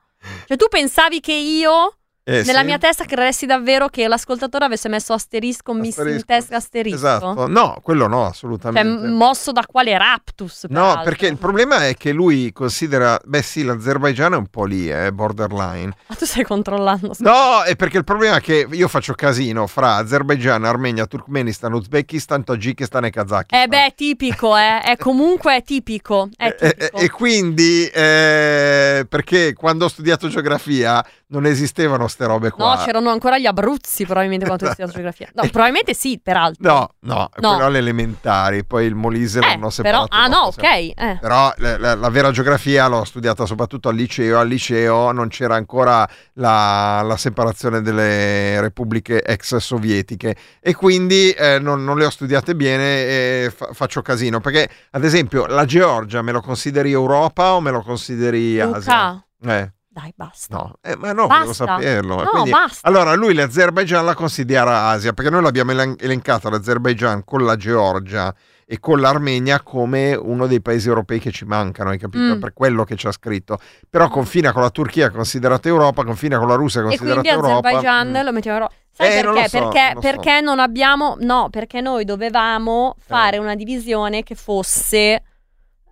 Cioè 0.46 0.56
tu 0.56 0.66
pensavi 0.68 1.20
che 1.20 1.34
io, 1.34 1.92
Eh, 2.30 2.42
nella 2.44 2.58
sì. 2.60 2.64
mia 2.66 2.76
testa, 2.78 3.04
credessi 3.06 3.46
davvero 3.46 3.88
che 3.88 4.06
l'ascoltatore 4.06 4.66
avesse 4.66 4.88
messo 4.90 5.14
asterisco, 5.14 5.72
Asterisco. 5.72 6.24
test, 6.26 6.52
asterisco? 6.52 6.96
Esatto. 6.96 7.46
No, 7.46 7.78
quello 7.82 8.06
no, 8.06 8.20
Cioè, 8.24 8.28
assolutamente. 8.30 9.06
m- 9.06 9.12
mosso 9.16 9.50
da 9.50 9.64
quale 9.66 9.96
raptus? 9.96 10.64
No, 10.64 10.80
peraltro. 10.80 11.02
perché 11.04 11.26
il 11.26 11.38
problema 11.38 11.86
è 11.86 11.94
che 11.94 12.12
lui 12.12 12.52
considera, 12.52 13.18
beh 13.24 13.40
sì, 13.42 13.64
l'Azerbaijan 13.64 14.34
è 14.34 14.36
un 14.36 14.46
po' 14.48 14.64
lì, 14.66 14.88
è 14.88 15.10
borderline. 15.10 15.94
Ma 16.06 16.14
tu 16.14 16.26
stai 16.26 16.44
controllando. 16.44 17.12
No, 17.20 17.62
è 17.62 17.74
perché 17.76 17.96
il 17.96 18.04
problema 18.04 18.36
è 18.36 18.40
che 18.42 18.66
io 18.70 18.88
faccio 18.88 19.14
casino 19.14 19.66
fra 19.66 19.94
Azerbaijan, 19.94 20.64
Armenia, 20.64 21.06
Turkmenistan, 21.06 21.72
Uzbekistan, 21.72 22.44
Tagikistan 22.44 23.06
e 23.06 23.10
Kazakistan. 23.10 23.60
Eh 23.62 23.68
beh, 23.68 23.86
è 23.86 23.94
tipico, 23.94 24.54
eh. 24.54 24.80
È 24.82 24.96
comunque 24.98 25.56
è 25.56 25.62
tipico. 25.62 26.28
È 26.36 26.46
E, 26.60 26.74
tipico. 26.74 26.96
e- 26.98 27.04
e 27.04 27.10
quindi, 27.10 27.86
eh, 27.86 29.06
perché 29.08 29.54
quando 29.54 29.86
ho 29.86 29.88
studiato 29.88 30.28
geografia 30.28 31.02
non 31.30 31.44
esistevano 31.46 32.08
ste 32.08 32.24
robe 32.26 32.50
qua. 32.50 32.74
No, 32.76 32.82
c'erano 32.84 33.10
ancora 33.10 33.38
gli 33.38 33.44
Abruzzi 33.46 34.04
probabilmente 34.04 34.46
quando 34.46 34.64
hai 34.64 34.70
studiato 34.72 34.94
geografia. 34.96 35.28
No, 35.34 35.42
probabilmente 35.50 35.92
sì, 35.94 36.18
peraltro. 36.22 36.62
No, 36.72 36.88
no, 37.00 37.30
No. 37.36 37.48
quello 37.50 37.64
alle 37.66 37.78
elementari, 37.78 38.64
poi 38.64 38.86
il 38.86 38.94
Molise 38.94 39.38
Eh, 39.40 39.42
l'hanno 39.42 39.68
però, 39.68 39.70
separato. 39.70 40.08
ah 40.10 40.26
no, 40.26 40.38
ok. 40.46 40.62
Eh. 40.62 41.18
Però 41.20 41.52
la, 41.58 41.78
la- 41.78 41.94
la 41.94 42.08
vera 42.08 42.30
geografia 42.30 42.86
l'ho 42.86 43.04
studiata 43.04 43.44
soprattutto 43.46 43.88
al 43.90 43.94
liceo. 43.96 44.38
Al 44.38 44.48
liceo 44.48 45.12
non 45.12 45.28
c'era 45.28 45.54
ancora 45.54 46.08
la, 46.34 47.02
la 47.04 47.16
separazione 47.16 47.82
delle 47.82 48.60
repubbliche 48.60 49.22
ex 49.22 49.56
sovietiche 49.56 50.34
e 50.60 50.74
quindi 50.74 51.30
eh, 51.32 51.58
non, 51.58 51.84
non 51.84 51.98
le 51.98 52.06
ho 52.06 52.10
studiate 52.10 52.54
bene 52.54 52.84
e 53.04 53.52
fa- 53.54 53.68
faccio 53.72 54.00
casino. 54.02 54.40
Perché, 54.40 54.68
ad 54.92 55.04
esempio, 55.04 55.44
la 55.46 55.64
Georgia 55.66 56.22
me 56.22 56.32
lo 56.32 56.40
consideri 56.40 56.90
Europa 56.92 57.52
o 57.52 57.60
me 57.60 57.70
lo 57.70 57.82
consideri 57.82 58.58
Asia? 58.60 59.10
Luca, 59.40 59.54
Eh, 59.60 59.72
dai, 59.88 60.12
basta. 60.14 60.56
no, 60.56 60.74
Eh, 60.82 60.96
ma 60.96 61.12
no, 61.12 61.26
volevo 61.26 61.46
Basta. 61.46 61.66
saperlo. 61.66 62.22
No, 62.22 62.28
Quindi- 62.30 62.50
basta. 62.50 62.86
allora, 62.86 63.14
lui 63.14 63.34
l'Azerbaijan 63.34 64.04
la 64.04 64.14
considera 64.14 64.88
Asia 64.88 65.12
perché 65.12 65.30
noi 65.30 65.42
l'abbiamo 65.42 65.72
elen- 65.72 65.96
elencato 65.98 66.48
l'Azerbaijan 66.50 67.24
con 67.24 67.44
la 67.44 67.56
Georgia 67.56 68.32
e 68.70 68.78
con 68.80 69.00
l'Armenia 69.00 69.62
come 69.62 70.14
uno 70.14 70.46
dei 70.46 70.60
paesi 70.60 70.88
europei 70.88 71.18
che 71.18 71.30
ci 71.32 71.46
mancano, 71.46 71.88
hai 71.90 71.98
capito? 71.98 72.36
Mm. 72.36 72.38
Per 72.40 72.52
quello 72.52 72.84
che 72.84 72.96
ci 72.96 73.06
ha 73.06 73.12
scritto. 73.12 73.58
Però 73.88 74.08
confina 74.08 74.52
con 74.52 74.60
la 74.62 74.70
Turchia, 74.70 75.10
considerata 75.10 75.68
Europa, 75.68 76.04
confina 76.04 76.38
con 76.38 76.48
la 76.48 76.54
Russia, 76.54 76.80
E 76.80 76.84
considerata 76.84 77.20
quindi 77.20 77.28
Europa. 77.46 77.68
Azerbaijan 77.68 78.08
Mm. 78.10 78.24
lo 78.24 78.32
mettiamo 78.32 78.56
in 78.58 78.62
Europa. 78.62 78.74
Sai 78.92 79.18
Eh, 79.18 79.22
non 79.22 79.34
perché? 79.34 79.40
lo 79.42 79.48
so, 79.48 79.58
perché 79.70 79.80
non 79.84 79.94
lo 79.94 80.00
so. 80.00 80.08
perché 80.10 80.40
non 80.42 80.58
abbiamo. 80.58 81.16
No, 81.20 81.48
perché 81.50 81.80
noi 81.80 82.04
dovevamo 82.04 82.94
fare 82.98 83.38
una 83.38 83.54
divisione 83.54 84.22
che 84.22 84.34
fosse. 84.34 85.22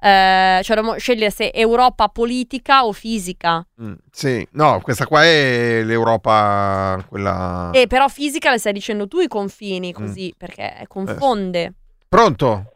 Eh, 0.00 0.60
cioè, 0.62 0.76
dovevamo 0.76 0.98
scegliere 0.98 1.30
se 1.30 1.50
Europa 1.52 2.08
politica 2.08 2.84
o 2.84 2.92
fisica. 2.92 3.66
Mm, 3.82 3.92
Sì, 4.10 4.46
no, 4.52 4.80
questa 4.82 5.06
qua 5.06 5.22
è 5.24 5.82
l'Europa, 5.84 7.02
quella... 7.08 7.70
E 7.72 7.86
però 7.86 8.08
fisica 8.08 8.50
le 8.50 8.58
stai 8.58 8.72
dicendo 8.72 9.08
tu 9.08 9.18
i 9.20 9.24
Mm. 9.24 9.28
confini, 9.28 9.92
così, 9.92 10.34
perché 10.36 10.84
confonde. 10.88 11.72
Pronto? 12.08 12.70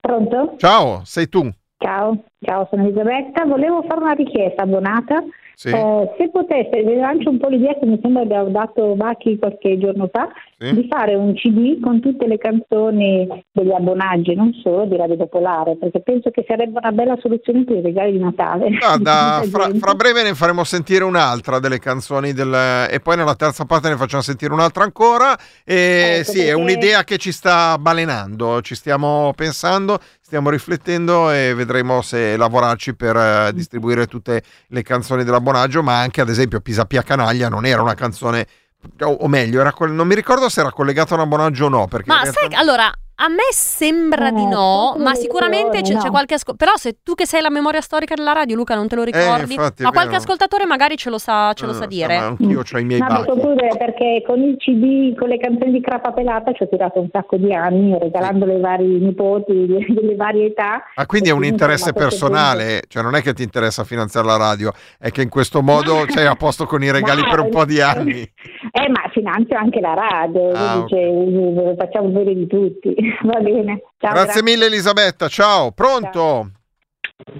Pronto? 0.00 0.54
Ciao, 0.56 1.02
sei 1.04 1.28
tu? 1.28 1.48
Ciao, 1.78 2.24
ciao, 2.40 2.66
sono 2.70 2.84
Elisabetta. 2.84 3.44
Volevo 3.44 3.82
fare 3.88 4.00
una 4.00 4.12
richiesta 4.12 4.62
abbonata. 4.62 5.22
Sì, 5.60 5.68
Eh, 5.68 6.14
se 6.16 6.30
potesse, 6.30 6.82
vi 6.82 6.96
lancio 6.96 7.28
un 7.28 7.36
po' 7.36 7.48
l'idea 7.48 7.74
che 7.78 7.84
mi 7.84 7.98
sembra 8.00 8.22
avevo 8.22 8.48
dato 8.48 8.94
Bacchi 8.94 9.36
qualche 9.38 9.76
giorno 9.76 10.08
fa, 10.10 10.26
sì. 10.56 10.72
di 10.74 10.86
fare 10.88 11.14
un 11.14 11.34
CD 11.34 11.78
con 11.80 12.00
tutte 12.00 12.26
le 12.26 12.38
canzoni 12.38 13.28
degli 13.52 13.70
abbonaggi, 13.70 14.34
non 14.34 14.54
solo 14.62 14.86
di 14.86 14.96
Radio 14.96 15.18
Popolare, 15.18 15.76
perché 15.76 16.00
penso 16.00 16.30
che 16.30 16.46
sarebbe 16.48 16.78
una 16.78 16.92
bella 16.92 17.14
soluzione 17.20 17.64
per 17.64 17.76
i 17.76 17.82
regali 17.82 18.12
di 18.12 18.18
Natale. 18.20 18.70
Guarda, 18.70 19.42
fra, 19.52 19.68
fra 19.74 19.94
breve 19.94 20.22
ne 20.22 20.32
faremo 20.32 20.64
sentire 20.64 21.04
un'altra 21.04 21.58
delle 21.58 21.78
canzoni 21.78 22.32
del, 22.32 22.86
e 22.90 22.98
poi 23.00 23.18
nella 23.18 23.34
terza 23.34 23.66
parte 23.66 23.90
ne 23.90 23.96
facciamo 23.96 24.22
sentire 24.22 24.54
un'altra 24.54 24.84
ancora. 24.84 25.36
E 25.62 26.20
Ecco, 26.20 26.30
sì, 26.30 26.38
è 26.40 26.44
perché- 26.46 26.52
un'idea 26.54 27.04
che 27.04 27.18
ci 27.18 27.32
sta 27.32 27.76
balenando, 27.76 28.62
ci 28.62 28.74
stiamo 28.74 29.34
pensando, 29.36 29.98
stiamo 30.30 30.50
riflettendo 30.50 31.32
e 31.32 31.54
vedremo 31.54 32.02
se 32.02 32.36
lavorarci 32.36 32.94
per 32.94 33.16
eh, 33.16 33.50
distribuire 33.52 34.06
tutte 34.06 34.44
le 34.68 34.82
canzoni 34.82 35.24
dell'abbonaggio, 35.24 35.82
ma 35.82 35.98
anche 35.98 36.20
ad 36.20 36.28
esempio 36.28 36.60
Pisapia 36.60 37.02
Canaglia 37.02 37.48
non 37.48 37.66
era 37.66 37.82
una 37.82 37.94
canzone, 37.94 38.46
o, 39.00 39.26
meglio, 39.26 39.60
era 39.60 39.74
non 39.88 40.06
mi 40.06 40.14
ricordo 40.14 40.48
se 40.48 40.60
era 40.60 40.70
collegato 40.70 41.14
a 41.14 41.16
un 41.16 41.22
abbonaggio 41.24 41.64
o 41.64 41.68
no. 41.68 41.88
Perché 41.88 42.08
Ma 42.10 42.20
realtà- 42.22 42.42
sai, 42.48 42.54
allora, 42.54 42.92
a 43.22 43.28
me 43.28 43.48
sembra 43.50 44.30
di 44.30 44.42
Eh, 44.42 44.46
no, 44.46 44.90
forse 44.92 45.02
ma 45.02 45.14
sicuramente 45.14 45.82
c'è, 45.82 45.92
no. 45.92 46.00
c'è 46.00 46.08
qualche 46.10 46.34
ascoltatore. 46.34 46.56
Però 46.70 46.76
se 46.76 46.98
tu 47.02 47.14
che 47.14 47.26
sei 47.26 47.42
la 47.42 47.50
memoria 47.50 47.80
storica 47.82 48.14
della 48.14 48.32
radio, 48.32 48.56
Luca, 48.56 48.74
non 48.74 48.88
te 48.88 48.96
lo 48.96 49.02
ricordi, 49.02 49.52
infatti, 49.54 49.82
è 49.82 49.84
ma 49.84 49.90
qualche 49.90 50.10
vero. 50.12 50.22
ascoltatore 50.22 50.64
magari 50.66 50.96
ce 50.96 51.10
lo 51.10 51.18
sa, 51.18 51.52
ce 51.52 51.66
lo 51.66 51.72
Eh, 51.72 51.74
sa 51.74 51.80
ma 51.80 51.86
dire. 51.86 52.16
Anch'io 52.16 52.62
ho 52.72 52.78
i 52.78 52.84
miei 52.84 53.00
No, 53.00 53.06
posso 53.08 53.24
concludere 53.24 53.76
perché 53.76 54.22
con 54.26 54.40
il 54.42 54.56
CD, 54.56 55.14
con 55.18 55.28
le 55.28 55.36
canzoni 55.38 55.72
di 55.72 55.80
Crapa 55.82 56.12
Pelata 56.12 56.52
ci 56.52 56.62
ho 56.62 56.68
tirato 56.68 57.00
un 57.00 57.08
sacco 57.12 57.36
di 57.36 57.52
anni 57.52 57.96
regalandole 57.98 58.54
ai 58.54 58.60
vari 58.60 58.86
nipoti 58.98 59.52
di- 59.66 59.86
delle 59.88 60.16
varie 60.16 60.46
età. 60.46 60.82
Ah, 60.94 61.06
quindi 61.06 61.28
è 61.28 61.32
un 61.32 61.38
Quindi, 61.38 61.56
interesse 61.58 61.88
insomma, 61.90 62.06
personale, 62.08 62.82
cioè 62.88 63.02
non 63.02 63.14
è 63.14 63.20
che 63.22 63.32
ti 63.34 63.42
interessa 63.42 63.84
finanziare 63.84 64.26
la 64.26 64.36
radio, 64.36 64.72
è 64.98 65.10
che 65.10 65.22
in 65.22 65.28
questo 65.28 65.60
modo 65.62 66.04
sei 66.08 66.26
a 66.26 66.34
posto 66.36 66.64
con 66.66 66.82
i 66.82 66.90
regali 66.90 67.20
No, 67.22 67.28
per 67.28 67.40
un 67.40 67.50
po' 67.50 67.64
di 67.64 67.80
anni. 67.80 68.20
Eh, 68.72 68.88
ma 68.88 69.02
finanzio 69.12 69.56
anche 69.58 69.80
la 69.80 69.94
radio, 69.94 70.50
Ah, 70.52 70.84
quindi 70.88 71.54
cioè, 71.54 71.74
facciamo 71.76 72.08
bene 72.08 72.34
di 72.34 72.46
tutti. 72.46 72.94
Va 73.22 73.38
bene. 73.40 73.82
Ciao, 73.98 74.12
Grazie 74.12 74.42
mille 74.42 74.66
Elisabetta, 74.66 75.28
ciao, 75.28 75.72
pronto? 75.72 76.50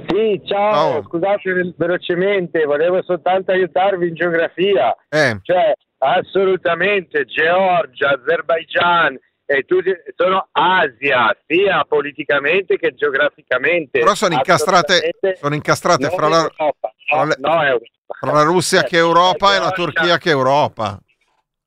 Sì, 0.08 0.40
ciao, 0.46 0.72
Ciao. 0.72 1.02
scusate 1.04 1.52
ve- 1.52 1.74
velocemente, 1.76 2.64
volevo 2.64 3.02
soltanto 3.02 3.50
aiutarvi 3.52 4.08
in 4.08 4.14
geografia. 4.14 4.94
Eh, 5.08 5.38
Cioè, 5.42 5.72
assolutamente 5.98 7.24
Georgia, 7.24 8.10
Azerbaijan 8.10 9.18
e 9.46 9.62
tutti 9.64 9.90
sono 10.16 10.48
Asia, 10.52 11.34
sia 11.46 11.84
politicamente 11.88 12.76
che 12.76 12.94
geograficamente. 12.94 13.98
però 14.00 14.14
sono 14.14 14.34
incastrate, 14.34 15.10
sono 15.40 15.54
incastrate 15.54 16.08
fra 16.10 16.28
la, 16.28 16.36
Europa, 16.38 16.92
fra 17.06 17.24
le- 17.24 17.36
no, 17.38 17.78
fra 18.18 18.32
la 18.32 18.42
Russia 18.42 18.82
che 18.82 18.96
Europa 18.98 19.54
e 19.54 19.58
la 19.58 19.70
Turchia 19.70 20.18
che 20.18 20.30
Europa. 20.30 20.98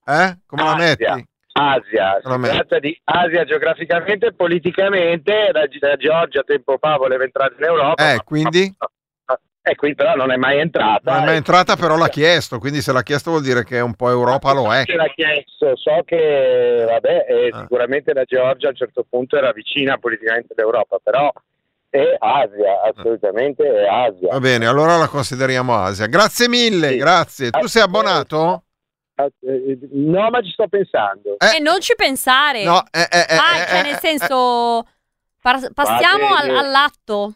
Eh? 0.06 0.38
Come 0.46 0.64
la 0.64 0.74
Asia. 0.76 1.16
metti? 1.16 1.28
Asia, 1.56 2.20
si 2.24 2.42
tratta 2.42 2.80
di 2.80 3.00
Asia 3.04 3.46
geograficamente 3.46 4.28
e 4.28 4.34
politicamente, 4.34 5.50
la, 5.52 5.66
la 5.88 5.96
Georgia 5.96 6.42
tempo 6.44 6.78
fa 6.80 6.98
voleva 6.98 7.24
entrare 7.24 7.54
in 7.58 7.64
Europa. 7.64 8.14
Eh, 8.14 8.20
quindi? 8.26 8.76
E 9.66 9.76
qui 9.76 9.96
però 9.96 10.16
non 10.16 10.30
è 10.32 10.36
mai 10.36 10.60
entrata. 10.60 11.12
Non 11.12 11.22
è 11.22 11.26
mai 11.26 11.34
E- 11.36 11.38
entrata, 11.38 11.78
però 11.78 11.96
l'ha 11.96 12.10
chiesto, 12.10 12.60
quindi 12.60 12.82
se 12.82 12.92
l'ha 12.92 13.02
chiesto 13.04 13.30
vuol 13.32 13.44
dire 13.44 13.64
che 13.64 13.80
un 13.80 13.94
po' 13.94 14.10
Europa 14.10 14.52
lo 14.52 14.74
è. 14.74 14.84
Ce 14.84 14.96
l'ha 14.96 15.08
chiesto, 15.16 15.76
so 15.78 16.02
che 16.04 16.84
vabbè, 16.86 17.26
eh, 17.30 17.50
Ah. 17.54 17.60
sicuramente 17.62 18.14
la 18.14 18.24
Georgia 18.26 18.68
a 18.68 18.70
un 18.72 18.76
certo 18.76 19.06
punto 19.10 19.38
era 19.38 19.52
vicina 19.54 19.98
politicamente 19.98 20.54
all'Europa, 20.58 20.98
però 21.02 21.32
è 21.90 22.16
Asia, 22.18 22.82
assolutamente 22.94 23.64
è 23.64 23.86
Asia. 23.88 24.28
Va 24.32 24.40
bene, 24.40 24.66
allora 24.66 24.98
la 24.98 25.08
consideriamo 25.08 25.76
Asia. 25.76 26.08
Grazie 26.08 26.50
mille, 26.50 26.90
Sì. 26.90 26.98
grazie. 26.98 27.50
Tu 27.52 27.68
sei 27.68 27.84
abbonato? 27.84 28.64
Eh, 29.42 29.80
No, 29.92 30.30
ma 30.30 30.42
ci 30.42 30.52
sto 30.52 30.68
pensando. 30.68 31.38
Eh, 31.38 31.58
E 31.58 31.60
non 31.60 31.80
ci 31.80 31.94
pensare. 31.96 32.64
No, 32.64 32.84
eh, 32.92 33.08
eh, 33.10 33.26
eh, 33.30 33.36
ah, 33.36 33.58
eh, 33.58 33.68
cioè 33.68 33.80
eh, 33.80 33.82
nel 33.84 33.94
eh, 33.94 34.00
senso... 34.00 34.88
par- 35.42 35.72
passiamo 35.74 36.34
al- 36.36 36.56
all'atto. 36.56 37.36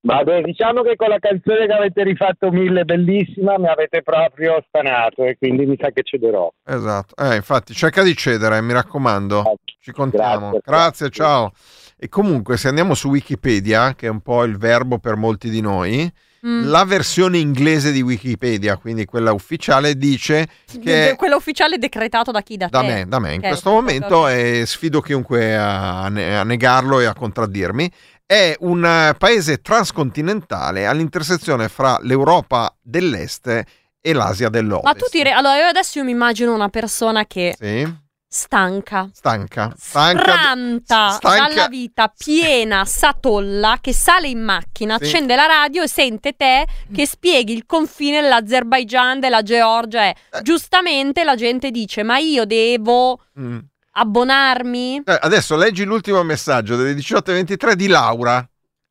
Vabbè, 0.00 0.42
diciamo 0.42 0.82
che 0.82 0.96
con 0.96 1.08
la 1.08 1.18
canzone 1.18 1.66
che 1.66 1.72
avete 1.72 2.02
rifatto 2.04 2.50
mille, 2.50 2.84
bellissima, 2.84 3.58
mi 3.58 3.66
avete 3.66 4.02
proprio 4.02 4.64
stanato 4.68 5.24
e 5.24 5.36
quindi 5.36 5.66
mi 5.66 5.76
sa 5.78 5.90
che 5.90 6.02
cederò. 6.02 6.50
Esatto, 6.64 7.14
eh, 7.22 7.34
infatti 7.34 7.74
cerca 7.74 8.02
di 8.02 8.14
cedere, 8.14 8.62
mi 8.62 8.72
raccomando, 8.72 9.56
ci 9.80 9.90
contiamo. 9.90 10.50
Grazie, 10.50 10.60
Grazie, 10.64 11.10
ciao. 11.10 11.52
E 11.98 12.08
comunque 12.08 12.56
se 12.56 12.68
andiamo 12.68 12.94
su 12.94 13.08
Wikipedia, 13.08 13.94
che 13.96 14.06
è 14.06 14.10
un 14.10 14.20
po' 14.20 14.44
il 14.44 14.56
verbo 14.56 14.98
per 14.98 15.16
molti 15.16 15.50
di 15.50 15.60
noi, 15.60 16.10
Mm. 16.46 16.68
la 16.68 16.84
versione 16.84 17.38
inglese 17.38 17.90
di 17.90 18.00
Wikipedia, 18.00 18.76
quindi 18.76 19.04
quella 19.06 19.32
ufficiale, 19.32 19.96
dice 19.96 20.46
che... 20.82 21.14
Quello 21.16 21.36
ufficiale 21.36 21.78
decretato 21.78 22.30
da 22.30 22.42
chi? 22.42 22.56
Da, 22.56 22.68
Da 22.70 22.80
te? 22.80 22.86
me, 22.86 23.06
da 23.08 23.18
me, 23.18 23.32
in 23.34 23.40
Ok, 23.40 23.48
questo 23.48 23.70
momento 23.70 24.16
ok. 24.18 24.30
e 24.30 24.62
sfido 24.64 25.00
chiunque 25.00 25.56
a, 25.56 26.08
ne- 26.08 26.38
a 26.38 26.44
negarlo 26.44 27.00
e 27.00 27.06
a 27.06 27.12
contraddirmi. 27.14 27.90
È 28.24 28.54
un 28.60 28.84
eh, 28.84 29.14
paese 29.18 29.60
transcontinentale 29.60 30.86
all'intersezione 30.86 31.68
fra 31.68 31.98
l'Europa 32.02 32.72
dell'Est 32.80 33.62
e 34.00 34.12
l'Asia 34.12 34.48
dell'Ovest. 34.48 34.84
Ma 34.84 34.94
tu 34.94 35.06
ti 35.10 35.22
re- 35.22 35.32
allora 35.32 35.56
io 35.58 35.66
adesso 35.66 35.98
io 35.98 36.04
mi 36.04 36.12
immagino 36.12 36.54
una 36.54 36.68
persona 36.68 37.26
che 37.26 37.54
Sì, 37.58 37.86
stanca, 38.30 39.08
stanca. 39.12 39.72
Stanca. 39.76 40.22
franta 40.22 41.10
stanca- 41.12 41.48
dalla 41.48 41.68
vita, 41.68 42.12
piena, 42.14 42.84
satolla, 42.84 43.78
che 43.80 43.92
sale 43.94 44.28
in 44.28 44.40
macchina, 44.42 44.96
Sì. 44.98 45.04
accende 45.04 45.34
la 45.34 45.46
radio 45.46 45.82
e 45.82 45.88
sente 45.88 46.32
te 46.36 46.66
che 46.92 47.06
spieghi 47.06 47.54
il 47.54 47.64
confine 47.66 48.20
dell'Azerbaigian, 48.20 49.18
della 49.18 49.42
Georgia. 49.42 50.04
E 50.04 50.14
Eh. 50.30 50.42
giustamente 50.42 51.24
la 51.24 51.34
gente 51.36 51.70
dice: 51.70 52.02
Ma 52.02 52.18
io 52.18 52.44
devo 52.44 53.18
Mm. 53.40 53.58
abbonarmi? 53.92 55.02
Eh, 55.04 55.18
Adesso 55.20 55.56
leggi 55.56 55.84
l'ultimo 55.84 56.22
messaggio 56.22 56.76
delle 56.76 56.94
18.23 56.94 57.74
di 57.74 57.86
Laura. 57.88 58.46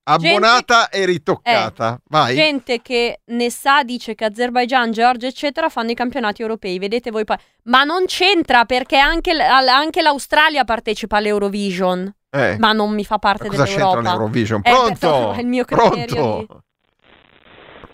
Abbonata 0.10 0.90
e 0.90 1.06
ritoccata. 1.06 2.00
Vai. 2.10 2.36
Gente 2.36 2.82
che 2.82 3.20
ne 3.26 3.50
sa 3.52 3.84
dice 3.84 4.16
che 4.16 4.24
Azerbaigian, 4.26 4.92
Georgia, 4.92 5.28
eccetera, 5.28 5.68
fanno 5.70 5.92
i 5.92 5.96
campionati 5.96 6.42
europei. 6.42 6.80
Vedete 6.80 7.12
voi 7.12 7.26
poi. 7.26 7.36
Ma 7.64 7.84
non 7.84 8.06
c'entra 8.06 8.64
perché 8.66 8.98
anche, 8.98 9.34
l- 9.34 9.42
anche 9.42 10.02
l'Australia 10.02 10.64
partecipa 10.64 11.18
all'Eurovision. 11.18 12.10
Eh, 12.30 12.58
Ma 12.60 12.72
non 12.74 12.94
mi 12.94 13.04
fa 13.06 13.18
parte 13.20 13.46
ma 13.46 13.50
cosa 13.52 13.64
c'entra 13.64 13.86
dell'Europa. 13.88 14.10
l'Eurovision? 14.12 14.62
Eh, 14.64 14.70
Pronto? 14.70 15.10
perché 15.10 15.38
è 15.38 15.42
il 15.42 15.48
mio 15.48 15.66
criterio 15.66 16.06
Pronto? 16.46 16.62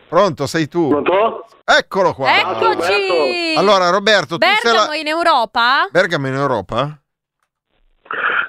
Pronto, 0.10 0.48
sei 0.48 0.68
tu. 0.68 0.90
Pronto? 0.90 1.46
Eccolo 1.66 2.14
qua. 2.14 2.38
Eccoci! 2.40 3.54
Allora, 3.56 3.90
Roberto, 3.90 4.38
tu 4.38 4.46
sei 4.46 4.56
Bergamo 4.62 4.90
la... 4.92 4.96
in 4.96 5.08
Europa? 5.08 5.88
Bergamo 5.90 6.28
in 6.28 6.34
Europa? 6.36 6.98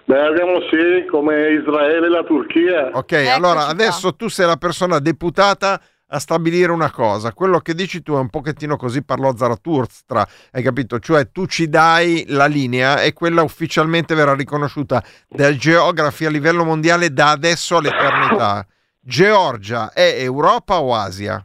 Bergamo 0.07 0.61
sì, 0.71 1.07
come 1.11 1.53
Israele 1.53 2.07
e 2.07 2.11
la 2.11 2.25
Turchia. 2.25 2.91
Ok, 2.93 3.13
Eccoci 3.13 3.29
allora 3.29 3.67
adesso 3.67 4.15
tu 4.15 4.29
sei 4.29 4.47
la 4.47 4.57
persona 4.57 4.99
deputata 4.99 5.81
a 6.09 6.19
stabilire 6.19 6.71
una 6.71 6.91
cosa. 6.91 7.33
Quello 7.33 7.59
che 7.59 7.75
dici 7.75 8.03
tu 8.03 8.13
è 8.15 8.19
un 8.19 8.29
pochettino 8.29 8.77
così 8.77 9.03
parlò 9.03 9.35
Zarathustra, 9.35 10.27
hai 10.53 10.63
capito? 10.63 10.99
Cioè 10.99 11.31
tu 11.31 11.47
ci 11.47 11.69
dai 11.69 12.25
la 12.29 12.47
linea 12.47 13.03
e 13.03 13.13
quella 13.13 13.43
ufficialmente 13.43 14.15
verrà 14.15 14.35
riconosciuta 14.35 15.03
dai 15.29 15.57
geografi 15.57 16.27
a 16.27 16.31
livello 16.31 16.65
mondiale 16.65 17.13
da 17.13 17.31
adesso 17.31 17.77
all'eternità. 17.77 18.67
Georgia 19.01 19.93
è 19.93 20.17
Europa 20.19 20.81
o 20.81 20.95
Asia? 20.95 21.45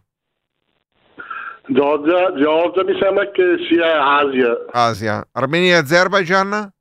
Georgia, 1.67 2.33
Georgia 2.35 2.83
mi 2.83 2.97
sembra 2.99 3.29
che 3.31 3.43
sia 3.69 4.17
Asia. 4.17 4.57
Asia. 4.71 5.27
Armenia 5.33 5.75
e 5.75 5.79
Azerbaijan? 5.79 6.73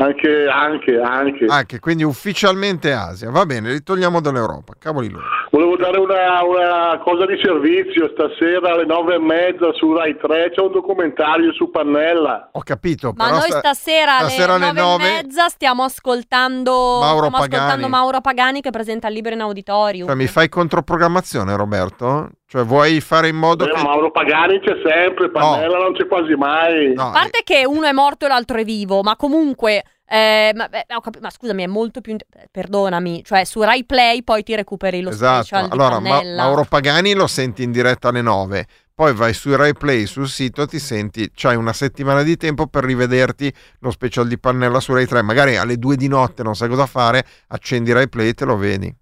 Anche, 0.00 0.48
anche, 0.48 0.98
anche. 0.98 1.44
Anche, 1.46 1.78
quindi 1.78 2.04
ufficialmente 2.04 2.92
Asia. 2.94 3.30
Va 3.30 3.44
bene, 3.44 3.70
li 3.70 3.82
togliamo 3.82 4.20
dall'Europa. 4.20 4.72
Cavoli 4.78 5.10
loro. 5.10 5.24
Volevo 5.50 5.76
dare 5.76 5.98
una, 5.98 6.44
una 6.44 7.00
cosa 7.02 7.26
di 7.26 7.36
servizio. 7.42 8.08
Stasera 8.14 8.72
alle 8.72 8.84
nove 8.84 9.16
e 9.16 9.18
mezza 9.18 9.72
su 9.72 9.92
Rai 9.92 10.16
3 10.16 10.52
c'è 10.54 10.60
un 10.60 10.70
documentario 10.70 11.52
su 11.52 11.70
Pannella. 11.70 12.50
Ho 12.52 12.60
capito, 12.62 13.12
Ma 13.16 13.24
però 13.24 13.38
noi 13.38 13.50
sta- 13.50 13.58
stasera, 13.58 14.18
stasera 14.20 14.54
alle 14.54 14.70
nove 14.72 15.08
e 15.08 15.22
mezza 15.22 15.48
stiamo 15.48 15.82
ascoltando 15.82 16.72
Mauro 17.00 17.26
stiamo 17.26 17.36
ascoltando 17.36 17.66
Pagani. 17.72 17.88
Mauro 17.88 18.20
Pagani 18.20 18.60
che 18.60 18.70
presenta 18.70 19.08
il 19.08 19.14
libro 19.14 19.32
in 19.34 19.40
auditorium. 19.40 20.06
Cioè, 20.06 20.16
mi 20.16 20.28
fai 20.28 20.48
controprogrammazione, 20.48 21.56
Roberto? 21.56 22.28
Cioè, 22.46 22.64
vuoi 22.64 23.00
fare 23.00 23.28
in 23.28 23.36
modo 23.36 23.64
Eh, 23.64 23.72
che... 23.72 23.82
Mauro 23.82 24.12
Pagani 24.12 24.60
c'è 24.60 24.74
sempre, 24.84 25.30
Pannella 25.30 25.78
non 25.78 25.94
c'è 25.94 26.06
quasi 26.06 26.34
mai. 26.34 26.94
No, 26.94 27.08
A 27.08 27.10
parte 27.10 27.40
che 27.42 27.64
uno 27.66 27.86
è 27.86 27.92
morto 27.92 28.24
e 28.24 28.28
l'altro 28.28 28.56
è 28.58 28.64
vivo, 28.64 29.02
ma 29.02 29.16
comunque. 29.16 29.82
Eh, 30.12 30.52
ma, 30.56 30.68
beh, 30.68 30.86
ho 30.94 31.00
capi- 31.00 31.20
ma 31.20 31.30
scusami, 31.30 31.62
è 31.62 31.66
molto 31.68 32.00
più. 32.00 32.12
int- 32.12 32.26
Perdonami, 32.50 33.22
cioè 33.24 33.44
su 33.44 33.62
Rai 33.62 33.84
Play 33.84 34.22
poi 34.24 34.42
ti 34.42 34.56
recuperi 34.56 35.00
lo 35.02 35.10
Esatto, 35.10 35.44
special 35.44 35.68
allora 35.70 36.00
Ma-. 36.00 36.20
Mauro 36.36 36.64
Pagani 36.64 37.14
lo 37.14 37.26
senti 37.28 37.62
in 37.62 37.70
diretta 37.70 38.08
alle 38.08 38.20
9, 38.22 38.66
poi 38.94 39.14
vai 39.14 39.32
su 39.32 39.54
Rai 39.54 39.72
Play 39.72 40.06
sul 40.06 40.28
sito, 40.28 40.66
ti 40.66 40.78
senti, 40.80 41.30
c'hai 41.32 41.54
una 41.54 41.72
settimana 41.72 42.22
di 42.24 42.36
tempo 42.36 42.66
per 42.66 42.84
rivederti 42.84 43.52
lo 43.80 43.90
special 43.92 44.26
di 44.26 44.38
Pannella 44.38 44.80
su 44.80 44.92
Rai 44.92 45.06
3, 45.06 45.22
magari 45.22 45.56
alle 45.56 45.76
2 45.76 45.94
di 45.96 46.08
notte 46.08 46.42
non 46.42 46.56
sai 46.56 46.68
cosa 46.68 46.86
fare, 46.86 47.24
accendi 47.48 47.92
Rai 47.92 48.08
Play 48.08 48.28
e 48.30 48.34
te 48.34 48.44
lo 48.44 48.56
vedi. 48.56 48.92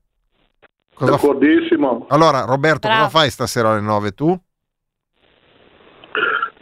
Cosa 0.94 1.16
fa- 1.16 1.26
D'accordissimo. 1.26 2.06
Allora 2.08 2.40
Roberto, 2.42 2.86
Bravo. 2.88 3.04
cosa 3.06 3.18
fai 3.18 3.30
stasera 3.30 3.70
alle 3.70 3.80
9 3.80 4.10
tu? 4.12 4.38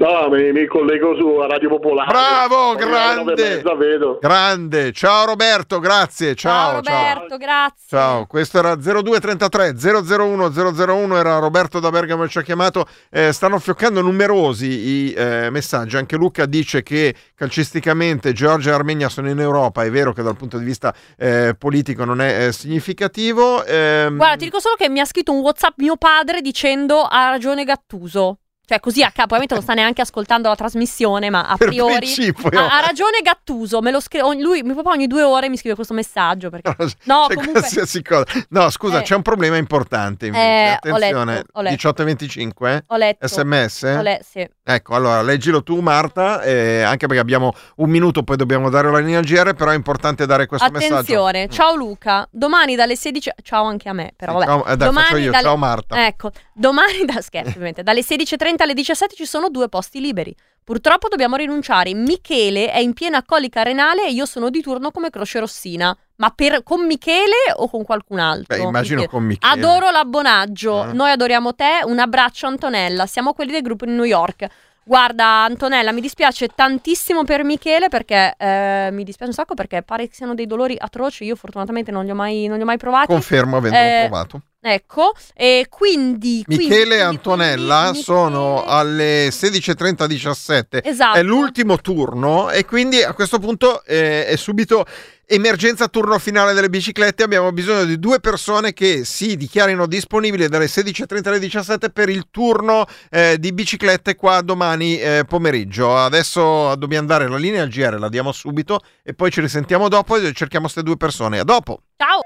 No, 0.07 0.28
mi, 0.28 0.52
mi 0.52 0.66
collego 0.66 1.16
su 1.16 1.40
Radio 1.40 1.68
Popolare. 1.68 2.12
Bravo, 2.12 2.76
grande! 2.76 3.57
mezza 3.57 3.74
vedo. 3.74 4.18
Grande, 4.20 4.92
ciao 4.92 5.26
Roberto, 5.26 5.80
grazie, 5.80 6.36
ciao. 6.36 6.80
ciao. 6.80 7.14
Roberto, 7.14 7.36
grazie. 7.36 7.84
Ciao, 7.88 8.26
questo 8.26 8.59
era 8.59 8.76
0233 8.76 9.74
001 9.76 10.46
001, 10.46 11.16
era 11.16 11.38
Roberto 11.38 11.80
da 11.80 11.90
Bergamo 11.90 12.22
che 12.22 12.28
ci 12.28 12.38
ha 12.38 12.42
chiamato, 12.42 12.86
Eh, 13.11 13.32
stanno 13.32 13.59
fioccando 13.59 14.00
numerosi 14.00 14.66
i 14.66 15.12
eh, 15.12 15.50
messaggi, 15.50 15.96
anche 15.96 16.14
Luca 16.14 16.46
dice 16.46 16.84
che 16.84 17.12
calcisticamente 17.34 18.32
Georgia 18.32 18.70
e 18.70 18.74
Armenia 18.74 19.09
sono 19.09 19.28
in 19.28 19.40
Europa, 19.40 19.82
è 19.82 19.90
vero 19.90 20.12
che 20.12 20.22
dal 20.22 20.36
punto 20.36 20.57
di 20.57 20.64
vista 20.64 20.94
eh, 21.18 21.57
politico 21.59 22.04
non 22.04 22.20
è 22.20 22.46
eh, 22.46 22.52
significativo. 22.52 23.64
ehm, 23.64 24.16
Guarda, 24.16 24.36
ti 24.36 24.44
dico 24.44 24.61
solo 24.61 24.76
che 24.76 24.88
mi 24.88 25.00
ha 25.00 25.04
scritto 25.04 25.32
un 25.32 25.40
WhatsApp 25.40 25.78
mio 25.78 25.96
padre 25.96 26.42
dicendo 26.42 27.02
ha 27.02 27.30
ragione 27.30 27.64
Gattuso. 27.64 28.38
Cioè, 28.69 28.81
così 28.81 29.01
a 29.03 29.07
capo, 29.12 29.29
probabilmente 29.29 29.55
non 29.55 29.62
sta 29.62 29.75
neanche 29.75 30.01
ascoltando 30.01 30.49
la 30.49 30.57
trasmissione, 30.57 31.31
ma 31.31 31.47
a 31.47 31.57
priori. 31.57 32.12
Ha, 32.53 32.79
ha 32.79 32.81
ragione 32.85 33.21
Gattuso, 33.23 33.81
me 33.81 33.93
lo 33.93 34.01
scrive. 34.01 34.25
ogni- 34.25 34.43
Lui 34.43 34.62
mi 34.64 34.73
proprio 34.73 34.93
ogni 34.93 35.07
due 35.07 35.23
ore 35.23 35.49
mi 35.49 35.57
scrive 35.57 35.77
questo 35.77 35.95
messaggio. 35.95 36.51
Perché... 36.51 36.75
No, 37.05 37.27
c'è 37.29 37.35
comunque. 37.37 37.61
qualsiasi 37.61 38.03
cosa. 38.03 38.25
No, 38.49 38.69
scusa, 38.71 38.99
Eh. 38.99 39.03
c'è 39.03 39.14
un 39.14 39.23
problema 39.23 39.57
importante 39.57 40.27
invece. 40.27 40.45
Eh, 40.45 40.71
ho 40.73 40.75
Attenzione, 40.97 41.33
letto, 41.35 41.49
ho 41.53 41.62
letto. 41.62 41.77
1825, 42.11 42.85
Ho 42.89 42.97
letto. 42.97 43.27
sms. 43.29 43.83
Ho 43.99 44.03
le- 44.03 44.21
sì. 44.29 44.49
Ecco, 44.69 44.95
allora 44.97 45.23
leggilo 45.23 45.62
tu 45.62 45.79
Marta, 45.81 46.43
eh, 46.43 46.83
anche 46.83 47.07
perché 47.07 47.23
abbiamo 47.23 47.53
un 47.77 47.89
minuto, 47.89 48.25
poi 48.25 48.37
dobbiamo 48.37 48.69
dare 48.69 48.91
la 48.91 48.99
linea 48.99 49.21
al 49.21 49.25
GR, 49.25 49.55
però 49.55 49.71
è 49.71 49.75
importante 49.77 50.27
dare 50.27 50.47
questo 50.47 50.69
messaggio. 50.73 50.95
Attenzione, 50.95 51.49
ciao 51.49 51.77
Luca. 51.77 52.27
Domani 52.33 52.75
dalle 52.75 52.97
16. 52.97 53.31
Ciao 53.43 53.64
anche 53.64 53.89
a 53.89 53.93
me, 53.93 54.12
però 54.17 54.33
vabbè. 54.33 54.45
Ciao, 54.45 54.64
eh, 54.67 54.77
dai, 54.77 54.89
domani 54.89 55.21
io, 55.23 55.31
dalle- 55.31 55.45
ciao 55.45 55.57
Marta. 55.57 56.07
Ecco, 56.07 56.31
domani 56.53 57.05
da 57.05 57.21
scherzo, 57.21 57.51
ovviamente. 57.51 57.85
Dalle 57.85 58.01
16.30 58.01 58.55
alle 58.62 58.74
17 58.74 59.14
ci 59.14 59.26
sono 59.26 59.48
due 59.48 59.68
posti 59.68 60.00
liberi. 60.00 60.34
Purtroppo 60.64 61.09
dobbiamo 61.09 61.36
rinunciare. 61.36 61.94
Michele 61.94 62.72
è 62.72 62.78
in 62.78 62.92
piena 62.92 63.22
colica 63.24 63.62
renale 63.62 64.04
e 64.07 64.11
io 64.11 64.26
sono 64.26 64.50
di 64.50 64.61
turno 64.61 64.90
come 64.90 65.11
Croce 65.11 65.38
Rossina. 65.38 65.96
Ma 66.16 66.30
per, 66.30 66.62
con 66.64 66.84
Michele 66.86 67.52
o 67.54 67.68
con 67.68 67.84
qualcun 67.84 68.18
altro? 68.18 68.57
Beh, 68.57 68.62
immagino 68.62 69.00
Michele. 69.00 69.07
con 69.09 69.22
Michele. 69.24 69.52
Adoro 69.52 69.90
l'abbonaggio. 69.90 70.80
Ah. 70.80 70.92
Noi 70.92 71.11
adoriamo 71.12 71.54
te. 71.54 71.80
Un 71.84 71.98
abbraccio, 72.00 72.46
Antonella. 72.48 73.07
Siamo 73.07 73.32
quelli 73.32 73.52
del 73.52 73.62
gruppo 73.62 73.84
di 73.84 73.92
New 73.92 74.04
York. 74.04 74.46
Guarda, 74.82 75.42
Antonella, 75.44 75.90
mi 75.92 76.00
dispiace 76.00 76.46
tantissimo 76.48 77.24
per 77.24 77.42
Michele 77.42 77.88
perché 77.88 78.34
eh, 78.38 78.88
mi 78.92 79.02
dispiace 79.02 79.30
un 79.30 79.36
sacco 79.36 79.54
perché 79.54 79.82
pare 79.82 80.07
che 80.09 80.14
siano 80.14 80.34
dei 80.34 80.46
dolori 80.46 80.76
atroci. 80.78 81.24
Io 81.24 81.34
fortunatamente 81.36 81.90
non 81.90 82.04
li 82.04 82.11
ho 82.11 82.14
mai, 82.14 82.46
non 82.46 82.57
li 82.57 82.62
ho 82.62 82.66
mai 82.66 82.76
provati. 82.78 83.07
Confermo 83.09 83.57
avendo 83.57 83.76
Eh, 83.76 84.07
provato. 84.09 84.40
Ecco, 84.69 85.12
e 85.35 85.67
quindi... 85.69 86.43
quindi- 86.45 86.64
Michele 86.64 86.81
e 86.81 86.87
quindi- 86.87 87.03
Antonella 87.03 87.81
quindi- 87.91 88.03
sono 88.03 88.64
alle 88.64 89.29
16.30-17. 89.29 90.81
Esatto. 90.83 91.19
È 91.19 91.23
l'ultimo 91.23 91.79
turno 91.79 92.51
e 92.51 92.64
quindi 92.64 93.01
a 93.03 93.12
questo 93.14 93.39
punto 93.39 93.85
eh, 93.85 94.27
è 94.27 94.35
subito 94.37 94.85
emergenza 95.25 95.87
turno 95.87 96.19
finale 96.19 96.53
delle 96.53 96.69
biciclette. 96.69 97.23
Abbiamo 97.23 97.53
bisogno 97.53 97.85
di 97.85 97.99
due 98.01 98.19
persone 98.19 98.73
che 98.73 99.05
si 99.05 99.37
dichiarino 99.37 99.87
disponibili 99.87 100.49
dalle 100.49 100.67
16.30 100.67 101.29
alle 101.29 101.39
17 101.39 101.91
per 101.91 102.09
il 102.09 102.27
turno 102.33 102.87
eh, 103.11 103.37
di 103.39 103.53
biciclette 103.53 104.17
qua 104.17 104.41
domani 104.41 104.99
eh, 104.99 105.25
pomeriggio. 105.29 105.97
Adesso 105.97 106.75
dobbiamo 106.77 107.07
dare 107.07 107.29
la 107.29 107.37
linea 107.37 107.62
al 107.62 107.69
GR, 107.69 107.99
la 108.01 108.09
diamo 108.09 108.33
subito 108.33 108.81
e 109.05 109.14
poi 109.14 109.31
ci 109.31 109.41
risentiamo 109.41 109.89
dopo 109.89 110.17
e 110.17 110.33
cerchiamo 110.33 110.64
queste 110.64 110.83
due 110.83 110.97
persone. 110.97 111.39
A 111.39 111.45
dopo. 111.45 111.83
Ciao! 111.97 112.21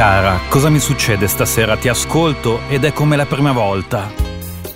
Cara, 0.00 0.40
cosa 0.48 0.70
mi 0.70 0.78
succede 0.78 1.28
stasera? 1.28 1.76
Ti 1.76 1.90
ascolto 1.90 2.60
ed 2.70 2.84
è 2.84 2.92
come 2.94 3.16
la 3.16 3.26
prima 3.26 3.52
volta. 3.52 4.10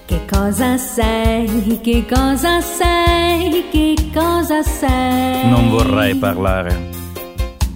Che 0.05 0.21
cosa 0.31 0.77
sei? 0.77 1.81
Che 1.83 2.05
cosa 2.07 2.61
sei? 2.61 3.65
Che 3.71 3.95
cosa 4.13 4.63
sei? 4.63 5.49
Non 5.49 5.71
vorrei 5.71 6.15
parlare. 6.17 6.91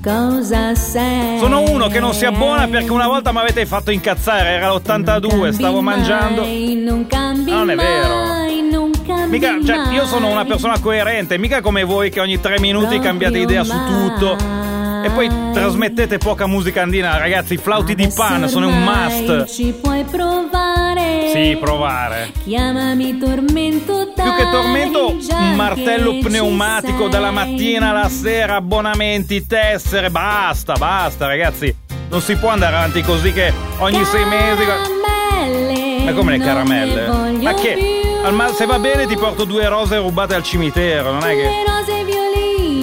Cosa 0.03 0.75
sei? 0.75 1.39
Sono 1.39 1.63
uno 1.71 1.87
che 1.87 2.01
non 2.01 2.13
si 2.13 2.27
abbona 2.27 2.69
perché 2.69 2.93
una 2.93 3.07
volta 3.07 3.33
mi 3.33 3.39
avete 3.39 3.65
fatto 3.65 3.91
incazzare, 3.93 4.51
era 4.51 4.71
l'82, 4.71 5.49
stavo 5.49 5.81
mangiando. 5.81 6.43
Mai, 6.43 6.75
non 6.75 7.07
cambi 7.07 7.51
non 7.51 7.71
è 7.71 7.77
vero. 7.77 8.15
mai, 8.15 8.69
non 8.71 8.91
cambi 9.07 9.39
Mica, 9.39 9.57
cioè, 9.65 9.77
mai. 9.87 9.95
io 9.95 10.05
sono 10.05 10.29
una 10.29 10.45
persona 10.45 10.79
coerente, 10.81 11.39
mica 11.39 11.63
come 11.63 11.85
voi 11.85 12.11
che 12.11 12.21
ogni 12.21 12.39
tre 12.41 12.61
minuti 12.61 12.99
cambiate 12.99 13.39
idea 13.39 13.65
su 13.65 13.73
tutto. 13.87 14.58
E 15.05 15.11
poi 15.11 15.29
trasmettete 15.53 16.19
poca 16.19 16.47
musica 16.47 16.83
andina, 16.83 17.17
ragazzi, 17.19 17.55
i 17.55 17.57
flauti 17.57 17.95
di 17.95 18.09
pan 18.15 18.49
sono 18.49 18.69
un 18.69 18.83
must. 18.83 19.45
Ci 19.53 19.75
puoi 19.81 20.05
provare. 20.05 21.31
Sì, 21.33 21.57
provare. 21.61 22.33
Chiamami 22.45 23.19
tormento 23.19 24.13
Più 24.15 24.35
che 24.35 24.51
tormento, 24.51 25.17
dai, 25.27 25.55
martello 25.55 26.19
pneumatico 26.19 27.09
dalla 27.09 27.31
mattina 27.31 27.91
alla 27.91 28.09
sera, 28.09 28.57
abbonamenti, 28.57 29.47
tessere, 29.47 30.11
basta, 30.11 30.75
basta, 30.75 31.27
ragazzi. 31.27 31.75
Non 32.11 32.21
si 32.21 32.37
può 32.37 32.49
andare 32.49 32.77
avanti 32.77 33.03
così 33.03 33.33
che 33.33 33.53
ogni 33.79 34.05
sei 34.05 34.25
mesi. 34.25 34.65
Caramelle, 34.65 36.05
Ma 36.05 36.13
come 36.13 36.37
le 36.37 36.45
caramelle? 36.45 37.07
Ma 37.41 37.55
che? 37.55 37.99
Al 38.23 38.53
se 38.55 38.67
va 38.67 38.79
bene 38.79 39.07
ti 39.07 39.17
porto 39.17 39.45
due 39.45 39.69
rose 39.69 39.99
rubate 39.99 40.35
al 40.35 40.43
cimitero, 40.43 41.13
non 41.13 41.23
è 41.25 41.35
che. 41.35 41.49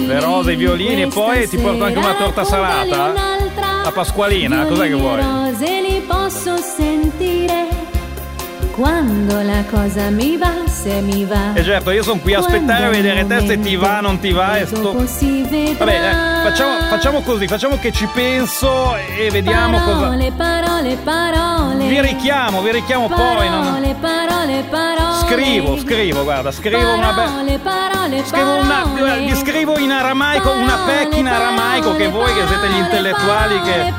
Le 0.06 0.20
rose 0.20 0.52
i 0.52 0.56
violini 0.56 1.02
e 1.02 1.08
poi 1.08 1.48
ti 1.48 1.58
porto 1.58 1.82
anche 1.82 1.98
una 1.98 2.14
torta 2.14 2.44
salata? 2.44 3.12
La 3.82 3.90
Pasqualina, 3.92 4.64
cos'è 4.64 4.86
che 4.86 4.94
vuoi? 4.94 5.16
Le 5.16 5.22
rose 5.22 5.80
li 5.80 6.00
posso 6.06 6.56
sentire 6.58 7.65
quando 8.76 9.40
la 9.42 9.64
cosa 9.70 10.10
mi 10.10 10.36
va, 10.36 10.52
se 10.66 11.00
mi 11.00 11.24
va. 11.24 11.54
E 11.54 11.64
certo, 11.64 11.90
io 11.90 12.02
sono 12.02 12.20
qui 12.20 12.34
a 12.34 12.40
aspettare 12.40 12.84
a 12.84 12.88
vedere 12.90 13.26
te 13.26 13.40
se 13.46 13.58
ti 13.58 13.74
va, 13.74 14.00
non 14.00 14.18
ti 14.20 14.32
va 14.32 14.58
e 14.58 14.66
sto. 14.66 14.92
Vabbè, 14.92 15.92
eh, 15.94 16.42
facciamo, 16.44 16.78
facciamo 16.88 17.20
così, 17.22 17.46
facciamo 17.48 17.78
che 17.78 17.90
ci 17.90 18.06
penso 18.12 18.94
e 18.96 19.30
vediamo 19.30 19.78
cosa. 19.80 20.00
Parole, 20.08 20.32
parole, 20.36 20.96
parole. 21.02 21.86
Vi 21.88 22.00
richiamo, 22.02 22.60
vi 22.60 22.72
richiamo 22.72 23.08
poi. 23.08 23.48
non- 23.48 23.64
Parole, 23.64 23.96
parole, 23.98 24.64
parole. 24.68 25.16
Scrivo, 25.26 25.78
scrivo, 25.78 26.22
guarda, 26.24 26.52
scrivo 26.52 26.92
una 26.94 27.12
bella. 27.12 27.30
Parole, 27.30 27.58
parole, 27.58 28.24
Scrivo 28.26 28.54
una, 28.56 28.82
parole. 28.94 29.18
vi 29.20 29.34
scrivo 29.36 29.78
in 29.78 29.90
aramaico, 29.90 30.50
una 30.52 30.76
pecca 30.86 31.16
in 31.16 31.26
aramaico 31.28 31.96
che 31.96 32.08
voi 32.08 32.32
che 32.34 32.46
siete 32.46 32.68
gli 32.68 32.76
intellettuali 32.78 33.60
che... 33.62 33.92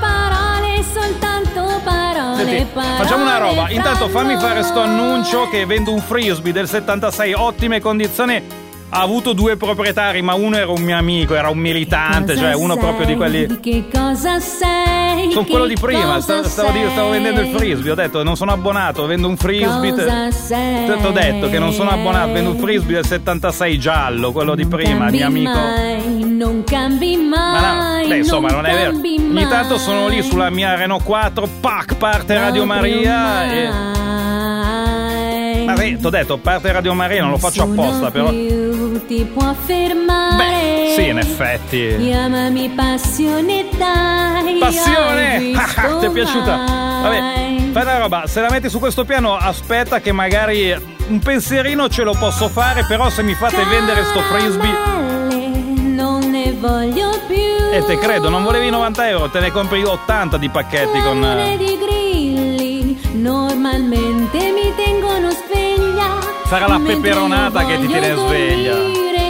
Senti, 2.50 2.68
facciamo 2.74 3.24
una 3.24 3.38
roba, 3.38 3.70
intanto 3.70 4.08
fammi 4.08 4.38
fare 4.38 4.64
sto 4.64 4.82
annuncio 4.82 5.50
che 5.50 5.66
vendo 5.66 5.92
un 5.92 6.00
frisbee 6.00 6.54
del 6.54 6.68
76, 6.68 7.34
ottime 7.34 7.80
condizioni. 7.80 8.42
Ha 8.90 9.02
avuto 9.02 9.34
due 9.34 9.58
proprietari, 9.58 10.22
ma 10.22 10.34
uno 10.34 10.56
era 10.56 10.72
un 10.72 10.82
mio 10.82 10.98
amico, 10.98 11.36
era 11.36 11.50
un 11.50 11.58
militante, 11.58 12.38
cioè 12.38 12.54
uno 12.54 12.78
proprio 12.78 13.06
di 13.06 13.12
sei? 13.12 13.16
quelli... 13.18 13.60
Che 13.60 13.84
cosa 13.92 14.40
sei? 14.40 14.97
Sono 15.32 15.46
quello 15.46 15.66
di 15.66 15.76
prima, 15.80 16.20
stavo, 16.20 16.48
stavo 16.48 17.10
vendendo 17.10 17.42
il 17.42 17.48
frisbee, 17.56 17.92
ho 17.92 17.96
detto 17.96 18.24
non 18.24 18.36
sono 18.36 18.52
abbonato, 18.52 19.06
vendo 19.06 19.28
un 19.28 19.38
frisbee. 19.38 19.94
Ti 19.94 21.06
ho 21.06 21.12
detto 21.12 21.50
che 21.50 21.60
non 21.60 21.74
sono 21.74 21.90
abbonato, 21.90 22.32
vendo 22.32 22.52
un 22.52 22.58
frisbee 22.58 22.96
del 22.96 23.06
76 23.06 23.80
giallo, 23.80 24.32
quello 24.32 24.56
di 24.56 24.66
prima, 24.66 25.10
mio 25.10 25.26
amico. 25.26 25.52
Mai, 25.52 26.24
non 26.24 26.64
cambi 26.64 27.16
mai. 27.16 27.62
Ma 27.62 28.02
no, 28.02 28.08
beh, 28.08 28.18
insomma, 28.18 28.50
non 28.50 28.66
è 28.66 28.74
vero. 28.74 28.96
Ogni 28.98 29.48
tanto 29.48 29.78
sono 29.78 30.08
lì 30.08 30.22
sulla 30.24 30.50
mia 30.50 30.76
Renault 30.76 31.04
4, 31.04 31.50
pac, 31.60 31.96
parte 31.96 32.36
Radio 32.38 32.66
Maria 32.66 33.52
e. 33.52 33.96
mai. 35.78 35.92
Ma 35.92 35.98
sì, 35.98 36.02
t'ho 36.02 36.10
detto, 36.10 36.38
parte 36.38 36.72
Radio 36.72 36.94
Maria, 36.94 37.22
non 37.22 37.32
lo 37.32 37.38
faccio 37.38 37.64
apposta, 37.64 38.12
però. 38.12 38.30
più 38.30 39.06
ti 39.06 39.24
può 39.32 39.54
fermare. 39.66 40.36
Beh, 40.38 40.94
sì, 40.96 41.08
in 41.08 41.18
effetti. 41.18 41.96
Passione, 44.60 45.38
visto 45.40 45.80
Ah, 45.80 45.98
ti 46.00 46.06
è 46.06 46.12
piaciuta? 46.12 46.56
Vabbè, 47.02 47.22
fai 47.72 47.82
una 47.84 47.98
roba, 47.98 48.28
se 48.28 48.42
la 48.42 48.50
metti 48.50 48.70
su 48.70 48.80
questo 48.80 49.06
piano, 49.06 49.36
aspetta 49.36 50.00
che 50.00 50.12
magari 50.12 50.76
un 51.08 51.20
pensierino 51.20 51.88
ce 51.90 52.04
lo 52.04 52.16
posso 52.18 52.50
fare, 52.50 52.86
però 52.88 53.10
se 53.10 53.24
mi 53.24 53.34
fate 53.34 53.64
vendere 53.66 54.04
sto 54.04 54.20
frisbee. 54.22 54.96
Non 55.78 56.30
ne 56.30 56.54
voglio 56.60 57.12
più. 57.28 57.36
E 57.72 57.84
te 57.86 57.98
credo, 57.98 58.30
non 58.30 58.44
volevi 58.44 58.70
90 58.70 59.10
euro, 59.10 59.30
te 59.30 59.40
ne 59.40 59.52
compri 59.52 59.84
80 59.84 60.38
di 60.38 60.50
pacchetti 60.50 61.02
con. 61.02 61.24
Eh, 61.24 61.58
di 61.58 61.78
grilli 61.78 63.00
normalmente 63.14 64.52
mi 64.52 64.74
tengono 64.76 65.30
sveglia. 65.30 65.47
Sarà 66.48 66.68
la 66.68 66.80
peperonata 66.80 67.66
che 67.66 67.80
ti 67.80 67.88
tiene 67.88 68.16
sveglia. 68.16 68.76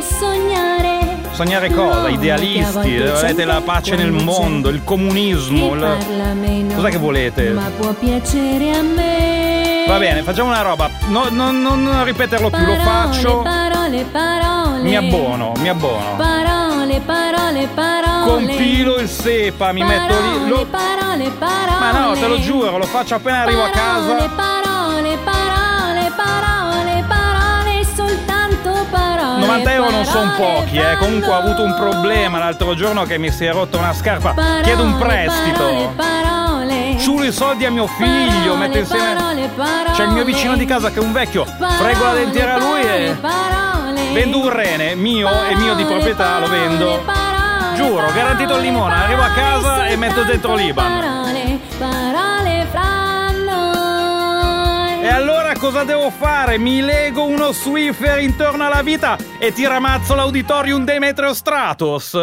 sognare. 0.01 1.17
Sognare 1.31 1.71
cosa? 1.71 2.09
Idealisti, 2.09 2.97
volete 2.97 3.45
la 3.45 3.61
pace 3.61 3.95
nel 3.95 4.11
mondo, 4.11 4.69
il 4.69 4.83
comunismo. 4.83 5.73
Meno, 5.73 6.75
Cos'è 6.75 6.89
che 6.89 6.97
volete? 6.97 7.49
Ma 7.49 7.69
può 7.75 7.91
piacere 7.93 8.71
a 8.71 8.81
me. 8.81 9.85
Va 9.87 9.97
bene, 9.97 10.21
facciamo 10.21 10.49
una 10.49 10.61
roba. 10.61 10.89
No- 11.07 11.27
no- 11.29 11.51
no- 11.51 11.75
non 11.75 12.03
ripeterlo 12.03 12.49
più, 12.49 12.65
lo 12.65 12.75
faccio. 12.75 13.41
Parole, 13.41 14.05
parole. 14.11 14.81
Mi 14.81 14.95
abbono, 14.95 15.53
mi 15.57 15.69
abbono. 15.69 16.15
Parole, 16.17 16.99
parole, 17.05 17.67
parole. 17.73 18.25
Compilo 18.45 18.97
il 18.97 19.07
SEPA, 19.07 19.71
mi 19.71 19.83
metto 19.83 20.13
lì. 20.19 20.49
lo- 20.49 20.65
Parole, 20.69 21.31
parole. 21.39 21.79
Ma 21.79 21.91
no, 21.91 22.13
te 22.13 22.27
lo 22.27 22.39
giuro, 22.39 22.77
lo 22.77 22.85
faccio 22.85 23.15
appena 23.15 23.39
arrivo 23.41 23.63
a 23.63 23.69
casa. 23.69 24.29
50 29.57 29.73
euro 29.73 29.89
non 29.89 30.05
sono 30.05 30.31
pochi, 30.37 30.77
eh. 30.77 30.97
Comunque 30.97 31.29
ho 31.29 31.37
avuto 31.37 31.63
un 31.63 31.73
problema 31.73 32.37
l'altro 32.37 32.75
giorno 32.75 33.03
che 33.03 33.17
mi 33.17 33.31
si 33.31 33.45
è 33.45 33.51
rotta 33.51 33.77
una 33.77 33.93
scarpa. 33.93 34.35
Chiedo 34.61 34.83
un 34.83 34.97
prestito. 34.97 35.93
Parole. 35.95 36.95
Ciuro 36.99 37.23
i 37.23 37.31
soldi 37.31 37.65
a 37.65 37.71
mio 37.71 37.87
figlio, 37.87 38.55
Metto 38.55 38.77
insieme. 38.77 39.49
C'è 39.93 40.03
il 40.03 40.09
mio 40.09 40.23
vicino 40.23 40.55
di 40.55 40.65
casa 40.65 40.91
che 40.91 40.99
è 40.99 41.01
un 41.01 41.11
vecchio. 41.11 41.45
Frego 41.45 42.03
la 42.03 42.13
dentiera 42.13 42.55
a 42.55 42.57
lui 42.57 42.81
e. 42.81 43.17
Parole, 43.19 44.11
Vendo 44.13 44.39
un 44.39 44.49
rene 44.49 44.95
mio 44.95 45.29
e 45.49 45.55
mio 45.55 45.73
di 45.73 45.83
proprietà, 45.85 46.39
lo 46.39 46.47
vendo. 46.47 47.01
Parole, 47.03 47.75
Giuro, 47.75 48.11
garantito 48.13 48.55
il 48.55 48.61
limone. 48.61 48.93
Arrivo 48.93 49.23
a 49.23 49.29
casa 49.29 49.87
e 49.87 49.95
metto 49.95 50.23
dentro 50.23 50.53
l'Iban. 50.55 51.16
Cosa 55.59 55.83
devo 55.83 56.09
fare? 56.09 56.57
Mi 56.57 56.81
lego 56.81 57.23
uno 57.25 57.51
Swiffer 57.51 58.19
intorno 58.19 58.65
alla 58.65 58.81
vita 58.81 59.17
e 59.39 59.51
ti 59.51 59.65
ramazzo 59.65 60.15
l'auditorium 60.15 60.83
Demetrio 60.83 61.33
Stratos? 61.33 62.17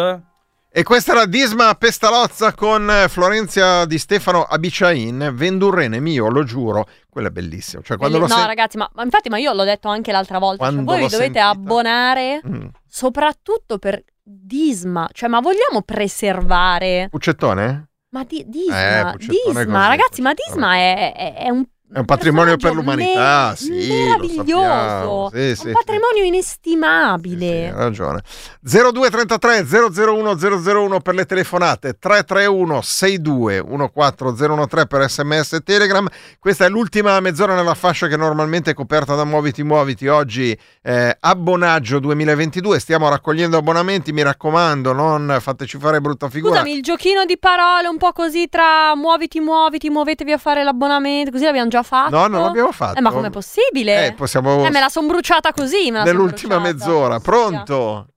E 0.77 0.83
questa 0.83 1.13
era 1.13 1.25
Disma 1.25 1.73
Pestalozza 1.75 2.53
con 2.53 2.89
eh, 2.89 3.07
Florenzia 3.07 3.85
di 3.85 3.97
Stefano 3.97 4.43
Abiciain. 4.43 5.31
Vendo 5.33 5.67
un 5.67 5.73
rene 5.73 5.99
mio, 6.01 6.27
lo 6.29 6.43
giuro. 6.43 6.87
Quello 7.09 7.29
è 7.29 7.31
bellissimo. 7.31 7.81
Cioè, 7.81 7.95
quando 7.97 8.17
no, 8.17 8.27
lo 8.27 8.29
sen- 8.29 8.45
ragazzi, 8.45 8.77
ma, 8.77 8.89
ma 8.93 9.03
infatti, 9.03 9.29
ma 9.29 9.37
io 9.37 9.53
l'ho 9.53 9.63
detto 9.63 9.87
anche 9.87 10.11
l'altra 10.11 10.37
volta. 10.37 10.65
Cioè, 10.69 10.73
voi 10.75 10.83
vi 10.97 11.07
dovete 11.07 11.17
sentita- 11.17 11.47
abbonare 11.47 12.41
Mm. 12.45 12.65
soprattutto 12.87 13.77
per 13.77 14.03
Disma. 14.21 15.07
Cioè, 15.13 15.29
ma 15.29 15.39
vogliamo 15.39 15.81
preservare? 15.83 17.07
Puccettone? 17.09 17.87
Ma 18.09 18.23
di, 18.25 18.43
Disma, 18.47 19.13
Eh, 19.13 19.17
Disma, 19.17 19.53
così, 19.63 19.87
ragazzi, 19.87 20.21
ma 20.21 20.33
Disma 20.33 20.75
è, 20.75 21.13
è- 21.15 21.33
è 21.35 21.49
un. 21.49 21.63
È 21.95 21.99
un 21.99 22.05
patrimonio 22.05 22.57
per 22.57 22.73
l'umanità, 22.73 23.51
me- 23.51 23.55
sì, 23.55 23.87
meraviglioso. 23.87 25.29
Sì, 25.33 25.55
sì, 25.55 25.67
un 25.67 25.67
sì. 25.67 25.71
patrimonio 25.71 26.23
inestimabile. 26.25 27.67
Hai 27.67 27.73
ragione. 27.73 28.21
0233 28.59 29.65
001 29.65 30.35
001 30.35 30.99
per 30.99 31.15
le 31.15 31.25
telefonate, 31.25 31.97
331 31.97 32.81
62 32.81 33.63
14013 33.93 34.87
per 34.87 35.09
sms 35.09 35.53
e 35.53 35.59
telegram. 35.61 36.09
Questa 36.37 36.65
è 36.65 36.67
l'ultima 36.67 37.17
mezz'ora 37.21 37.55
nella 37.55 37.75
fascia 37.75 38.07
che 38.07 38.17
normalmente 38.17 38.71
è 38.71 38.73
coperta 38.73 39.15
da 39.15 39.23
Muoviti 39.23 39.63
Muoviti. 39.63 40.07
Oggi 40.07 40.57
eh, 40.81 41.15
abbonaggio 41.17 41.99
2022, 41.99 42.77
stiamo 42.77 43.07
raccogliendo 43.07 43.55
abbonamenti, 43.55 44.11
mi 44.11 44.21
raccomando, 44.21 44.91
non 44.91 45.37
fateci 45.39 45.77
fare 45.77 46.01
brutta 46.01 46.29
figura. 46.29 46.55
Scusami, 46.55 46.75
il 46.75 46.83
giochino 46.83 47.23
di 47.23 47.37
parole 47.37 47.87
un 47.87 47.97
po' 47.97 48.11
così 48.11 48.49
tra 48.49 48.93
muoviti, 48.97 49.39
muoviti, 49.39 49.89
muovetevi 49.89 50.33
a 50.33 50.37
fare 50.37 50.61
l'abbonamento, 50.61 51.31
così 51.31 51.45
l'abbiamo 51.45 51.69
già 51.69 51.83
fatto. 51.85 52.15
No, 52.15 52.27
non 52.27 52.41
l'abbiamo 52.41 52.71
fatto. 52.71 52.97
Eh, 52.97 53.01
ma 53.01 53.11
com'è 53.11 53.29
possibile? 53.29 54.07
Eh, 54.07 54.13
possiamo 54.13 54.65
Eh, 54.65 54.69
me 54.69 54.79
la 54.79 54.89
son 54.89 55.07
bruciata 55.07 55.53
così, 55.53 55.91
me 55.91 56.03
nell'ultima 56.03 56.59
bruciata. 56.59 56.73
mezz'ora. 56.85 57.19
Pronto? 57.19 58.07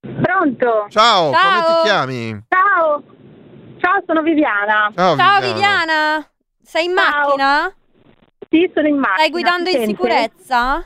Pronto? 0.00 0.86
Ciao, 0.88 1.24
come 1.26 1.36
Ciao. 1.36 1.74
ti 1.76 1.82
chiami? 1.88 2.44
Ciao. 2.48 3.02
Ciao, 3.78 4.02
sono 4.06 4.22
Viviana. 4.22 4.90
Ciao, 4.94 5.16
Ciao 5.16 5.40
Viviana, 5.40 6.26
sei 6.62 6.84
in 6.86 6.94
Ciao. 6.96 7.04
macchina? 7.26 7.74
Sì, 8.48 8.70
sono 8.74 8.86
in 8.88 8.96
macchina. 8.96 9.16
Stai 9.18 9.30
guidando 9.30 9.68
in 9.70 9.74
sente? 9.76 9.88
sicurezza? 9.88 10.84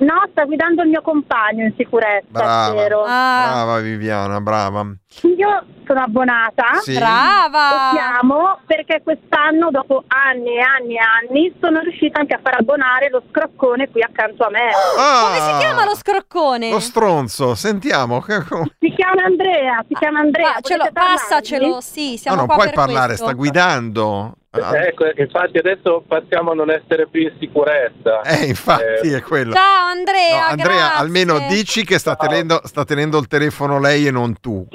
No, 0.00 0.14
sta 0.30 0.44
guidando 0.44 0.82
il 0.82 0.88
mio 0.88 1.02
compagno 1.02 1.64
in 1.64 1.74
sicurezza, 1.76 2.26
Brava. 2.28 2.82
Ah, 3.06 3.42
Brava 3.50 3.78
Viviana, 3.80 4.40
brava. 4.40 4.86
Io 5.22 5.64
sono 5.86 6.02
abbonata. 6.02 6.74
Sì. 6.80 6.94
Brava! 6.94 7.90
Lo 7.92 7.98
chiamo 7.98 8.58
perché 8.64 9.00
quest'anno, 9.02 9.70
dopo 9.70 10.04
anni 10.06 10.54
e 10.56 10.60
anni 10.60 10.94
e 10.94 10.98
anni, 11.00 11.54
sono 11.60 11.80
riuscita 11.80 12.20
anche 12.20 12.34
a 12.34 12.40
far 12.42 12.60
abbonare 12.60 13.10
lo 13.10 13.22
scroccone 13.28 13.90
qui 13.90 14.02
accanto 14.02 14.44
a 14.44 14.50
me. 14.50 14.68
Ah, 14.98 15.22
Come 15.26 15.52
si 15.52 15.58
chiama 15.66 15.84
lo 15.84 15.96
scroccone? 15.96 16.70
Lo 16.70 16.78
stronzo, 16.78 17.54
sentiamo. 17.56 18.24
Si 18.80 18.94
chiama 18.96 19.24
Andrea, 19.24 19.84
si 19.88 19.94
chiama 19.94 20.20
Andrea. 20.20 20.54
Ah, 20.56 20.60
ce 20.60 20.76
lo- 20.76 20.88
passacelo, 20.92 21.80
sì, 21.80 22.12
No, 22.12 22.16
siamo 22.16 22.36
non 22.38 22.46
qua 22.46 22.54
puoi 22.56 22.66
per 22.66 22.74
parlare, 22.74 23.06
questo. 23.08 23.24
sta 23.26 23.34
guidando. 23.34 24.34
Ah, 24.52 24.76
Ecco, 24.86 25.04
infatti 25.16 25.58
adesso 25.58 26.02
passiamo 26.06 26.50
a 26.50 26.54
non 26.54 26.70
essere 26.70 27.06
più 27.08 27.22
in 27.22 27.32
sicurezza. 27.38 28.20
Eh, 28.22 28.46
infatti 28.46 29.08
è 29.12 29.22
quello. 29.22 29.52
Ciao 29.52 29.86
Andrea, 29.86 30.40
No, 30.40 30.46
Andrea, 30.50 30.76
grazie. 30.76 30.98
almeno 31.02 31.38
dici 31.48 31.84
che 31.84 31.98
sta 31.98 32.16
tenendo, 32.16 32.60
sta 32.64 32.84
tenendo 32.84 33.18
il 33.18 33.26
telefono 33.28 33.78
lei 33.78 34.06
e 34.06 34.10
non 34.10 34.38
tu. 34.40 34.66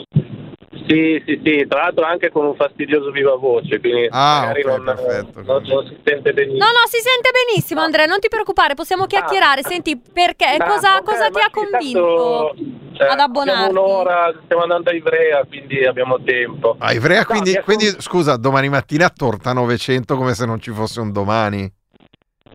Sì, 0.88 1.22
sì, 1.26 1.42
sì, 1.44 1.66
tra 1.68 1.82
l'altro 1.84 2.04
anche 2.06 2.30
con 2.30 2.46
un 2.46 2.56
fastidioso 2.56 3.10
viva 3.12 3.36
voce, 3.36 3.80
quindi 3.80 4.08
Ah, 4.12 4.42
magari 4.42 4.62
ok, 4.64 4.68
non, 4.68 4.84
perfetto. 4.84 5.42
non- 5.44 5.64
non 5.66 5.86
si 5.88 5.98
sente 6.04 6.32
benissimo. 6.34 6.64
No, 6.64 6.72
no, 6.72 6.86
si 6.88 7.00
sente 7.00 7.30
benissimo 7.32 7.82
Andrea, 7.82 8.06
non 8.06 8.20
ti 8.20 8.28
preoccupare, 8.28 8.76
possiamo 8.76 9.06
chiacchierare. 9.06 9.64
Senti, 9.64 9.98
perché 9.98 10.46
Ah, 10.60 10.66
cosa, 10.66 10.98
ok, 10.98 11.04
cosa 11.04 11.30
ti 11.30 11.40
ha 11.40 11.50
convinto? 11.52 12.52
tanto, 12.54 12.56
cioè, 12.98 13.08
ad 13.08 13.20
abbonarti? 13.20 13.64
Abbiamo 13.64 13.82
un'ora, 13.88 14.34
stiamo 14.46 14.62
andando 14.62 14.90
a 14.90 14.94
Ivrea, 14.94 15.44
quindi 15.46 15.86
abbiamo 15.86 16.22
tempo. 16.24 16.76
A 16.80 16.94
Ivrea, 16.94 17.20
No, 17.22 17.26
quindi, 17.26 17.56
ha 17.56 17.64
quindi, 17.64 17.88
scusa, 18.00 18.38
domani 18.38 18.70
mattina 18.70 19.10
torta 19.10 19.54
900 19.54 20.16
come 20.16 20.34
se 20.36 20.46
non 20.46 20.60
ci 20.60 20.72
fosse 20.72 21.00
un 21.00 21.12
domani. 21.12 21.72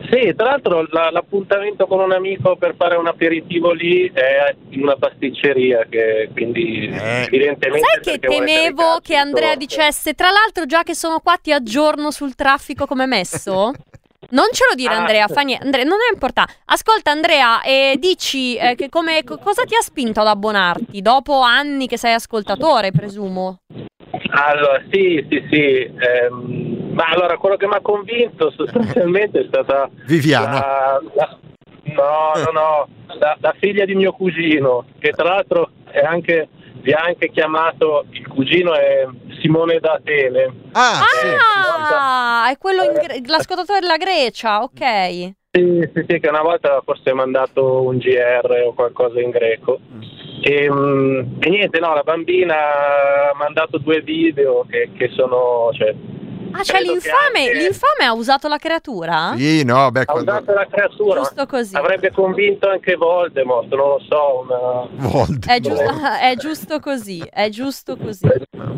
Sì, 0.09 0.33
tra 0.35 0.51
l'altro 0.51 0.87
la- 0.91 1.11
l'appuntamento 1.11 1.87
con 1.87 2.01
un 2.01 2.13
amico 2.13 2.57
per 2.57 2.75
fare 2.77 2.97
un 2.97 3.07
aperitivo 3.07 3.73
lì 3.73 4.11
è 4.13 4.55
in 4.71 4.83
una 4.83 4.97
pasticceria, 4.97 5.87
che 5.89 6.31
quindi 6.33 6.89
evidentemente... 7.27 7.87
Sai 7.87 8.01
che 8.01 8.19
temevo 8.19 8.99
che 9.03 9.17
Andrea 9.17 9.55
dicesse, 9.57 10.15
tra 10.15 10.31
l'altro 10.31 10.65
già 10.67 10.83
che 10.83 10.95
sono 10.95 11.21
qua 11.21 11.37
ti 11.37 11.53
aggiorno 11.53 12.11
sul 12.11 12.35
traffico 12.35 12.87
come 12.87 13.07
messo? 13.07 13.73
Non 14.33 14.45
ce 14.53 14.65
lo 14.69 14.77
dire 14.77 14.93
Ah. 14.95 14.99
Andrea, 14.99 15.27
fa 15.27 15.41
niente, 15.41 15.65
Andrea, 15.65 15.83
non 15.85 15.99
è 16.09 16.13
importante. 16.13 16.53
Ascolta 16.67 17.11
Andrea, 17.11 17.63
e 17.63 17.97
dici 17.99 18.55
eh, 18.55 18.77
che 18.77 18.89
come, 18.89 19.25
co- 19.25 19.39
cosa 19.39 19.65
ti 19.65 19.75
ha 19.75 19.81
spinto 19.81 20.21
ad 20.21 20.29
abbonarti 20.29 21.01
dopo 21.03 21.41
anni 21.41 21.89
che 21.89 21.97
sei 21.97 22.13
ascoltatore, 22.13 22.93
presumo? 22.93 23.61
Allora, 24.31 24.83
sì, 24.91 25.27
sì, 25.29 25.47
sì. 25.51 25.91
ehm, 25.99 26.91
ma 26.93 27.05
allora, 27.07 27.37
quello 27.37 27.57
che 27.57 27.67
mi 27.67 27.75
ha 27.75 27.81
convinto 27.81 28.51
sostanzialmente 28.51 29.41
è 29.41 29.45
stata... 29.47 29.89
Viviana. 30.07 30.53
la- 30.53 31.01
la- 31.15 31.39
no, 31.85 32.33
no, 32.37 32.51
no, 32.53 32.89
la, 33.19 33.37
la 33.41 33.55
figlia 33.59 33.85
di 33.85 33.95
mio 33.95 34.13
cugino, 34.13 34.85
che 34.99 35.11
tra 35.11 35.25
l'altro 35.25 35.71
è 35.91 36.01
anche, 36.01 36.49
vi 36.83 36.93
ha 36.93 37.01
anche 37.03 37.31
chiamato, 37.31 38.05
il 38.11 38.27
cugino 38.29 38.75
è 38.75 39.07
Simone 39.41 39.79
da 39.81 39.93
Atene. 39.93 40.53
Ah, 40.73 41.01
Ah, 42.03 42.51
è 42.51 42.59
quello 42.59 42.83
in 42.85 42.93
Gre- 42.93 43.21
l'ascoltatore 43.27 43.81
della 43.81 43.97
Grecia, 43.97 44.63
ok. 44.63 45.33
Sì, 45.53 45.91
sì, 45.93 46.05
sì, 46.09 46.21
che 46.21 46.29
una 46.29 46.43
volta 46.43 46.81
forse 46.85 47.11
ha 47.11 47.15
mandato 47.15 47.83
un 47.83 47.99
GR 47.99 48.63
o 48.67 48.73
qualcosa 48.73 49.21
in 49.21 49.31
greco. 49.31 49.81
Mm, 49.93 50.01
e 50.41 51.51
niente, 51.51 51.81
no, 51.81 51.95
la 51.95 52.03
bambina 52.03 52.55
ha 52.55 53.35
mandato 53.37 53.79
due 53.79 54.01
video 54.01 54.65
che, 54.69 54.91
che 54.97 55.09
sono... 55.09 55.71
Cioè, 55.73 55.95
Ah, 56.53 56.63
cioè 56.63 56.81
l'infame, 56.81 57.39
anche- 57.47 57.55
l'infame 57.55 58.05
ha 58.07 58.13
usato 58.13 58.49
la 58.49 58.59
creatura? 58.59 59.35
Sì, 59.37 59.63
no, 59.65 59.91
beh, 59.91 60.01
ha 60.01 60.05
quando... 60.05 60.31
usato 60.33 60.53
la 60.53 60.67
creatura. 60.71 61.21
Giusto 61.21 61.47
così. 61.47 61.77
Avrebbe 61.77 62.11
convinto 62.13 62.69
anche 62.69 62.95
Voldemort, 62.97 63.69
non 63.69 63.79
lo 63.89 64.01
so, 64.09 64.41
una- 64.41 65.09
Vold. 65.09 65.47
È 65.47 65.61
giusto, 65.61 65.83
è 66.21 66.35
giusto 66.37 66.81
così, 66.81 67.23
è 67.31 67.49
giusto 67.49 67.97
così. 67.97 68.27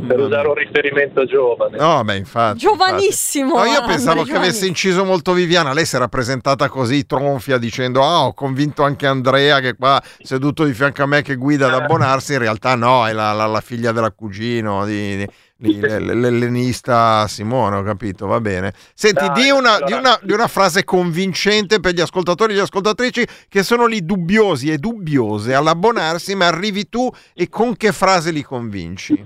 per 0.06 0.18
usare 0.18 0.48
un 0.48 0.54
riferimento 0.54 1.24
giovane. 1.24 1.76
No, 1.78 2.02
beh, 2.04 2.16
infatti. 2.16 2.58
Giovanissimo. 2.58 3.56
No, 3.58 3.64
io 3.64 3.70
Andrea, 3.78 3.86
pensavo 3.86 4.22
che 4.24 4.34
avesse 4.34 4.66
inciso 4.66 5.04
molto 5.04 5.32
Viviana. 5.32 5.72
Lei 5.72 5.86
si 5.86 5.96
era 5.96 6.08
presentata 6.08 6.68
così 6.68 7.06
tronfia 7.06 7.56
dicendo: 7.58 8.02
Ah, 8.02 8.24
ho 8.26 8.34
convinto 8.34 8.82
anche 8.82 9.06
Andrea 9.06 9.60
che 9.60 9.74
qua 9.74 10.00
seduto 10.20 10.64
di 10.64 10.72
fianco 10.74 11.02
a 11.02 11.06
me 11.06 11.22
che 11.22 11.36
guida 11.36 11.66
ad 11.66 11.74
abbonarsi. 11.74 12.32
In 12.34 12.40
realtà, 12.40 12.74
no, 12.74 13.06
è 13.06 13.12
la, 13.12 13.32
la- 13.32 13.46
la 13.46 13.60
figlia 13.60 13.92
della 13.92 14.10
cugino 14.10 14.84
di, 14.84 15.16
di- 15.18 15.28
l'ellenista 15.62 17.26
Simone. 17.28 17.76
Ho 17.76 17.82
capito, 17.82 18.26
va 18.26 18.40
bene. 18.40 18.72
Senti, 18.94 19.26
Dai, 19.26 19.42
di, 19.42 19.50
una, 19.50 19.74
allora- 19.74 19.86
di, 19.86 19.92
una, 19.92 20.18
di 20.22 20.32
una 20.32 20.48
frase 20.48 20.84
convincente 20.84 21.80
per 21.80 21.92
gli 21.94 22.00
ascoltatori 22.00 22.52
e 22.52 22.56
le 22.56 22.62
ascoltatrici 22.62 23.26
che 23.48 23.62
sono 23.62 23.86
lì 23.86 24.04
dubbiosi 24.04 24.70
e 24.70 24.78
dubbiose 24.78 25.54
all'abbonarsi, 25.54 26.34
ma 26.34 26.46
arrivi 26.46 26.88
tu 26.88 27.10
e 27.34 27.48
con 27.48 27.76
che 27.76 27.92
frase 27.92 28.30
li 28.30 28.42
convinci? 28.42 29.24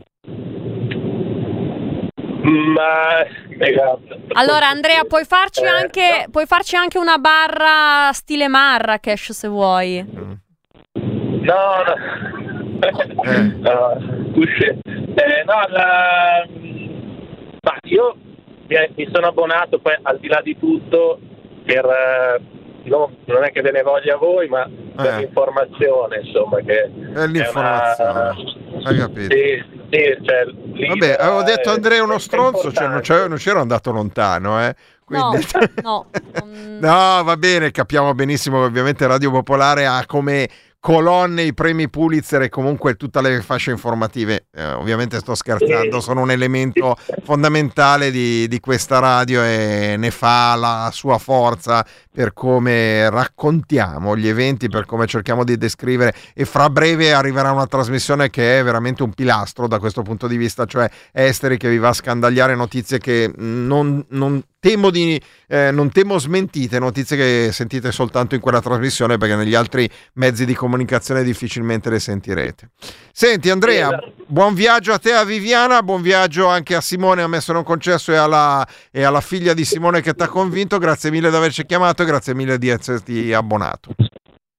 Ma 2.43 3.25
esatto. 3.59 4.21
Allora, 4.35 4.69
Andrea, 4.69 5.05
puoi 5.05 5.25
farci, 5.25 5.63
Eh, 5.63 5.69
anche, 5.69 6.27
puoi 6.31 6.47
farci 6.47 6.77
anche 6.77 6.99
una 6.99 7.19
barra 7.19 8.13
stile 8.13 8.47
Marrakesh 8.49 9.33
se 9.33 9.49
vuoi. 9.49 10.05
No, 10.95 11.55
no. 11.87 12.36
No, 12.79 14.33
usci- 14.35 14.65
eh, 14.85 15.45
no, 15.45 15.67
la- 15.69 16.47
ma 17.63 17.77
io 17.85 18.17
mi, 18.69 19.09
sono 19.13 19.29
abbonato 19.29 19.79
poi 19.79 19.97
al 20.03 20.19
di 20.19 20.29
là 20.29 20.41
di 20.43 20.57
tutto 20.59 21.19
per 21.65 21.85
eh, 21.85 22.41
no, 22.85 23.11
non 23.25 23.45
è 23.45 23.51
che 23.51 23.61
ve 23.61 23.71
ne 23.73 23.83
voglia 23.83 24.17
voi, 24.17 24.49
ma 24.49 24.69
per 24.95 25.15
Eh. 25.15 25.19
l'informazione, 25.19 26.21
insomma, 26.23 26.59
che 26.61 26.83
È 27.15 27.27
l'informazione. 27.27 28.35
Hai 28.85 28.97
capito? 28.97 29.35
Sì, 29.35 29.65
sì, 29.91 30.19
cioè, 30.23 30.45
Vabbè, 30.89 31.17
avevo 31.19 31.43
detto 31.43 31.71
eh, 31.71 31.75
Andrea 31.75 32.03
uno 32.03 32.19
stronzo, 32.19 32.73
cioè 32.73 32.87
non, 32.87 33.01
non 33.29 33.37
c'ero 33.37 33.61
andato 33.61 33.91
lontano, 33.91 34.63
eh. 34.65 34.75
Quindi... 35.05 35.47
No, 35.83 36.07
no. 36.43 36.81
No, 36.81 37.23
va 37.25 37.37
bene, 37.37 37.71
capiamo 37.71 38.13
benissimo 38.15 38.59
che 38.61 38.67
ovviamente 38.67 39.07
Radio 39.07 39.31
Popolare 39.31 39.87
ha 39.87 40.03
come 40.07 40.49
colonne 40.87 41.43
i 41.43 41.53
premi 41.53 41.91
Pulitzer 41.91 42.43
e 42.43 42.49
comunque 42.49 42.95
tutte 42.95 43.21
le 43.21 43.43
fasce 43.43 43.73
informative. 43.73 44.47
Eh, 44.55 44.65
ovviamente 44.75 45.19
sto 45.19 45.35
scherzando, 45.35 46.01
sono 46.01 46.21
un 46.21 46.31
elemento 46.31 46.97
fondamentale 47.25 48.13
di, 48.13 48.47
di 48.47 48.61
questa 48.61 49.01
radio 49.01 49.43
e 49.43 49.97
ne 49.99 50.13
fa 50.13 50.55
la 50.55 50.89
sua 50.93 51.19
forza 51.19 51.85
per 52.17 52.33
come 52.33 53.11
raccontiamo 53.11 54.17
gli 54.17 54.27
eventi, 54.27 54.71
per 54.71 54.87
come 54.87 55.07
cerchiamo 55.07 55.45
di 55.45 55.59
descrivere 55.59 56.15
e 56.33 56.47
fra 56.47 56.71
breve 56.71 57.13
arriverà 57.13 57.53
una 57.53 57.67
trasmissione 57.67 58.31
che 58.31 58.59
è 58.59 58.65
veramente 58.65 59.03
un 59.03 59.13
pilastro 59.13 59.69
da 59.69 59.79
questo 59.79 60.01
punto 60.01 60.27
di 60.27 60.39
vista, 60.39 60.65
cioè 60.65 60.89
Esteri 61.13 61.59
che 61.59 61.69
vi 61.69 61.77
va 61.77 61.89
a 61.89 61.93
scandagliare 61.93 62.55
notizie 62.55 62.97
che 62.97 63.31
non, 63.37 64.03
non 64.09 64.43
temo 64.59 64.89
di 64.89 65.21
eh, 65.49 65.71
non 65.71 65.93
temo 65.93 66.19
smentite, 66.19 66.79
notizie 66.79 67.17
che 67.17 67.51
sentite 67.53 67.93
soltanto 67.93 68.35
in 68.35 68.41
quella 68.41 68.61
trasmissione 68.61 69.17
perché 69.17 69.37
negli 69.37 69.55
altri 69.55 69.89
mezzi 70.15 70.45
di 70.45 70.55
comunicazione 70.55 71.23
difficilmente 71.23 71.89
le 71.91 72.01
sentirete. 72.01 72.71
Senti 73.13 73.49
Andrea, 73.49 73.89
Esatto. 73.89 74.13
buon 74.27 74.55
viaggio 74.55 74.93
a 74.93 74.99
te 74.99 75.13
a 75.13 75.25
Viviana, 75.25 75.83
buon 75.83 76.03
viaggio 76.03 76.49
anche 76.49 76.75
a 76.75 76.81
Simone, 76.81 77.23
a 77.23 77.29
me 77.29 77.41
se 77.41 77.53
non 77.53 77.63
concesso 77.63 78.13
e 78.13 78.17
alla, 78.17 78.67
e 78.91 79.05
alla 79.05 79.21
figlia 79.21 79.55
di 79.55 79.65
Simone 79.65 80.01
che 80.01 80.15
ti 80.15 80.23
ha 80.23 80.29
convinto, 80.29 80.79
grazie 80.79 81.11
mille 81.11 81.31
di 81.31 81.37
averci 81.37 81.65
chiamato 81.65 82.03
grazie 82.07 82.35
mille 82.35 82.57
di 82.57 82.69
esserti 82.69 83.33
abbonato. 83.35 83.91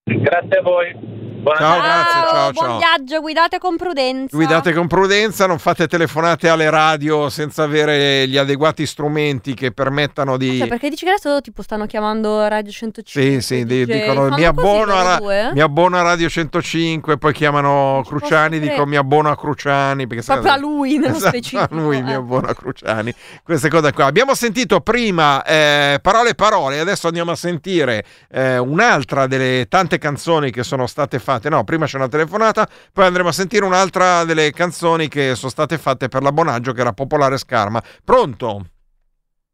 Grazie 0.03 0.59
a 0.59 0.61
voi. 0.61 1.26
Ciao, 1.43 1.79
grazie, 1.81 2.21
ciao, 2.29 2.51
buon 2.51 2.65
ciao. 2.65 2.77
viaggio, 2.79 3.21
guidate 3.21 3.59
con 3.59 3.77
prudenza. 3.77 4.35
Guidate 4.35 4.73
con 4.73 4.87
prudenza, 4.87 5.45
non 5.45 5.59
fate 5.59 5.87
telefonate 5.87 6.49
alle 6.49 6.69
radio 6.71 7.29
senza 7.29 7.61
avere 7.63 8.27
gli 8.27 8.37
adeguati 8.37 8.87
strumenti 8.87 9.53
che 9.53 9.71
permettano 9.71 10.35
di... 10.35 10.57
Cioè, 10.57 10.67
perché 10.67 10.89
dici 10.89 11.05
che 11.05 11.11
adesso 11.11 11.39
tipo 11.41 11.61
stanno 11.61 11.85
chiamando 11.85 12.47
Radio 12.47 12.71
105? 12.71 13.21
Sì, 13.21 13.41
sì, 13.41 13.65
di- 13.65 13.85
dice- 13.85 13.99
dicono 13.99 14.29
mi 14.35 14.45
abbono, 14.45 14.93
a, 14.95 15.03
Ra- 15.03 15.17
due? 15.17 15.51
mi 15.53 15.59
abbono 15.61 15.97
a 15.97 16.01
Radio 16.01 16.27
105, 16.27 17.17
poi 17.19 17.33
chiamano 17.33 18.03
Cruciani, 18.05 18.57
dicono 18.59 18.85
mi 18.85 18.95
abbono 18.95 19.29
a 19.29 19.37
Cruciani. 19.37 20.07
Perché 20.07 20.23
Proprio 20.23 20.51
a 20.51 20.57
lui, 20.57 20.97
nello 20.97 21.17
Esatto, 21.17 21.37
specifico. 21.37 21.61
A 21.61 21.67
lui 21.69 22.01
mi 22.01 22.11
eh. 22.11 22.15
abbono 22.15 22.47
a 22.47 22.55
Cruciani. 22.55 23.13
Queste 23.43 23.69
cose 23.69 23.93
qua. 23.93 24.05
Abbiamo 24.05 24.33
sentito 24.33 24.81
prima 24.81 25.43
eh, 25.43 25.99
parole 26.01 26.33
parole, 26.33 26.79
adesso 26.79 27.05
andiamo 27.07 27.29
a 27.31 27.35
sentire 27.35 28.03
eh, 28.31 28.57
un'altra 28.57 29.27
delle 29.27 29.67
tante 29.69 29.99
canzoni 29.99 30.49
che 30.49 30.63
sono 30.63 30.87
state 30.87 31.19
fatte. 31.19 31.25
No, 31.49 31.63
prima 31.65 31.85
c'è 31.85 31.97
una 31.97 32.07
telefonata, 32.07 32.67
poi 32.93 33.05
andremo 33.05 33.29
a 33.29 33.33
sentire 33.33 33.65
un'altra 33.65 34.23
delle 34.23 34.51
canzoni 34.51 35.07
che 35.09 35.35
sono 35.35 35.51
state 35.51 35.77
fatte 35.77 36.07
per 36.07 36.23
l'abbonaggio 36.23 36.71
che 36.71 36.81
era 36.81 36.93
Popolare 36.93 37.37
Scarma. 37.37 37.81
Pronto? 38.03 38.61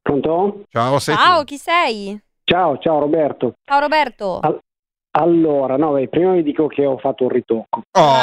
Pronto? 0.02 0.64
Ciao, 0.70 1.00
sei 1.00 1.16
tu. 1.16 1.22
Ciao, 1.22 1.44
chi 1.44 1.58
sei? 1.58 2.22
Ciao, 2.44 2.78
ciao 2.78 3.00
Roberto. 3.00 3.54
Ciao 3.64 3.80
Roberto. 3.80 4.40
Al- 4.42 4.60
Allora, 5.16 5.78
no, 5.78 5.92
beh, 5.92 6.08
prima 6.10 6.32
vi 6.34 6.42
dico 6.44 6.66
che 6.68 6.86
ho 6.88 6.98
fatto 6.98 7.24
un 7.26 7.30
ritocco. 7.30 7.82
Oh, 7.92 8.14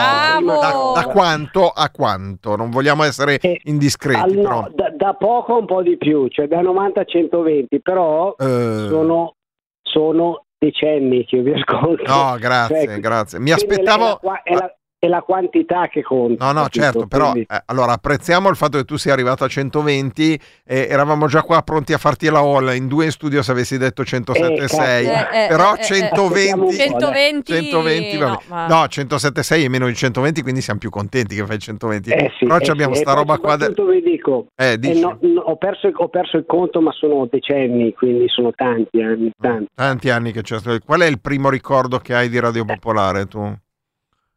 Bravo! 0.42 0.92
da, 0.94 1.02
da 1.02 1.06
quanto 1.08 1.68
a 1.68 1.88
quanto? 1.90 2.56
Non 2.56 2.68
vogliamo 2.70 3.04
essere 3.04 3.38
indiscreti, 3.62 4.20
Al- 4.20 4.32
no, 4.32 4.42
però. 4.42 4.68
da, 4.74 4.90
da 4.96 5.14
poco 5.14 5.56
un 5.56 5.66
po' 5.66 5.82
di 5.82 5.96
più, 5.96 6.26
cioè 6.28 6.48
da 6.48 6.60
90 6.60 7.00
a 7.00 7.04
120, 7.04 7.80
però 7.80 8.34
Eh. 8.36 8.86
sono, 8.88 9.34
sono 9.82 10.46
decenni 10.60 11.24
che 11.24 11.36
io 11.36 11.42
vi 11.42 11.52
ascolto. 11.52 12.04
No, 12.06 12.36
grazie, 12.38 12.84
Cioè, 12.86 13.00
grazie. 13.00 13.38
Mi 13.40 13.50
aspettavo. 13.50 14.20
è 14.20 14.26
la 14.26 14.42
è 14.42 14.54
la- 14.54 14.74
è 15.00 15.08
la 15.08 15.22
quantità 15.22 15.88
che 15.88 16.02
conta. 16.02 16.44
No, 16.44 16.52
no, 16.52 16.60
capito? 16.64 16.82
certo, 16.82 17.06
però 17.06 17.30
Quindi- 17.30 17.48
eh, 17.50 17.62
allora 17.66 17.92
apprezziamo 17.92 18.50
il 18.50 18.56
fatto 18.56 18.76
che 18.76 18.84
tu 18.84 18.96
sia 18.98 19.14
arrivato 19.14 19.44
a 19.44 19.48
120 19.48 20.38
e 20.62 20.86
eravamo 20.90 21.26
già 21.26 21.40
qua 21.42 21.62
pronti 21.62 21.94
a 21.94 21.98
farti 21.98 22.28
la 22.28 22.40
all 22.40 22.74
in 22.76 22.86
due 22.86 23.06
in 23.06 23.10
studio 23.10 23.40
se 23.42 23.50
avessi 23.50 23.78
detto 23.78 24.02
107,6 24.02 25.06
Eh, 25.32 25.44
eh, 25.44 25.46
però 25.48 25.74
eh, 25.74 25.80
eh, 25.80 25.84
120 25.84 26.72
120 26.76 27.52
120 27.52 28.16
vabbè. 28.18 28.30
no, 28.30 28.42
ma- 28.48 28.66
no 28.66 28.84
107,6 28.84 29.64
è 29.64 29.68
meno 29.68 29.86
di 29.86 29.94
120 29.94 30.42
quindi 30.42 30.60
siamo 30.60 30.78
più 30.78 30.90
contenti 30.90 31.34
che 31.34 31.46
fai 31.46 31.58
120 31.58 32.10
Eh 32.10 32.30
sì, 32.38 32.44
però 32.44 32.58
eh 32.58 32.64
ci 32.64 32.70
abbiamo 32.70 32.94
sì, 32.94 33.00
sta 33.00 33.14
roba 33.14 33.38
qua 33.38 33.56
de- 33.56 33.72
vi 33.74 34.02
dico, 34.02 34.48
eh, 34.54 34.78
eh, 34.80 35.00
no, 35.00 35.16
no, 35.22 35.40
ho, 35.40 35.56
perso, 35.56 35.88
ho 35.92 36.08
perso 36.08 36.36
il 36.36 36.44
conto, 36.46 36.82
ma 36.82 36.92
sono 36.92 37.26
decenni, 37.30 37.94
quindi 37.94 38.28
sono 38.28 38.52
tanti 38.54 39.00
anni. 39.00 39.30
Tanti. 39.40 39.66
tanti 39.74 40.10
anni 40.10 40.32
che 40.32 40.42
c'è 40.42 40.58
stato 40.58 40.78
qual 40.84 41.00
è 41.00 41.06
il 41.06 41.20
primo 41.20 41.48
ricordo 41.48 41.98
che 42.00 42.14
hai 42.14 42.28
di 42.28 42.38
Radio 42.38 42.66
Popolare 42.66 43.26
tu? 43.26 43.50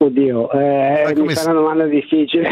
Oddio, 0.04 0.52
eh, 0.52 1.14
mi 1.16 1.30
si- 1.34 1.46
una 1.48 1.54
domanda 1.54 1.86
difficile. 1.86 2.50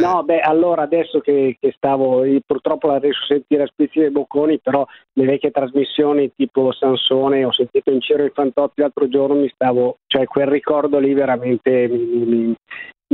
no, 0.00 0.22
beh, 0.24 0.40
allora 0.40 0.82
adesso 0.82 1.20
che, 1.20 1.56
che 1.58 1.72
stavo, 1.76 2.22
purtroppo 2.44 2.88
la 2.88 2.98
riesco 2.98 3.22
a 3.24 3.26
sentire 3.28 3.62
a 3.62 3.66
spizzi 3.66 4.00
dei 4.00 4.10
bocconi, 4.10 4.58
però 4.60 4.86
le 5.14 5.24
vecchie 5.24 5.50
trasmissioni 5.50 6.32
tipo 6.36 6.72
Sansone, 6.72 7.44
ho 7.44 7.52
sentito 7.52 7.90
in 7.90 8.00
Ciro 8.00 8.24
i 8.24 8.30
Fantozzi 8.34 8.80
l'altro 8.80 9.08
giorno, 9.08 9.36
mi 9.36 9.48
stavo, 9.54 9.96
cioè 10.06 10.26
quel 10.26 10.48
ricordo 10.48 10.98
lì 10.98 11.14
veramente 11.14 11.88
mi- 11.88 12.24
mi- 12.26 12.54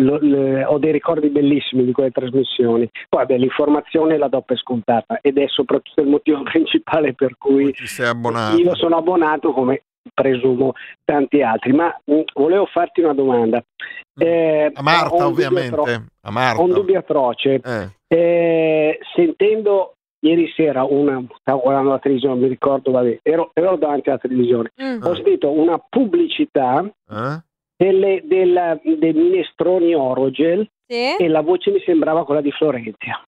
lo- 0.00 0.18
le- 0.20 0.64
ho 0.64 0.78
dei 0.78 0.90
ricordi 0.90 1.28
bellissimi 1.28 1.84
di 1.84 1.92
quelle 1.92 2.10
trasmissioni. 2.10 2.88
Poi 3.08 3.20
vabbè, 3.20 3.36
l'informazione 3.36 4.16
la 4.16 4.28
do 4.28 4.40
per 4.40 4.58
scontata 4.58 5.18
ed 5.20 5.36
è 5.38 5.46
soprattutto 5.48 6.00
il 6.00 6.08
motivo 6.08 6.42
principale 6.50 7.12
per 7.14 7.36
cui 7.38 7.72
io 8.56 8.74
sono 8.74 8.96
abbonato 8.96 9.52
come 9.52 9.82
presumo 10.14 10.72
tanti 11.05 11.42
altri. 11.42 11.72
Ma 11.72 11.94
mh, 12.05 12.20
volevo 12.34 12.66
farti 12.66 13.00
una 13.00 13.14
domanda. 13.14 13.62
Eh, 14.18 14.70
a 14.72 14.82
Marta 14.82 15.26
ovviamente 15.26 15.74
atro- 15.74 16.05
a 16.22 16.30
Marta 16.30 16.61
Ho 16.61 16.64
un 16.64 16.72
dubbio 16.72 16.98
atroce. 16.98 17.61
Eh. 17.64 17.88
Eh, 18.14 18.98
sentendo 19.14 19.94
ieri 20.24 20.53
sera 20.55 20.84
una 20.84 21.20
stavo 21.40 21.61
guardando 21.62 21.90
la 21.90 21.98
televisione, 21.98 22.40
mi 22.40 22.48
ricordo, 22.48 22.90
vabbè, 22.92 23.20
ero, 23.22 23.50
ero 23.55 23.76
davanti 23.76 24.09
alla 24.09 24.18
televisione, 24.18 24.70
Mm. 24.80 25.03
ho 25.03 25.14
sentito 25.16 25.50
una 25.50 25.78
pubblicità 25.88 26.84
Eh? 27.11 27.40
delle, 27.76 28.20
della- 28.24 28.78
dei 28.84 29.12
minestroni 29.12 29.94
Orogel 29.94 30.68
Sì? 30.86 31.16
e 31.16 31.26
la 31.28 31.40
voce 31.40 31.72
mi 31.72 31.80
sembrava 31.84 32.24
quella 32.24 32.40
di 32.40 32.53
Florenzia. 32.53 33.20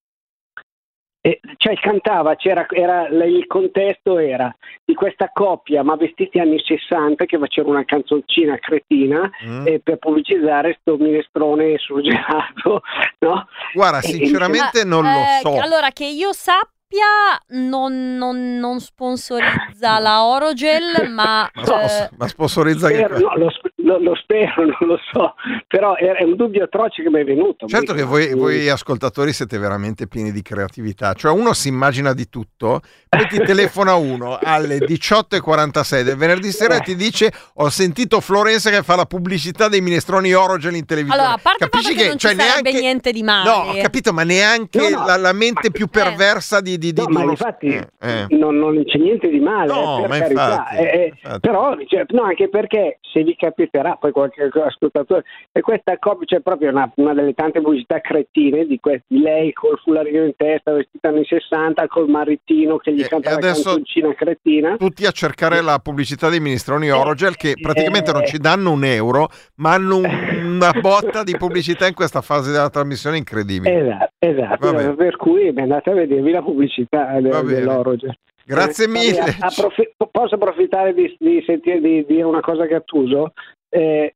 E, 1.26 1.40
cioè 1.56 1.74
cantava, 1.80 2.36
c'era, 2.36 2.66
era, 2.68 3.08
il 3.08 3.46
contesto 3.46 4.18
era 4.18 4.54
di 4.84 4.92
questa 4.92 5.30
coppia 5.32 5.82
ma 5.82 5.96
vestiti 5.96 6.38
anni 6.38 6.62
60 6.62 7.24
che 7.24 7.38
facevano 7.38 7.76
una 7.76 7.84
canzoncina 7.86 8.58
cretina 8.58 9.30
Mm. 9.42 9.66
eh, 9.66 9.80
per 9.82 9.96
pubblicizzare 9.96 10.76
sto 10.80 10.96
minestrone 10.98 11.78
surgelato, 11.78 12.82
no? 13.20 13.46
guarda 13.72 14.00
E- 14.00 14.08
e 14.10 14.12
sinceramente 14.12 14.84
non 14.84 15.06
Eh, 15.06 15.40
lo 15.42 15.50
so 15.50 15.60
Allora, 15.62 15.88
che 15.92 16.04
io 16.04 16.32
sappia, 16.34 17.40
non, 17.48 18.16
non- 18.18 18.58
non 18.58 18.78
sponsorizza 18.80 19.98
la 20.00 20.26
Orogel, 20.26 21.08
ma... 21.08 21.48
ma, 21.54 21.64
spos- 21.64 22.00
eh, 22.00 22.08
ma 22.18 22.28
sponsorizza 22.28 22.88
che 22.88 22.96
Spero, 22.96 23.18
no, 23.18 23.36
lo, 23.36 23.50
sp- 23.50 23.72
lo- 23.84 23.98
lo 23.98 24.14
spero, 24.16 24.64
non 24.64 24.76
lo 24.80 24.98
so, 25.12 25.34
però 25.68 25.94
è, 25.94 26.04
è 26.16 26.22
un 26.24 26.36
dubbio 26.36 26.64
atroce 26.64 27.02
che 27.02 27.10
mi 27.10 27.20
è 27.20 27.24
venuto. 27.24 27.66
Certo 27.66 27.92
che 27.94 28.02
voi, 28.02 28.34
voi 28.34 28.68
ascoltatori 28.68 29.32
siete 29.32 29.58
veramente 29.58 30.06
pieni 30.06 30.32
di 30.32 30.42
creatività, 30.42 31.12
cioè 31.14 31.32
uno 31.32 31.52
si 31.52 31.68
immagina 31.68 32.12
di 32.12 32.28
tutto, 32.28 32.80
poi 33.08 33.26
ti 33.28 33.38
telefona 33.38 33.94
uno 33.94 34.38
alle 34.42 34.78
18.46 34.78 36.02
del 36.02 36.16
venerdì 36.16 36.50
sera 36.50 36.76
e 36.76 36.80
ti 36.80 36.94
dice 36.96 37.32
ho 37.54 37.68
sentito 37.68 38.20
Florenza 38.20 38.70
che 38.70 38.82
fa 38.82 38.96
la 38.96 39.04
pubblicità 39.06 39.68
dei 39.68 39.80
minestroni 39.80 40.32
Orogel 40.32 40.74
in 40.74 40.84
televisione. 40.86 41.20
allora, 41.20 41.36
a 41.36 41.40
parte 41.42 41.64
Capisci 41.68 41.94
che, 41.94 42.02
che 42.02 42.08
non 42.08 42.18
cioè, 42.18 42.34
neanche... 42.34 42.72
niente 42.72 43.12
di 43.12 43.22
male. 43.22 43.48
No, 43.48 43.56
ho 43.70 43.80
capito, 43.82 44.12
ma 44.12 44.22
neanche 44.24 44.78
No, 44.90 44.98
no, 45.00 45.06
la, 45.06 45.16
la 45.16 45.32
mente 45.32 45.70
più 45.70 45.86
perversa 45.86 46.60
di, 46.60 46.78
di, 46.78 46.92
di, 46.92 47.00
No, 47.00 47.06
di 47.06 47.12
ma 47.12 47.20
uno- 47.22 47.30
infatti 47.30 47.66
Eh, 47.66 47.88
eh. 48.00 48.26
non, 48.30 48.56
non 48.58 48.82
c'è 48.84 48.98
niente 48.98 49.28
di 49.28 49.40
male, 49.40 49.72
No, 49.72 49.98
eh, 49.98 50.00
per 50.02 50.08
ma 50.10 50.18
carità. 50.18 50.42
infatti, 50.50 50.76
eh, 50.76 50.82
eh, 50.82 51.06
infatti. 51.06 51.40
però, 51.40 51.76
cioè, 51.86 52.04
no, 52.08 52.22
anche 52.24 52.48
perché 52.48 52.98
se 53.12 53.22
vi 53.22 53.36
capiterà, 53.74 53.96
poi 53.96 54.12
qualche 54.12 54.48
ascoltatore, 54.64 55.24
e 55.52 55.60
questa 55.60 55.98
coppia 55.98 56.26
c'è 56.26 56.40
proprio 56.40 56.70
una, 56.70 56.90
una 56.96 57.12
delle 57.14 57.34
tante 57.34 57.60
pubblicità 57.60 58.00
cretine 58.00 58.66
di 58.66 58.78
questi, 58.80 59.20
lei 59.20 59.52
col 59.52 59.78
fularino 59.82 60.24
in 60.24 60.34
testa, 60.36 60.72
vestita 60.72 61.08
anni 61.08 61.24
60, 61.24 61.86
col 61.88 62.08
marittino 62.08 62.76
che 62.78 62.92
gli 62.92 63.00
E- 63.00 63.08
canta 63.08 63.30
e 63.30 63.34
la 63.34 63.38
canzoncina 63.40 64.14
cretina. 64.14 64.76
tutti 64.76 65.04
a 65.06 65.10
cercare 65.10 65.60
la 65.60 65.78
pubblicità 65.82 66.28
dei 66.28 66.40
minestroni 66.40 66.90
Orogel 66.90 67.36
che 67.36 67.54
praticamente 67.60 68.12
non 68.12 68.24
ci 68.24 68.38
danno 68.38 68.70
un 68.72 68.84
euro 68.84 69.28
ma 69.56 69.72
hanno 69.72 69.96
un- 69.96 70.04
una 70.54 70.72
botta 70.80 71.22
di 71.22 71.36
pubblicità 71.36 71.86
in 71.86 71.94
questa 71.94 72.20
fase 72.20 72.52
della 72.52 72.70
trasmissione 72.70 73.16
incredibile 73.16 73.72
Esatto, 73.74 74.12
esatto. 74.18 74.94
Per 74.94 75.16
cui 75.16 75.48
andate 75.56 75.90
a 75.90 75.94
vedervi 75.94 76.30
la 76.30 76.42
pubblicità 76.42 77.18
de- 77.20 77.28
Va 77.28 77.42
bene. 77.42 77.54
dell'Orogel. 77.60 78.16
Grazie 78.46 78.84
Eh, 78.84 78.88
mille. 78.88 79.18
vabbè, 79.18 79.36
approfi- 79.40 79.90
posso 80.10 80.34
approfittare 80.34 80.92
di, 80.94 81.14
di 81.18 81.42
sentire 81.46 81.80
di 81.80 82.04
dire 82.06 82.22
una 82.24 82.40
cosa 82.40 82.66
che 82.66 82.74
attuso? 82.74 83.32
Eh, 83.76 84.14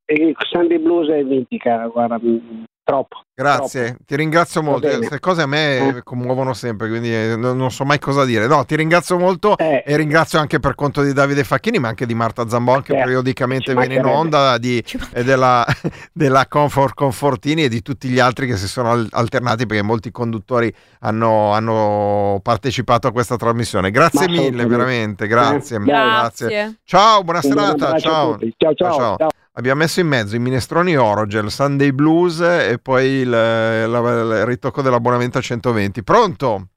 Sunday 0.53 0.79
Blues 0.79 1.09
è 1.09 1.21
mitica, 1.23 1.85
guarda, 1.89 2.17
mh, 2.17 2.65
troppo. 2.85 3.23
Grazie, 3.35 3.97
ti 4.07 4.15
ringrazio 4.15 4.63
molto. 4.63 4.89
Queste 4.89 5.19
cose 5.19 5.43
a 5.43 5.47
me 5.47 6.01
commuovono 6.05 6.55
sempre, 6.55 6.89
quindi 6.89 7.13
eh, 7.13 7.35
non, 7.37 7.57
non 7.57 7.71
so 7.73 7.85
mai 7.85 7.99
cosa 7.99 8.25
dire. 8.25 8.47
No, 8.47 8.65
ti 8.65 8.77
ringrazio 8.77 9.19
molto 9.19 9.57
Eh. 9.59 9.83
e 9.85 9.97
ringrazio 9.97 10.39
anche 10.39 10.61
per 10.61 10.77
conto 10.77 11.03
di 11.03 11.13
Davide 11.13 11.43
Facchini, 11.43 11.81
ma 11.81 11.89
anche 11.89 12.07
di 12.07 12.15
Marta 12.15 12.49
Zambon 12.49 12.83
che 12.83 12.93
Certo, 12.93 13.03
periodicamente 13.05 13.73
ci 13.73 13.77
viene 13.77 13.95
in 13.97 14.05
onda, 14.05 14.59
di, 14.59 14.83
e 15.13 15.25
della, 15.25 15.67
della 16.13 16.47
Comfort 16.47 16.95
Confortini 16.95 17.65
e 17.65 17.69
di 17.69 17.83
tutti 17.83 18.09
gli 18.09 18.21
altri 18.21 18.47
che 18.47 18.57
si 18.57 18.69
sono 18.69 18.93
al- 18.93 19.09
alternati 19.11 19.67
perché 19.67 19.83
molti 19.83 20.13
conduttori 20.13 20.73
hanno, 21.01 21.51
hanno 21.53 22.39
partecipato 22.45 23.09
a 23.09 23.13
questa 23.13 23.35
trasmissione. 23.37 23.91
Grazie 23.91 24.27
Ma 24.29 24.33
mille, 24.41 24.67
veramente, 24.67 25.27
grazie. 25.27 25.79
Grazie. 25.81 26.79
Ciao, 26.85 27.25
buona 27.25 27.43
serata. 27.43 27.99
Ciao. 27.99 28.33
tutti. 28.33 28.55
Ciao, 28.57 28.75
ciao, 28.75 29.17
ciao. 29.17 29.29
Abbiamo 29.59 29.81
messo 29.81 29.99
in 29.99 30.07
mezzo 30.07 30.37
i 30.37 30.39
minestroni 30.39 30.95
Orogel, 30.97 31.51
Sunday 31.51 31.91
Blues 31.91 32.39
e 32.41 32.79
poi 32.81 33.07
il, 33.07 33.29
la- 33.29 33.85
il 33.87 34.45
ritocco 34.47 34.83
dell'abbonamento 34.83 35.39
a 35.39 35.41
120. 35.41 36.05
Pronto? 36.05 36.69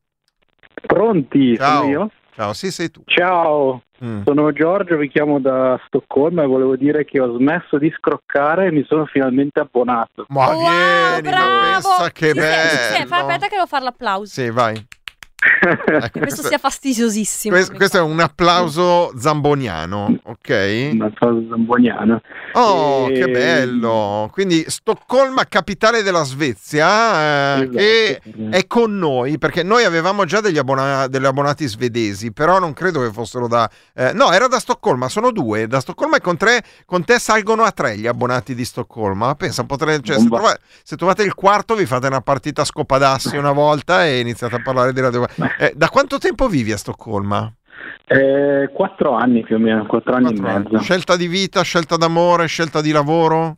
Pronti? 0.87 1.55
Ciao. 1.57 1.81
Sono 1.81 1.89
io? 1.91 2.09
Ciao, 2.33 2.53
sì, 2.53 2.71
sei 2.71 2.89
tu. 2.89 3.03
Ciao, 3.05 3.83
Mm. 4.03 4.23
sono 4.23 4.51
Giorgio, 4.51 4.97
vi 4.97 5.09
chiamo 5.09 5.39
da 5.39 5.79
Stoccolma 5.85 6.41
e 6.41 6.47
volevo 6.47 6.75
dire 6.75 7.05
che 7.05 7.19
ho 7.19 7.37
smesso 7.37 7.77
di 7.77 7.93
scroccare 7.95 8.65
e 8.65 8.71
mi 8.71 8.83
sono 8.87 9.05
finalmente 9.05 9.59
abbonato. 9.59 10.25
Ma 10.29 10.47
Wow, 10.47 10.57
vieni, 10.57 11.29
ma 11.29 11.35
bravo! 11.37 11.59
pensa 11.61 12.09
che 12.11 12.29
Sì, 12.29 12.31
sì, 12.31 12.39
sì, 12.39 12.93
bello. 12.93 13.05
fa- 13.05 13.17
aspetta 13.19 13.45
che 13.47 13.55
devo 13.57 13.67
fare 13.67 13.83
l'applauso. 13.83 14.25
Sì, 14.25 14.49
vai. 14.49 14.73
Ecco, 15.61 16.19
Questo 16.19 16.41
sia 16.43 16.57
fastidiosissimo. 16.57 17.53
questo- 17.53 17.75
questo 17.75 17.97
è 17.97 18.01
un 18.01 18.19
applauso 18.19 19.11
zamboniano, 19.17 20.17
ok? 20.23 20.89
Un 20.93 21.01
applauso 21.03 21.45
zamboniano. 21.49 22.21
Oh, 22.53 23.07
E- 23.09 23.13
che 23.13 23.27
bello! 23.29 24.29
Quindi 24.31 24.63
Stoccolma, 24.67 25.45
capitale 25.47 26.01
della 26.01 26.23
Svezia, 26.23 27.57
eh, 27.57 27.61
Esatto. 27.61 27.77
che 27.77 28.21
è 28.49 28.65
con 28.65 28.97
noi, 28.97 29.37
perché 29.37 29.61
noi 29.61 29.83
avevamo 29.83 30.25
già 30.25 30.41
degli, 30.41 30.57
abbona- 30.57 31.07
degli 31.07 31.25
abbonati 31.25 31.67
svedesi, 31.67 32.31
però 32.31 32.57
non 32.59 32.73
credo 32.73 33.01
che 33.01 33.11
fossero 33.11 33.47
da... 33.47 33.69
eh, 33.93 34.13
no, 34.13 34.31
era 34.31 34.47
da 34.47 34.59
Stoccolma, 34.59 35.09
sono 35.09 35.31
due. 35.31 35.67
Da 35.67 35.79
Stoccolma 35.79 36.17
e 36.17 36.21
con, 36.21 36.37
tre, 36.37 36.63
con 36.85 37.03
te 37.05 37.19
salgono 37.19 37.63
a 37.63 37.71
tre 37.71 37.97
gli 37.97 38.07
abbonati 38.07 38.55
di 38.55 38.65
Stoccolma. 38.65 39.35
Pensa, 39.35 39.63
potrei, 39.65 40.01
cioè, 40.03 40.17
se, 40.17 40.25
trova- 40.27 40.57
se 40.83 40.95
trovate 40.95 41.21
il 41.23 41.35
quarto 41.35 41.75
vi 41.75 41.85
fate 41.85 42.07
una 42.07 42.21
partita 42.21 42.63
a 42.63 42.65
scopadassi 42.65 43.37
una 43.37 43.51
volta 43.51 44.05
e 44.07 44.19
iniziate 44.19 44.55
a 44.55 44.61
parlare 44.63 44.91
di 44.93 44.99
radio. 45.01 45.27
Eh, 45.59 45.73
da 45.75 45.89
quanto 45.89 46.17
tempo 46.17 46.47
vivi 46.47 46.71
a 46.71 46.77
Stoccolma? 46.77 47.51
Eh, 48.07 48.69
quattro 48.73 49.13
anni 49.13 49.41
più 49.43 49.55
o 49.55 49.59
meno, 49.59 49.85
quattro 49.85 50.13
anni 50.15 50.25
Quattro 50.27 50.45
e 50.47 50.49
anni. 50.49 50.63
mezzo. 50.69 50.79
Scelta 50.83 51.15
di 51.15 51.27
vita, 51.27 51.61
scelta 51.61 51.95
d'amore, 51.97 52.45
scelta 52.47 52.81
di 52.81 52.91
lavoro? 52.91 53.57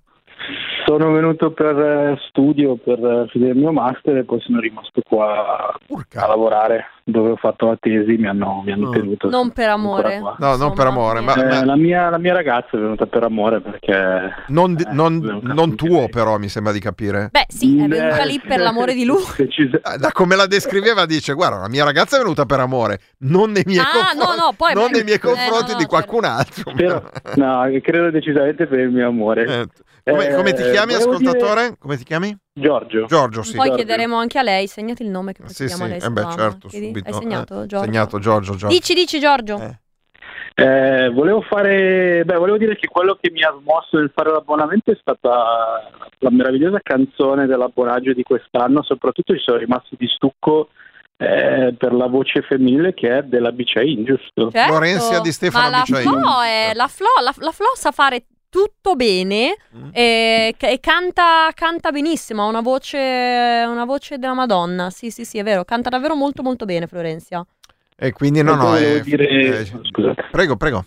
Sono 0.86 1.12
venuto 1.12 1.52
per 1.52 1.78
eh, 1.80 2.18
studio, 2.28 2.76
per 2.76 3.00
eh, 3.00 3.28
finire 3.32 3.52
il 3.52 3.58
mio 3.58 3.72
master 3.72 4.18
e 4.18 4.24
poi 4.26 4.40
sono 4.42 4.60
rimasto 4.60 5.02
qua 5.08 5.74
a 5.74 6.28
lavorare 6.28 6.86
dove 7.06 7.32
ho 7.32 7.36
fatto 7.36 7.68
la 7.68 7.78
tesi, 7.80 8.16
mi 8.18 8.28
hanno, 8.28 8.62
mi 8.66 8.72
hanno 8.72 8.90
tenuto. 8.90 9.30
Non 9.30 9.52
per 9.52 9.70
amore. 9.70 10.20
No, 10.38 10.56
non 10.56 10.74
per 10.74 10.88
amore, 10.88 11.20
ma, 11.20 11.34
Eh, 11.36 11.44
ma 11.44 11.66
la, 11.66 11.76
mia, 11.76 12.10
la 12.10 12.18
mia 12.18 12.34
ragazza 12.34 12.78
è 12.78 12.80
venuta 12.80 13.06
per 13.06 13.24
amore 13.24 13.62
perché... 13.62 14.34
non, 14.48 14.74
di- 14.76 14.86
non- 14.92 15.40
non 15.44 15.76
tuo 15.76 16.08
però, 16.08 16.38
mi 16.38 16.48
sembra 16.50 16.72
di 16.72 16.80
capire. 16.80 17.30
Beh, 17.32 17.46
sì, 17.50 17.78
è 17.80 17.88
venuta 17.88 18.24
lì 18.24 18.40
per 18.40 18.60
l'amore 18.60 18.94
di 18.94 19.06
lui. 19.06 19.22
Ah, 19.82 19.98
Da 19.98 20.12
come 20.12 20.36
la 20.36 20.48
descriveva 20.48 21.06
dice, 21.06 21.34
guarda, 21.34 21.58
la 21.60 21.70
mia 21.70 21.84
ragazza 21.84 22.16
è 22.16 22.20
venuta 22.20 22.46
per 22.46 22.60
amore, 22.60 23.00
non 23.20 23.52
nei 23.52 23.64
miei 23.66 23.80
Ah, 23.80 23.92
confronti, 24.14 24.18
no, 24.40 24.46
no, 24.46 24.54
poi 24.56 24.74
non 24.74 24.92
nei 24.92 25.04
miei 25.04 25.18
eh, 25.18 25.20
confronti 25.20 25.72
no, 25.72 25.74
no, 25.74 25.78
di 25.78 25.86
qualcun 25.86 26.24
altro. 26.26 26.72
Però, 26.74 27.02
no, 27.36 27.70
credo 27.82 28.12
decisamente 28.12 28.66
per 28.68 28.80
il 28.80 28.90
mio 28.92 29.08
amore. 29.08 29.68
Come, 30.04 30.28
Eh, 30.28 30.36
come 30.36 30.54
ti 30.54 30.64
chiami, 30.64 30.94
ascoltatore? 30.94 31.62
dire- 31.64 31.76
Come 31.80 31.98
ti 31.98 32.04
chiami? 32.04 32.38
Giorgio. 32.56 33.06
Giorgio, 33.06 33.42
sì. 33.42 33.56
Poi 33.56 33.72
chiederemo 33.72 34.16
anche 34.16 34.38
a 34.38 34.44
lei, 34.44 34.68
segnati 34.68 35.02
il 35.02 35.10
nome 35.10 35.34
che 35.34 35.42
poi 35.42 35.50
Sì, 35.50 35.66
chiediamo 35.66 35.86
sì, 35.86 35.90
a 35.90 35.94
lei. 35.96 36.06
eh 36.06 36.10
beh, 36.10 36.32
certo, 36.36 36.70
subito. 36.70 37.08
Hai 37.08 37.14
segnato, 37.14 37.54
eh, 37.62 37.66
Giorgio? 37.66 37.86
segnato, 37.86 38.20
Giorgio, 38.20 38.52
Giorgio. 38.52 38.68
Dici, 38.68 38.94
dici, 38.94 39.20
Giorgio. 39.20 39.80
Eh, 40.56 41.10
volevo 41.10 41.42
fare, 41.42 42.24
beh, 42.24 42.36
volevo 42.38 42.58
dire 42.58 42.76
che 42.76 42.88
quello 42.88 43.18
che 43.20 43.32
mi 43.32 43.42
ha 43.42 43.56
smosso 43.60 43.98
nel 43.98 44.12
fare 44.14 44.30
l'abbonamento 44.30 44.92
è 44.92 44.98
stata 45.02 45.90
la 46.20 46.30
meravigliosa 46.30 46.80
canzone 46.84 47.48
dell'abbonaggio 47.48 48.14
di 48.14 48.22
quest'anno, 48.22 48.84
soprattutto 48.84 49.34
ci 49.34 49.42
sono 49.44 49.58
rimasti 49.58 49.96
di 49.98 50.08
stucco 50.08 50.70
eh, 51.18 51.74
per 51.76 51.94
la 51.94 52.06
voce 52.06 52.44
femminile 52.44 52.94
che 52.94 53.18
è 53.18 53.24
della 53.24 53.52
Bicain, 53.52 54.04
giusto? 54.04 54.52
Certo, 54.52 54.72
Florenzia 54.72 55.20
di 55.22 55.32
Stefano 55.32 55.64
ma 55.64 55.78
la 55.78 55.84
Bicciai. 55.84 56.04
Flo, 56.04 56.42
è, 56.42 56.72
la, 56.76 56.88
Flo, 56.88 57.08
la, 57.24 57.34
la 57.38 57.52
Flo 57.52 57.72
sa 57.74 57.92
fare 57.92 58.26
tutto 58.54 58.94
bene 58.96 59.56
Mm. 59.76 59.90
e, 59.92 60.54
e 60.60 60.80
canta, 60.80 61.50
canta 61.56 61.90
benissimo, 61.92 62.44
ha 62.44 62.46
una 62.46 62.62
voce, 62.62 62.98
una 63.68 63.86
voce 63.86 64.20
della 64.20 64.36
Madonna. 64.36 64.92
Sì, 64.92 65.10
sì, 65.10 65.26
sì, 65.26 65.40
è 65.40 65.44
vero, 65.44 65.64
canta 65.66 65.90
davvero 65.90 66.16
molto 66.16 66.44
molto 66.44 66.66
bene 66.66 66.86
Florenzia. 66.86 67.44
E 67.98 68.12
quindi 68.12 68.44
no, 68.44 68.54
no, 68.54 68.66
Volevo 68.68 68.98
è- 68.98 69.02
dire- 69.02 69.28
eh, 69.28 69.66
scusate. 69.66 70.26
Prego, 70.30 70.56
prego. 70.56 70.86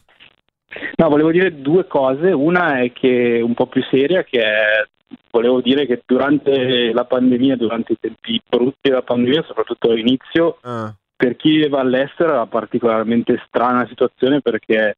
No, 0.97 1.09
volevo 1.09 1.33
dire 1.33 1.61
due 1.61 1.87
cose. 1.89 2.31
Una 2.31 2.81
è 2.83 2.93
che 2.93 3.41
un 3.43 3.55
po' 3.55 3.67
più 3.67 3.83
seria, 3.91 4.23
che 4.23 4.41
è, 4.41 4.87
volevo 5.33 5.61
dire 5.61 5.87
che 5.87 6.03
durante 6.07 6.93
la 6.93 7.05
pandemia, 7.05 7.57
durante 7.57 7.93
i 7.95 7.97
tempi 7.99 8.41
brutti 8.49 8.89
della 8.89 9.03
pandemia, 9.03 9.43
soprattutto 9.47 9.91
all'inizio, 9.91 10.59
Ah. 10.63 10.95
per 11.17 11.35
chi 11.37 11.67
va 11.69 11.81
all'estero 11.81 12.31
era 12.33 12.47
particolarmente 12.47 13.43
strana 13.49 13.81
la 13.83 13.89
situazione 13.89 14.41
perché 14.41 14.97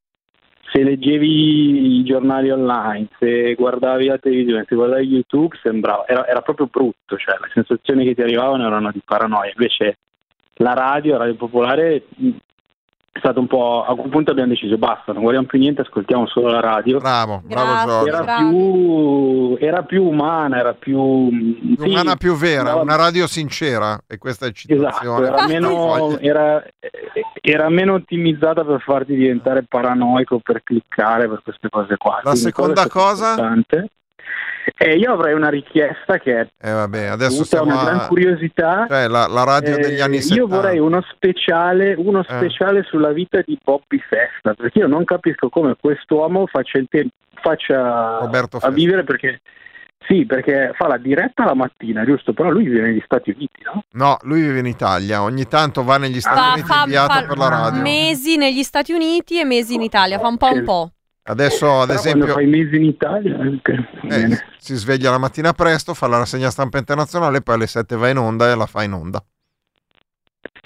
se 0.71 0.83
leggevi 0.83 1.99
i 1.99 2.05
giornali 2.05 2.51
online, 2.51 3.09
se 3.19 3.55
guardavi 3.55 4.07
la 4.07 4.19
televisione, 4.19 4.65
se 4.69 4.75
guardavi 4.75 5.07
YouTube, 5.07 5.57
sembrava, 5.63 6.07
era, 6.07 6.27
era 6.27 6.43
proprio 6.43 6.67
brutto, 6.67 7.17
cioè 7.17 7.37
le 7.41 7.51
sensazioni 7.53 8.05
che 8.05 8.15
ti 8.15 8.23
arrivavano 8.23 8.67
erano 8.67 8.91
di 8.93 9.01
paranoia. 9.05 9.53
Invece 9.55 9.99
la 10.55 10.75
radio, 10.75 11.13
la 11.13 11.19
radio 11.19 11.35
popolare, 11.37 12.05
è 13.11 13.19
stato 13.19 13.41
un 13.41 13.47
po'. 13.47 13.85
A 13.85 13.95
quel 13.95 14.11
punto 14.11 14.31
abbiamo 14.31 14.51
deciso 14.51 14.77
basta, 14.77 15.13
non 15.13 15.23
guardiamo 15.23 15.49
più 15.49 15.59
niente, 15.59 15.83
ascoltiamo 15.83 16.27
solo 16.27 16.51
la 16.51 16.61
radio. 16.61 16.99
Bravo, 16.99 17.43
Grazie, 17.45 17.85
bravo 17.85 18.05
Giorgio. 18.05 18.17
Era 18.17 18.37
più, 18.39 19.57
era 19.61 19.83
più 19.83 20.05
umana, 20.05 20.59
era 20.59 20.75
più. 20.75 21.29
Più 21.77 21.85
umana, 21.85 22.17
più 22.17 22.35
vera, 22.35 22.75
no, 22.75 22.83
una 22.83 22.97
radio 22.97 23.27
sincera 23.27 24.01
e 24.07 24.19
questa 24.19 24.47
è 24.47 24.53
citazione. 24.53 25.27
Esatto, 25.27 25.37
era 25.37 25.47
meno, 25.47 26.19
era, 26.19 26.65
era 27.41 27.69
meno 27.69 27.95
ottimizzata 27.95 28.65
per 28.65 28.81
farti 28.81 29.15
diventare 29.15 29.65
paranoico 29.69 30.39
per 30.41 30.63
cliccare 30.63 31.29
per 31.29 31.41
queste 31.43 31.69
cose 31.69 31.97
qua. 31.97 32.17
La 32.17 32.31
Quindi 32.31 32.41
seconda 32.41 32.87
cosa? 32.89 33.35
Importante. 34.69 34.85
E 34.95 34.99
io 34.99 35.13
avrei 35.13 35.35
una 35.35 35.49
richiesta 35.49 36.19
che 36.19 36.41
è 36.41 36.49
Eh 36.61 36.73
vabbè, 36.73 37.05
adesso 37.07 37.45
siamo 37.45 37.73
una 37.73 37.85
gran 37.85 37.99
a... 38.01 38.07
curiosità. 38.07 38.87
Cioè, 38.89 39.09
la, 39.09 39.27
la 39.27 39.45
radio 39.45 39.77
Eh, 39.77 39.81
degli 39.81 40.01
anni 40.01 40.17
io 40.17 40.23
70. 40.23 40.55
vorrei 40.57 40.79
uno 40.79 41.03
speciale, 41.15 41.95
uno 41.97 42.21
Eh. 42.21 42.25
speciale 42.25 42.83
sulla 42.85 43.13
vita 43.13 43.41
di 43.45 43.59
Bobby 43.63 43.99
Festa, 44.09 44.55
perché 44.55 44.79
io 44.81 44.87
non 44.87 45.05
capisco 45.05 45.49
come 45.49 45.77
quest'uomo 45.81 46.47
faccia, 46.47 46.79
il 46.79 46.87
tempo, 46.91 47.15
faccia 47.43 48.19
Roberto 48.21 48.57
a 48.57 48.61
Festa. 48.61 48.75
vivere 48.75 49.05
perché 49.05 49.41
sì, 50.07 50.25
perché 50.25 50.71
fa 50.75 50.87
la 50.87 50.97
diretta 50.97 51.45
la 51.45 51.55
mattina, 51.55 52.03
giusto? 52.05 52.33
Però 52.33 52.49
lui 52.49 52.65
vive 52.65 52.81
negli 52.81 53.03
Stati 53.05 53.31
Uniti, 53.31 53.61
no? 53.65 53.83
No, 53.93 54.17
lui 54.23 54.41
vive 54.41 54.61
in 54.61 54.67
Italia, 54.67 55.23
ogni 55.23 55.47
tanto 55.49 55.83
va 55.85 55.99
negli 55.99 56.21
Stati 56.21 56.39
Fa, 56.39 56.53
Uniti 56.53 56.67
fa- 56.67 56.83
inviato 56.85 57.13
fa 57.13 57.23
per 57.27 57.37
la 57.37 57.49
radio. 57.49 57.83
mesi 57.83 58.37
negli 58.39 58.63
Stati 58.63 58.93
Uniti 58.93 59.39
e 59.39 59.45
mesi 59.45 59.75
in 59.75 59.83
Italia, 59.83 60.19
fa 60.19 60.29
un 60.29 60.37
po' 60.39 60.51
un 60.51 60.65
po'. 60.65 60.91
Adesso, 61.29 61.81
ad 61.83 61.91
esempio, 61.91 62.33
quando 62.33 62.35
fai 62.35 62.47
mesi 62.47 62.77
in 62.77 62.85
Italia, 62.85 63.37
eh, 63.41 64.39
si 64.59 64.75
sveglia 64.75 65.11
la 65.11 65.19
mattina 65.19 65.53
presto, 65.53 65.93
fa 65.95 66.07
la 66.07 66.19
rassegna 66.19 66.51
stampa 66.51 66.79
internazionale, 66.79 67.43
poi 67.43 67.55
alle 67.57 67.67
7 67.67 67.97
va 67.97 68.09
in 68.09 68.17
onda 68.17 68.51
e 68.51 68.55
la 68.55 68.67
fa 68.67 68.83
in 68.83 68.93
onda. 68.93 69.23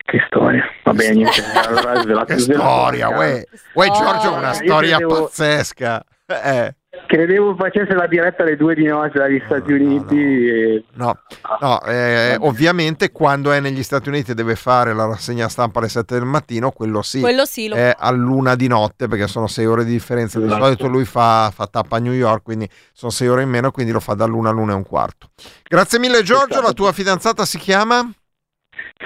Che 0.05 0.19
storia. 0.27 0.65
Va 0.85 0.93
bene, 0.93 1.15
niente. 1.15 1.43
Allora, 1.43 2.25
Che 2.25 2.39
storia, 2.39 3.09
uè. 3.09 3.45
Uè, 3.75 3.87
Giorgio, 3.91 4.35
una 4.35 4.49
Io 4.49 4.55
storia 4.55 4.97
credevo- 4.99 5.23
pazzesca. 5.25 6.05
Eh. 6.27 6.75
Credevo 7.07 7.55
facesse 7.57 7.95
la 7.95 8.07
diretta 8.07 8.43
alle 8.43 8.55
due 8.55 8.75
di 8.75 8.85
notte 8.85 9.19
dagli 9.19 9.41
Stati 9.47 9.73
Uniti. 9.73 10.47
E... 10.47 10.85
No, 10.95 11.19
no 11.61 11.83
eh, 11.85 12.37
ovviamente 12.41 13.11
quando 13.11 13.51
è 13.51 13.61
negli 13.61 13.83
Stati 13.83 14.11
Uniti 14.11 14.33
e 14.33 14.35
deve 14.35 14.57
fare 14.57 14.93
la 14.93 15.07
rassegna 15.07 15.49
stampa 15.49 15.79
alle 15.79 15.89
7 15.89 16.15
del 16.15 16.27
mattino, 16.27 16.71
quello 16.71 17.01
sì. 17.01 17.21
Quello 17.21 17.47
sì, 17.47 17.69
lo 17.69 17.77
È 17.77 17.95
a 17.99 18.11
luna 18.11 18.57
di 18.57 18.67
notte 18.67 19.09
perché 19.09 19.27
sono 19.27 19.47
6 19.47 19.65
ore 19.65 19.85
di 19.87 19.93
differenza. 19.93 20.39
Di 20.39 20.45
Esatto. 20.45 20.63
solito 20.65 20.89
lui 20.89 21.07
fa, 21.07 21.51
fa 21.55 21.67
tappa 21.67 21.97
a 21.97 21.99
New 21.99 22.13
York, 22.13 22.43
quindi 22.43 22.69
sono 22.93 23.11
6 23.11 23.27
ore 23.29 23.43
in 23.43 23.49
meno, 23.49 23.71
quindi 23.71 23.91
lo 23.91 24.01
fa 24.01 24.13
da 24.13 24.27
luna 24.27 24.51
a 24.51 24.53
luna 24.53 24.73
e 24.73 24.77
un 24.77 24.85
quarto. 24.85 25.29
Grazie 25.63 25.99
mille 25.99 26.23
Giorgio, 26.23 26.61
la 26.61 26.73
tua 26.73 26.93
fidanzata 26.93 27.47
si 27.47 27.57
chiama? 27.57 28.07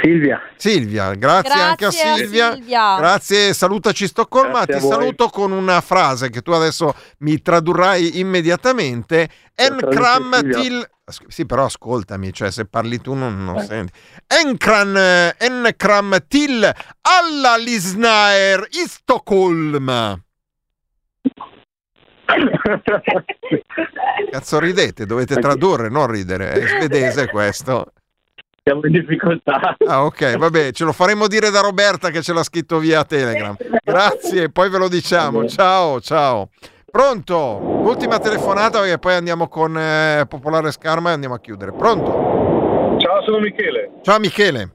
Silvia. 0.03 0.41
Silvia, 0.57 1.15
grazie, 1.15 1.61
anche 1.61 1.85
a 1.85 1.89
Grazie 1.89 2.11
a 2.11 2.17
Silvia. 2.17 2.53
Silvia. 2.53 2.97
Grazie, 2.97 3.55
salutaci 3.55 4.07
Stoccolma. 4.07 4.65
Grazie 4.65 4.79
Ti 4.79 4.87
saluto 4.87 5.29
con 5.29 5.53
una 5.53 5.81
frase 5.81 6.31
che 6.31 6.43
tu 6.43 6.53
adesso 6.53 6.95
mi 7.19 7.41
tradurrai 7.41 8.19
immediatamente. 8.19 9.29
Traduce 9.55 10.49
til. 10.51 10.89
Sì, 11.29 11.47
però 11.47 11.67
ascoltami, 11.67 12.33
cioè 12.33 12.51
se 12.51 12.67
parli 12.67 13.01
tu 13.01 13.15
non, 13.15 13.45
non 13.45 13.61
senti. 13.61 13.93
Enkran, 14.27 14.97
Enkram 15.39 16.17
til 16.29 16.65
alla 16.65 17.57
Lisnaer 17.57 18.67
i 18.71 18.89
Stoccolma. 18.89 20.21
Cazzo 24.31 24.59
ridete, 24.59 25.07
dovete 25.07 25.37
tradurre, 25.37 25.89
non 25.89 26.09
ridere. 26.09 26.51
È 26.51 26.67
svedese 26.67 27.29
questo. 27.29 27.93
Siamo 28.69 28.85
in 28.85 28.91
difficoltà. 28.91 29.77
Ah, 29.87 30.05
ok, 30.05 30.39
vabbè, 30.39 30.73
ce 30.73 30.83
lo 30.83 30.91
faremo 30.91 31.29
dire 31.29 31.51
da 31.51 31.61
Roberta 31.61 32.11
che 32.11 32.21
ce 32.21 32.33
l'ha 32.33 32.43
scritto 32.43 32.81
via 32.81 33.05
Telegram. 33.05 33.55
Grazie, 33.85 34.51
poi 34.51 34.69
ve 34.69 34.79
lo 34.79 34.89
diciamo. 34.89 35.47
Ciao, 35.47 36.01
ciao. 36.01 36.49
Pronto? 36.91 37.37
Ultima 37.63 38.19
telefonata 38.19 38.81
perché 38.81 38.99
poi 38.99 39.15
andiamo 39.15 39.47
con 39.47 39.79
eh, 39.79 40.25
Popolare 40.29 40.73
Scarma 40.73 41.11
e 41.11 41.13
andiamo 41.13 41.37
a 41.37 41.39
chiudere. 41.39 41.75
Pronto? 41.75 42.97
Ciao, 42.99 43.23
sono 43.23 43.39
Michele. 43.39 43.93
Ciao 44.03 44.19
Michele. 44.19 44.73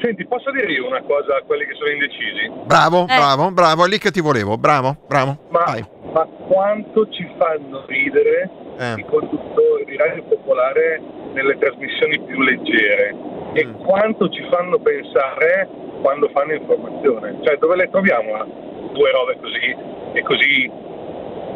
Senti, 0.00 0.26
posso 0.26 0.50
dire 0.50 0.72
io 0.72 0.86
una 0.86 1.02
cosa 1.02 1.36
a 1.36 1.42
quelli 1.44 1.66
che 1.66 1.74
sono 1.74 1.90
indecisi? 1.90 2.50
Bravo, 2.64 3.04
bravo, 3.04 3.50
bravo, 3.50 3.84
è 3.84 3.88
lì 3.88 3.98
che 3.98 4.10
ti 4.10 4.22
volevo. 4.22 4.56
Bravo, 4.56 4.96
bravo. 5.06 5.36
Ma, 5.50 5.64
Vai. 5.66 5.84
ma 6.14 6.26
quanto 6.48 7.10
ci 7.10 7.28
fanno 7.36 7.84
ridere 7.86 8.48
Eh. 8.76 8.94
i 8.98 9.04
conduttori 9.04 9.84
di 9.84 9.96
Radio 9.96 10.22
Popolare 10.24 11.00
nelle 11.32 11.56
trasmissioni 11.58 12.18
più 12.20 12.40
leggere 12.40 13.14
e 13.54 13.70
quanto 13.84 14.28
ci 14.28 14.44
fanno 14.50 14.78
pensare 14.78 15.68
quando 16.00 16.28
fanno 16.30 16.54
informazione? 16.54 17.38
Cioè, 17.42 17.56
dove 17.58 17.76
le 17.76 17.88
troviamo 17.90 18.34
a 18.34 18.44
due 18.92 19.10
robe 19.12 19.38
così 19.40 19.76
e 20.12 20.22
così 20.22 20.70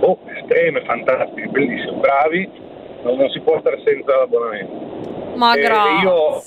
oh, 0.00 0.18
estreme, 0.36 0.82
fantastiche, 0.84 1.48
bellissime, 1.48 1.98
bravi, 1.98 2.50
non, 3.02 3.16
non 3.16 3.28
si 3.30 3.40
può 3.40 3.58
stare 3.60 3.80
senza 3.84 4.16
l'abbonamento. 4.16 5.36
Ma 5.36 5.54
E 5.54 5.60
grazie. 5.60 6.02
io- 6.02 6.42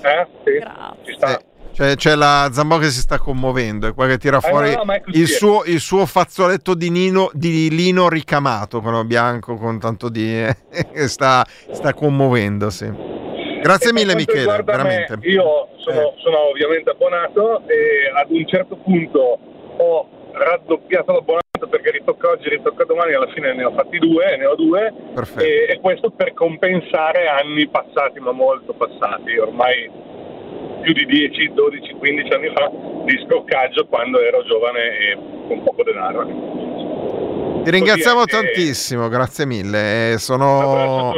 Eh? 0.00 0.26
Sì, 0.44 0.62
ci 1.04 1.12
sta. 1.14 1.40
C'è, 1.78 1.94
c'è 1.94 2.16
la 2.16 2.48
Zambò 2.50 2.78
che 2.78 2.90
si 2.90 2.98
sta 2.98 3.18
commuovendo, 3.20 3.86
è 3.86 3.94
qua 3.94 4.08
che 4.08 4.18
tira 4.18 4.38
Ah, 4.38 4.40
fuori 4.40 4.74
no, 4.74 4.82
no, 4.82 4.94
il, 5.12 5.22
eh. 5.22 5.26
suo, 5.26 5.62
il 5.64 5.78
suo 5.78 6.06
fazzoletto 6.06 6.74
di, 6.74 6.90
Nino, 6.90 7.30
di 7.34 7.70
lino 7.70 8.08
ricamato, 8.08 8.80
quello 8.80 9.04
bianco 9.04 9.54
con 9.54 9.78
tanto 9.78 10.08
di... 10.08 10.44
che 10.92 11.06
sta, 11.06 11.46
sta 11.70 11.94
commuovendosi. 11.94 12.92
Grazie 13.62 13.92
mille 13.92 14.16
Michele, 14.16 14.56
me, 14.56 14.62
veramente. 14.64 15.18
Eh. 15.20 15.30
io 15.30 15.68
sono, 15.76 16.14
sono 16.16 16.48
ovviamente 16.48 16.90
abbonato 16.90 17.62
e 17.68 18.10
ad 18.12 18.28
un 18.28 18.44
certo 18.48 18.74
punto 18.78 19.38
ho 19.76 20.08
raddoppiato 20.32 21.12
l'abbonamento 21.12 21.68
perché 21.70 21.92
ritocca 21.92 22.30
oggi, 22.30 22.48
ritocca 22.48 22.82
domani, 22.86 23.14
alla 23.14 23.30
fine 23.32 23.54
ne 23.54 23.62
ho 23.62 23.72
fatti 23.72 23.98
due, 23.98 24.36
ne 24.36 24.46
ho 24.46 24.56
due 24.56 24.92
Perfetto. 25.14 25.44
e, 25.44 25.74
e 25.74 25.80
questo 25.80 26.10
per 26.10 26.34
compensare 26.34 27.28
anni 27.28 27.68
passati, 27.68 28.18
ma 28.18 28.32
molto 28.32 28.72
passati, 28.72 29.38
ormai 29.38 30.06
più 30.88 30.94
di 30.94 31.04
10, 31.04 31.52
12, 31.52 31.94
15 31.98 32.32
anni 32.32 32.48
fa 32.54 32.70
di 33.04 33.24
scroccaggio 33.26 33.86
quando 33.88 34.20
ero 34.20 34.42
giovane 34.44 34.80
e 34.80 35.18
con 35.46 35.62
poco 35.62 35.82
denaro. 35.82 37.62
Ti 37.62 37.70
ringraziamo 37.70 38.24
Così 38.24 38.30
tantissimo, 38.30 39.08
grazie 39.08 39.44
mille. 39.44 40.12
eh, 40.12 40.18
sono... 40.18 41.12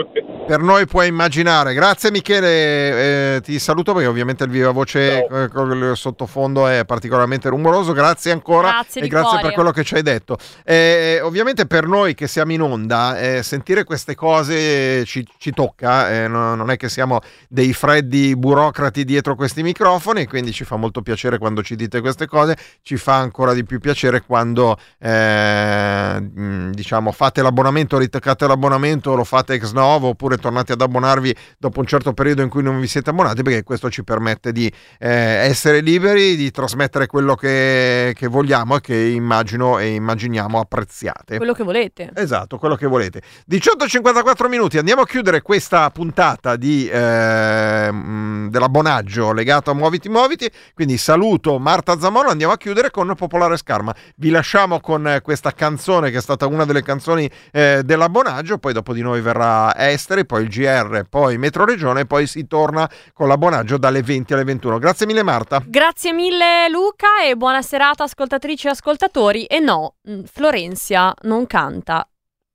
Per 0.51 0.60
noi 0.60 0.85
puoi 0.85 1.06
immaginare. 1.06 1.74
Grazie 1.74 2.10
Michele, 2.10 3.36
eh, 3.36 3.40
ti 3.40 3.56
saluto 3.60 3.93
perché 3.93 4.09
ovviamente 4.09 4.43
il 4.43 4.51
viva 4.51 4.72
voce 4.72 5.24
eh, 5.24 5.48
con 5.48 5.70
il 5.70 5.93
sottofondo 5.94 6.66
è 6.66 6.85
particolarmente 6.85 7.48
rumoroso. 7.48 7.93
Grazie 7.93 8.32
ancora 8.32 8.70
Grazie 8.70 9.02
e 9.02 9.06
grazie 9.06 9.28
cuore. 9.28 9.43
per 9.44 9.52
quello 9.52 9.70
che 9.70 9.85
ci 9.85 9.94
hai 9.94 10.02
detto. 10.02 10.39
Eh, 10.64 11.20
ovviamente 11.22 11.66
per 11.66 11.86
noi 11.86 12.14
che 12.14 12.27
siamo 12.27 12.51
in 12.51 12.62
onda, 12.62 13.16
eh, 13.20 13.44
sentire 13.44 13.85
queste 13.85 14.16
cose 14.16 15.05
ci, 15.05 15.24
ci 15.39 15.52
tocca, 15.52 16.10
eh, 16.10 16.27
no- 16.27 16.56
non 16.56 16.72
è 16.72 16.77
che 16.77 16.89
siamo 16.89 17.20
dei 17.48 17.72
freddi 17.72 18.35
burocrati 18.35 19.05
dietro 19.05 19.36
questi 19.36 19.62
microfoni, 19.62 20.27
quindi 20.27 20.51
ci 20.51 20.64
fa 20.64 20.74
molto 20.74 21.01
piacere 21.01 21.39
quando 21.39 21.62
ci 21.62 21.77
dite 21.77 22.01
queste 22.01 22.27
cose, 22.27 22.56
ci 22.82 22.97
fa 22.97 23.14
ancora 23.18 23.52
di 23.52 23.62
più 23.62 23.78
piacere 23.78 24.22
quando 24.22 24.77
eh, 24.98 26.28
diciamo 26.72 27.12
fate 27.12 27.40
l'abbonamento, 27.40 27.98
ritoccate 27.98 28.48
l'abbonamento, 28.48 29.14
lo 29.14 29.22
fate 29.22 29.55
ex 29.55 29.70
novo 29.70 30.09
oppure 30.09 30.39
tornate 30.40 30.72
ad 30.72 30.80
abbonarvi 30.80 31.34
dopo 31.58 31.80
un 31.80 31.86
certo 31.86 32.12
periodo 32.12 32.42
in 32.42 32.48
cui 32.48 32.62
non 32.62 32.80
vi 32.80 32.86
siete 32.86 33.10
abbonati, 33.10 33.42
perché 33.42 33.62
questo 33.62 33.90
ci 33.90 34.02
permette 34.02 34.52
di 34.52 34.66
eh, 34.98 35.08
essere 35.08 35.80
liberi, 35.80 36.36
di 36.36 36.50
trasmettere 36.50 37.06
quello 37.06 37.34
che, 37.34 38.12
che 38.16 38.26
vogliamo 38.26 38.76
e 38.76 38.80
che 38.80 38.96
immagino 38.96 39.78
e 39.78 39.94
immaginiamo 39.94 40.58
apprezziate. 40.58 41.36
Quello 41.36 41.52
che 41.52 41.62
volete. 41.62 42.10
Esatto, 42.14 42.58
quello 42.58 42.74
che 42.74 42.86
volete. 42.86 43.22
18.54 43.48 44.48
minuti, 44.48 44.78
andiamo 44.78 45.02
a 45.02 45.06
chiudere 45.06 45.42
questa 45.42 45.88
puntata 45.90 46.56
di, 46.56 46.88
eh, 46.88 47.90
mh, 47.92 48.48
dell'abbonaggio 48.50 49.32
legato 49.32 49.70
a 49.70 49.74
Muoviti 49.74 50.08
Muoviti, 50.08 50.50
quindi 50.74 50.96
saluto 50.96 51.58
Marta 51.58 51.98
Zamolo, 51.98 52.30
andiamo 52.30 52.52
a 52.52 52.56
chiudere 52.56 52.90
con 52.90 53.12
Popolare 53.14 53.56
Scarma. 53.56 53.94
Vi 54.16 54.30
lasciamo 54.30 54.80
con 54.80 55.20
questa 55.22 55.52
canzone 55.52 56.10
che 56.10 56.18
è 56.18 56.20
stata 56.20 56.46
una 56.46 56.64
delle 56.64 56.82
canzoni 56.82 57.30
eh, 57.52 57.82
dell'abbonaggio, 57.84 58.58
poi 58.58 58.72
dopo 58.72 58.92
di 58.92 59.02
noi 59.02 59.20
verrà 59.20 59.76
Esteri, 59.76 60.26
poi 60.31 60.43
il 60.44 60.48
GR, 60.48 61.02
poi 61.09 61.39
Metro 61.39 61.65
Regione 61.65 62.02
e 62.02 62.07
poi 62.07 62.28
si 62.28 62.47
torna 62.47 62.89
con 63.12 63.27
l'abbonaggio 63.27 63.78
dalle 63.78 64.01
20 64.01 64.32
alle 64.32 64.44
21. 64.44 64.78
Grazie 64.78 65.05
mille 65.05 65.24
Marta. 65.24 65.61
Grazie 65.66 66.12
mille 66.12 66.69
Luca 66.69 67.24
e 67.28 67.35
buona 67.35 67.62
serata 67.62 68.05
ascoltatrici 68.05 68.69
e 68.69 68.70
ascoltatori. 68.70 69.47
E 69.47 69.59
no, 69.59 69.97
mh, 70.02 70.23
Florenzia 70.32 71.12
non 71.23 71.48
canta 71.48 72.09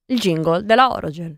il 0.05 0.19
jingle 0.19 0.63
della 0.63 0.89
Orogel. 0.93 1.35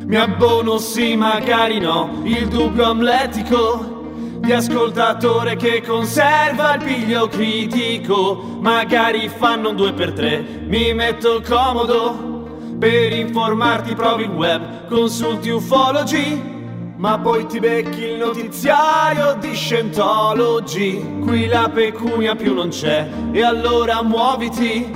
Mi 0.00 0.16
abbono 0.16 0.78
sì, 0.78 1.14
magari 1.14 1.78
no, 1.78 2.22
il 2.24 2.48
dubbio 2.48 2.86
amletico 2.86 3.97
di 4.38 4.52
ascoltatore 4.52 5.56
che 5.56 5.82
conserva 5.82 6.74
il 6.74 6.84
piglio 6.84 7.28
critico. 7.28 8.58
Magari 8.60 9.28
fanno 9.28 9.70
un 9.70 9.76
2 9.76 9.92
per 9.92 10.12
3 10.12 10.58
mi 10.66 10.92
metto 10.94 11.42
comodo. 11.46 12.36
Per 12.78 13.12
informarti 13.12 13.94
provi 13.94 14.22
il 14.22 14.30
web, 14.30 14.86
consulti 14.88 15.48
ufologi. 15.48 16.56
Ma 16.96 17.18
poi 17.18 17.46
ti 17.46 17.60
becchi 17.60 18.02
il 18.02 18.16
notiziario 18.16 19.36
di 19.40 19.54
Scientology. 19.54 21.20
Qui 21.20 21.46
la 21.46 21.70
pecunia 21.72 22.34
più 22.34 22.54
non 22.54 22.68
c'è, 22.68 23.08
e 23.32 23.42
allora 23.42 24.02
muoviti, 24.02 24.92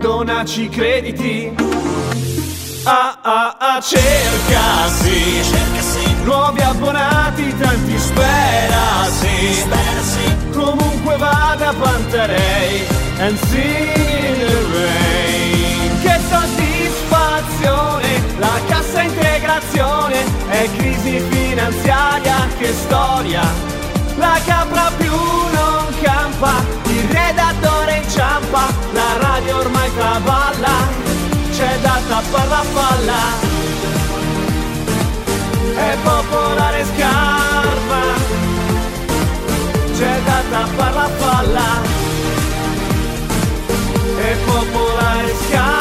donaci 0.00 0.68
crediti. 0.68 1.54
Ah 2.84 3.18
ah 3.20 3.56
ah, 3.58 3.80
cerca 3.80 4.86
sì, 4.86 6.09
nuovi 6.24 6.60
abbonati, 6.60 7.56
tanti 7.58 7.98
spera 7.98 8.90
sì, 9.20 10.36
comunque 10.52 11.16
vada 11.16 11.72
Pantarei, 11.72 12.86
and 13.18 13.38
in 13.52 14.38
the 14.38 14.54
rain. 14.72 16.00
Che 16.00 16.18
soddisfazione, 16.30 18.08
la 18.38 18.60
cassa 18.66 19.02
integrazione, 19.02 20.24
è 20.48 20.68
crisi 20.76 21.20
finanziaria, 21.30 22.48
che 22.58 22.72
storia, 22.72 23.42
la 24.16 24.38
capra 24.44 24.90
più 24.96 25.12
non 25.12 25.86
campa, 26.00 26.64
il 26.84 27.08
redattore 27.08 27.96
inciampa, 28.02 28.66
la 28.92 29.16
radio 29.20 29.58
ormai 29.58 29.90
traballa 29.94 30.88
c'è 31.52 31.78
da 31.82 32.00
tappare 32.08 32.48
la 32.48 32.64
palla 32.72 33.59
è 35.80 35.96
popolare 36.02 36.84
scarpa. 36.84 38.02
C'è 39.96 40.20
da 40.24 40.42
tappare 40.50 40.94
la 40.94 41.10
palla 41.18 41.68
è 44.18 44.36
popolare 44.44 45.34
scarpa. 45.48 45.80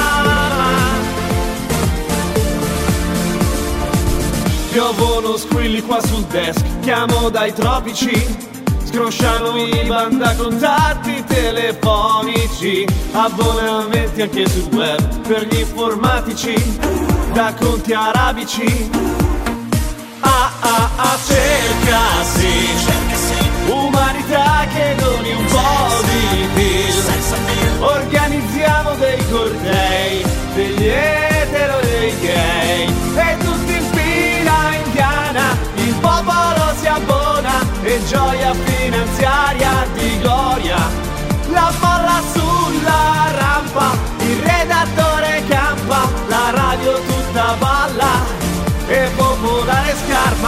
Piovono 4.71 5.35
squilli 5.35 5.81
qua 5.81 5.99
sul 5.99 6.23
desk 6.25 6.63
chiamo 6.81 7.29
dai 7.29 7.51
tropici 7.53 8.47
Scrosciano 8.83 9.57
i 9.57 9.85
banda 9.87 10.35
contatti 10.35 11.23
telefonici 11.25 12.85
Abbonamenti 13.11 14.21
anche 14.21 14.47
sul 14.47 14.69
web 14.73 15.27
per 15.27 15.47
gli 15.47 15.59
informatici 15.59 16.53
Da 17.33 17.53
conti 17.59 17.93
arabici 17.93 18.89
Ah 20.21 20.51
ah 20.61 20.89
ah 20.95 21.17
cerca 21.25 22.23
sì 22.33 23.71
Umanità 23.71 24.65
che 24.73 24.95
doni 24.97 25.31
un 25.31 25.45
po' 25.45 26.01
di 26.05 26.47
deal 26.55 27.81
Organizziamo 27.81 28.95
dei 28.95 29.29
cortei 29.29 30.28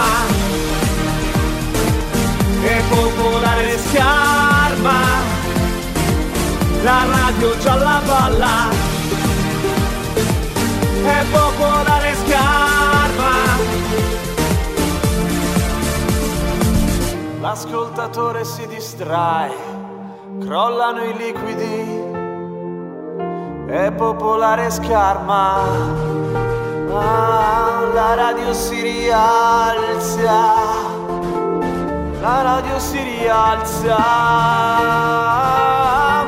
scarma. 0.02 0.49
E 2.64 2.82
popolare 2.90 3.78
scarma, 3.78 4.99
la 6.84 7.06
radio 7.06 7.57
gialla 7.60 8.02
balla. 8.06 8.69
E 11.03 11.26
popolare 11.32 12.15
scarma. 12.26 13.40
L'ascoltatore 17.40 18.44
si 18.44 18.68
distrae, 18.68 19.52
crollano 20.40 21.03
i 21.03 21.18
liquidi 21.18 22.10
e 23.68 23.91
popolare 23.91 24.69
scarma. 24.69 26.60
Ah, 26.93 27.89
la 27.93 28.15
radio 28.15 28.53
si 28.53 28.81
rialza, 28.81 30.53
la 32.19 32.41
radio 32.41 32.80
si 32.80 33.01
rialza, 33.01 33.97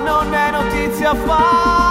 non 0.06 0.34
è 0.34 0.52
notizia 0.52 1.14
falsa 1.14 1.83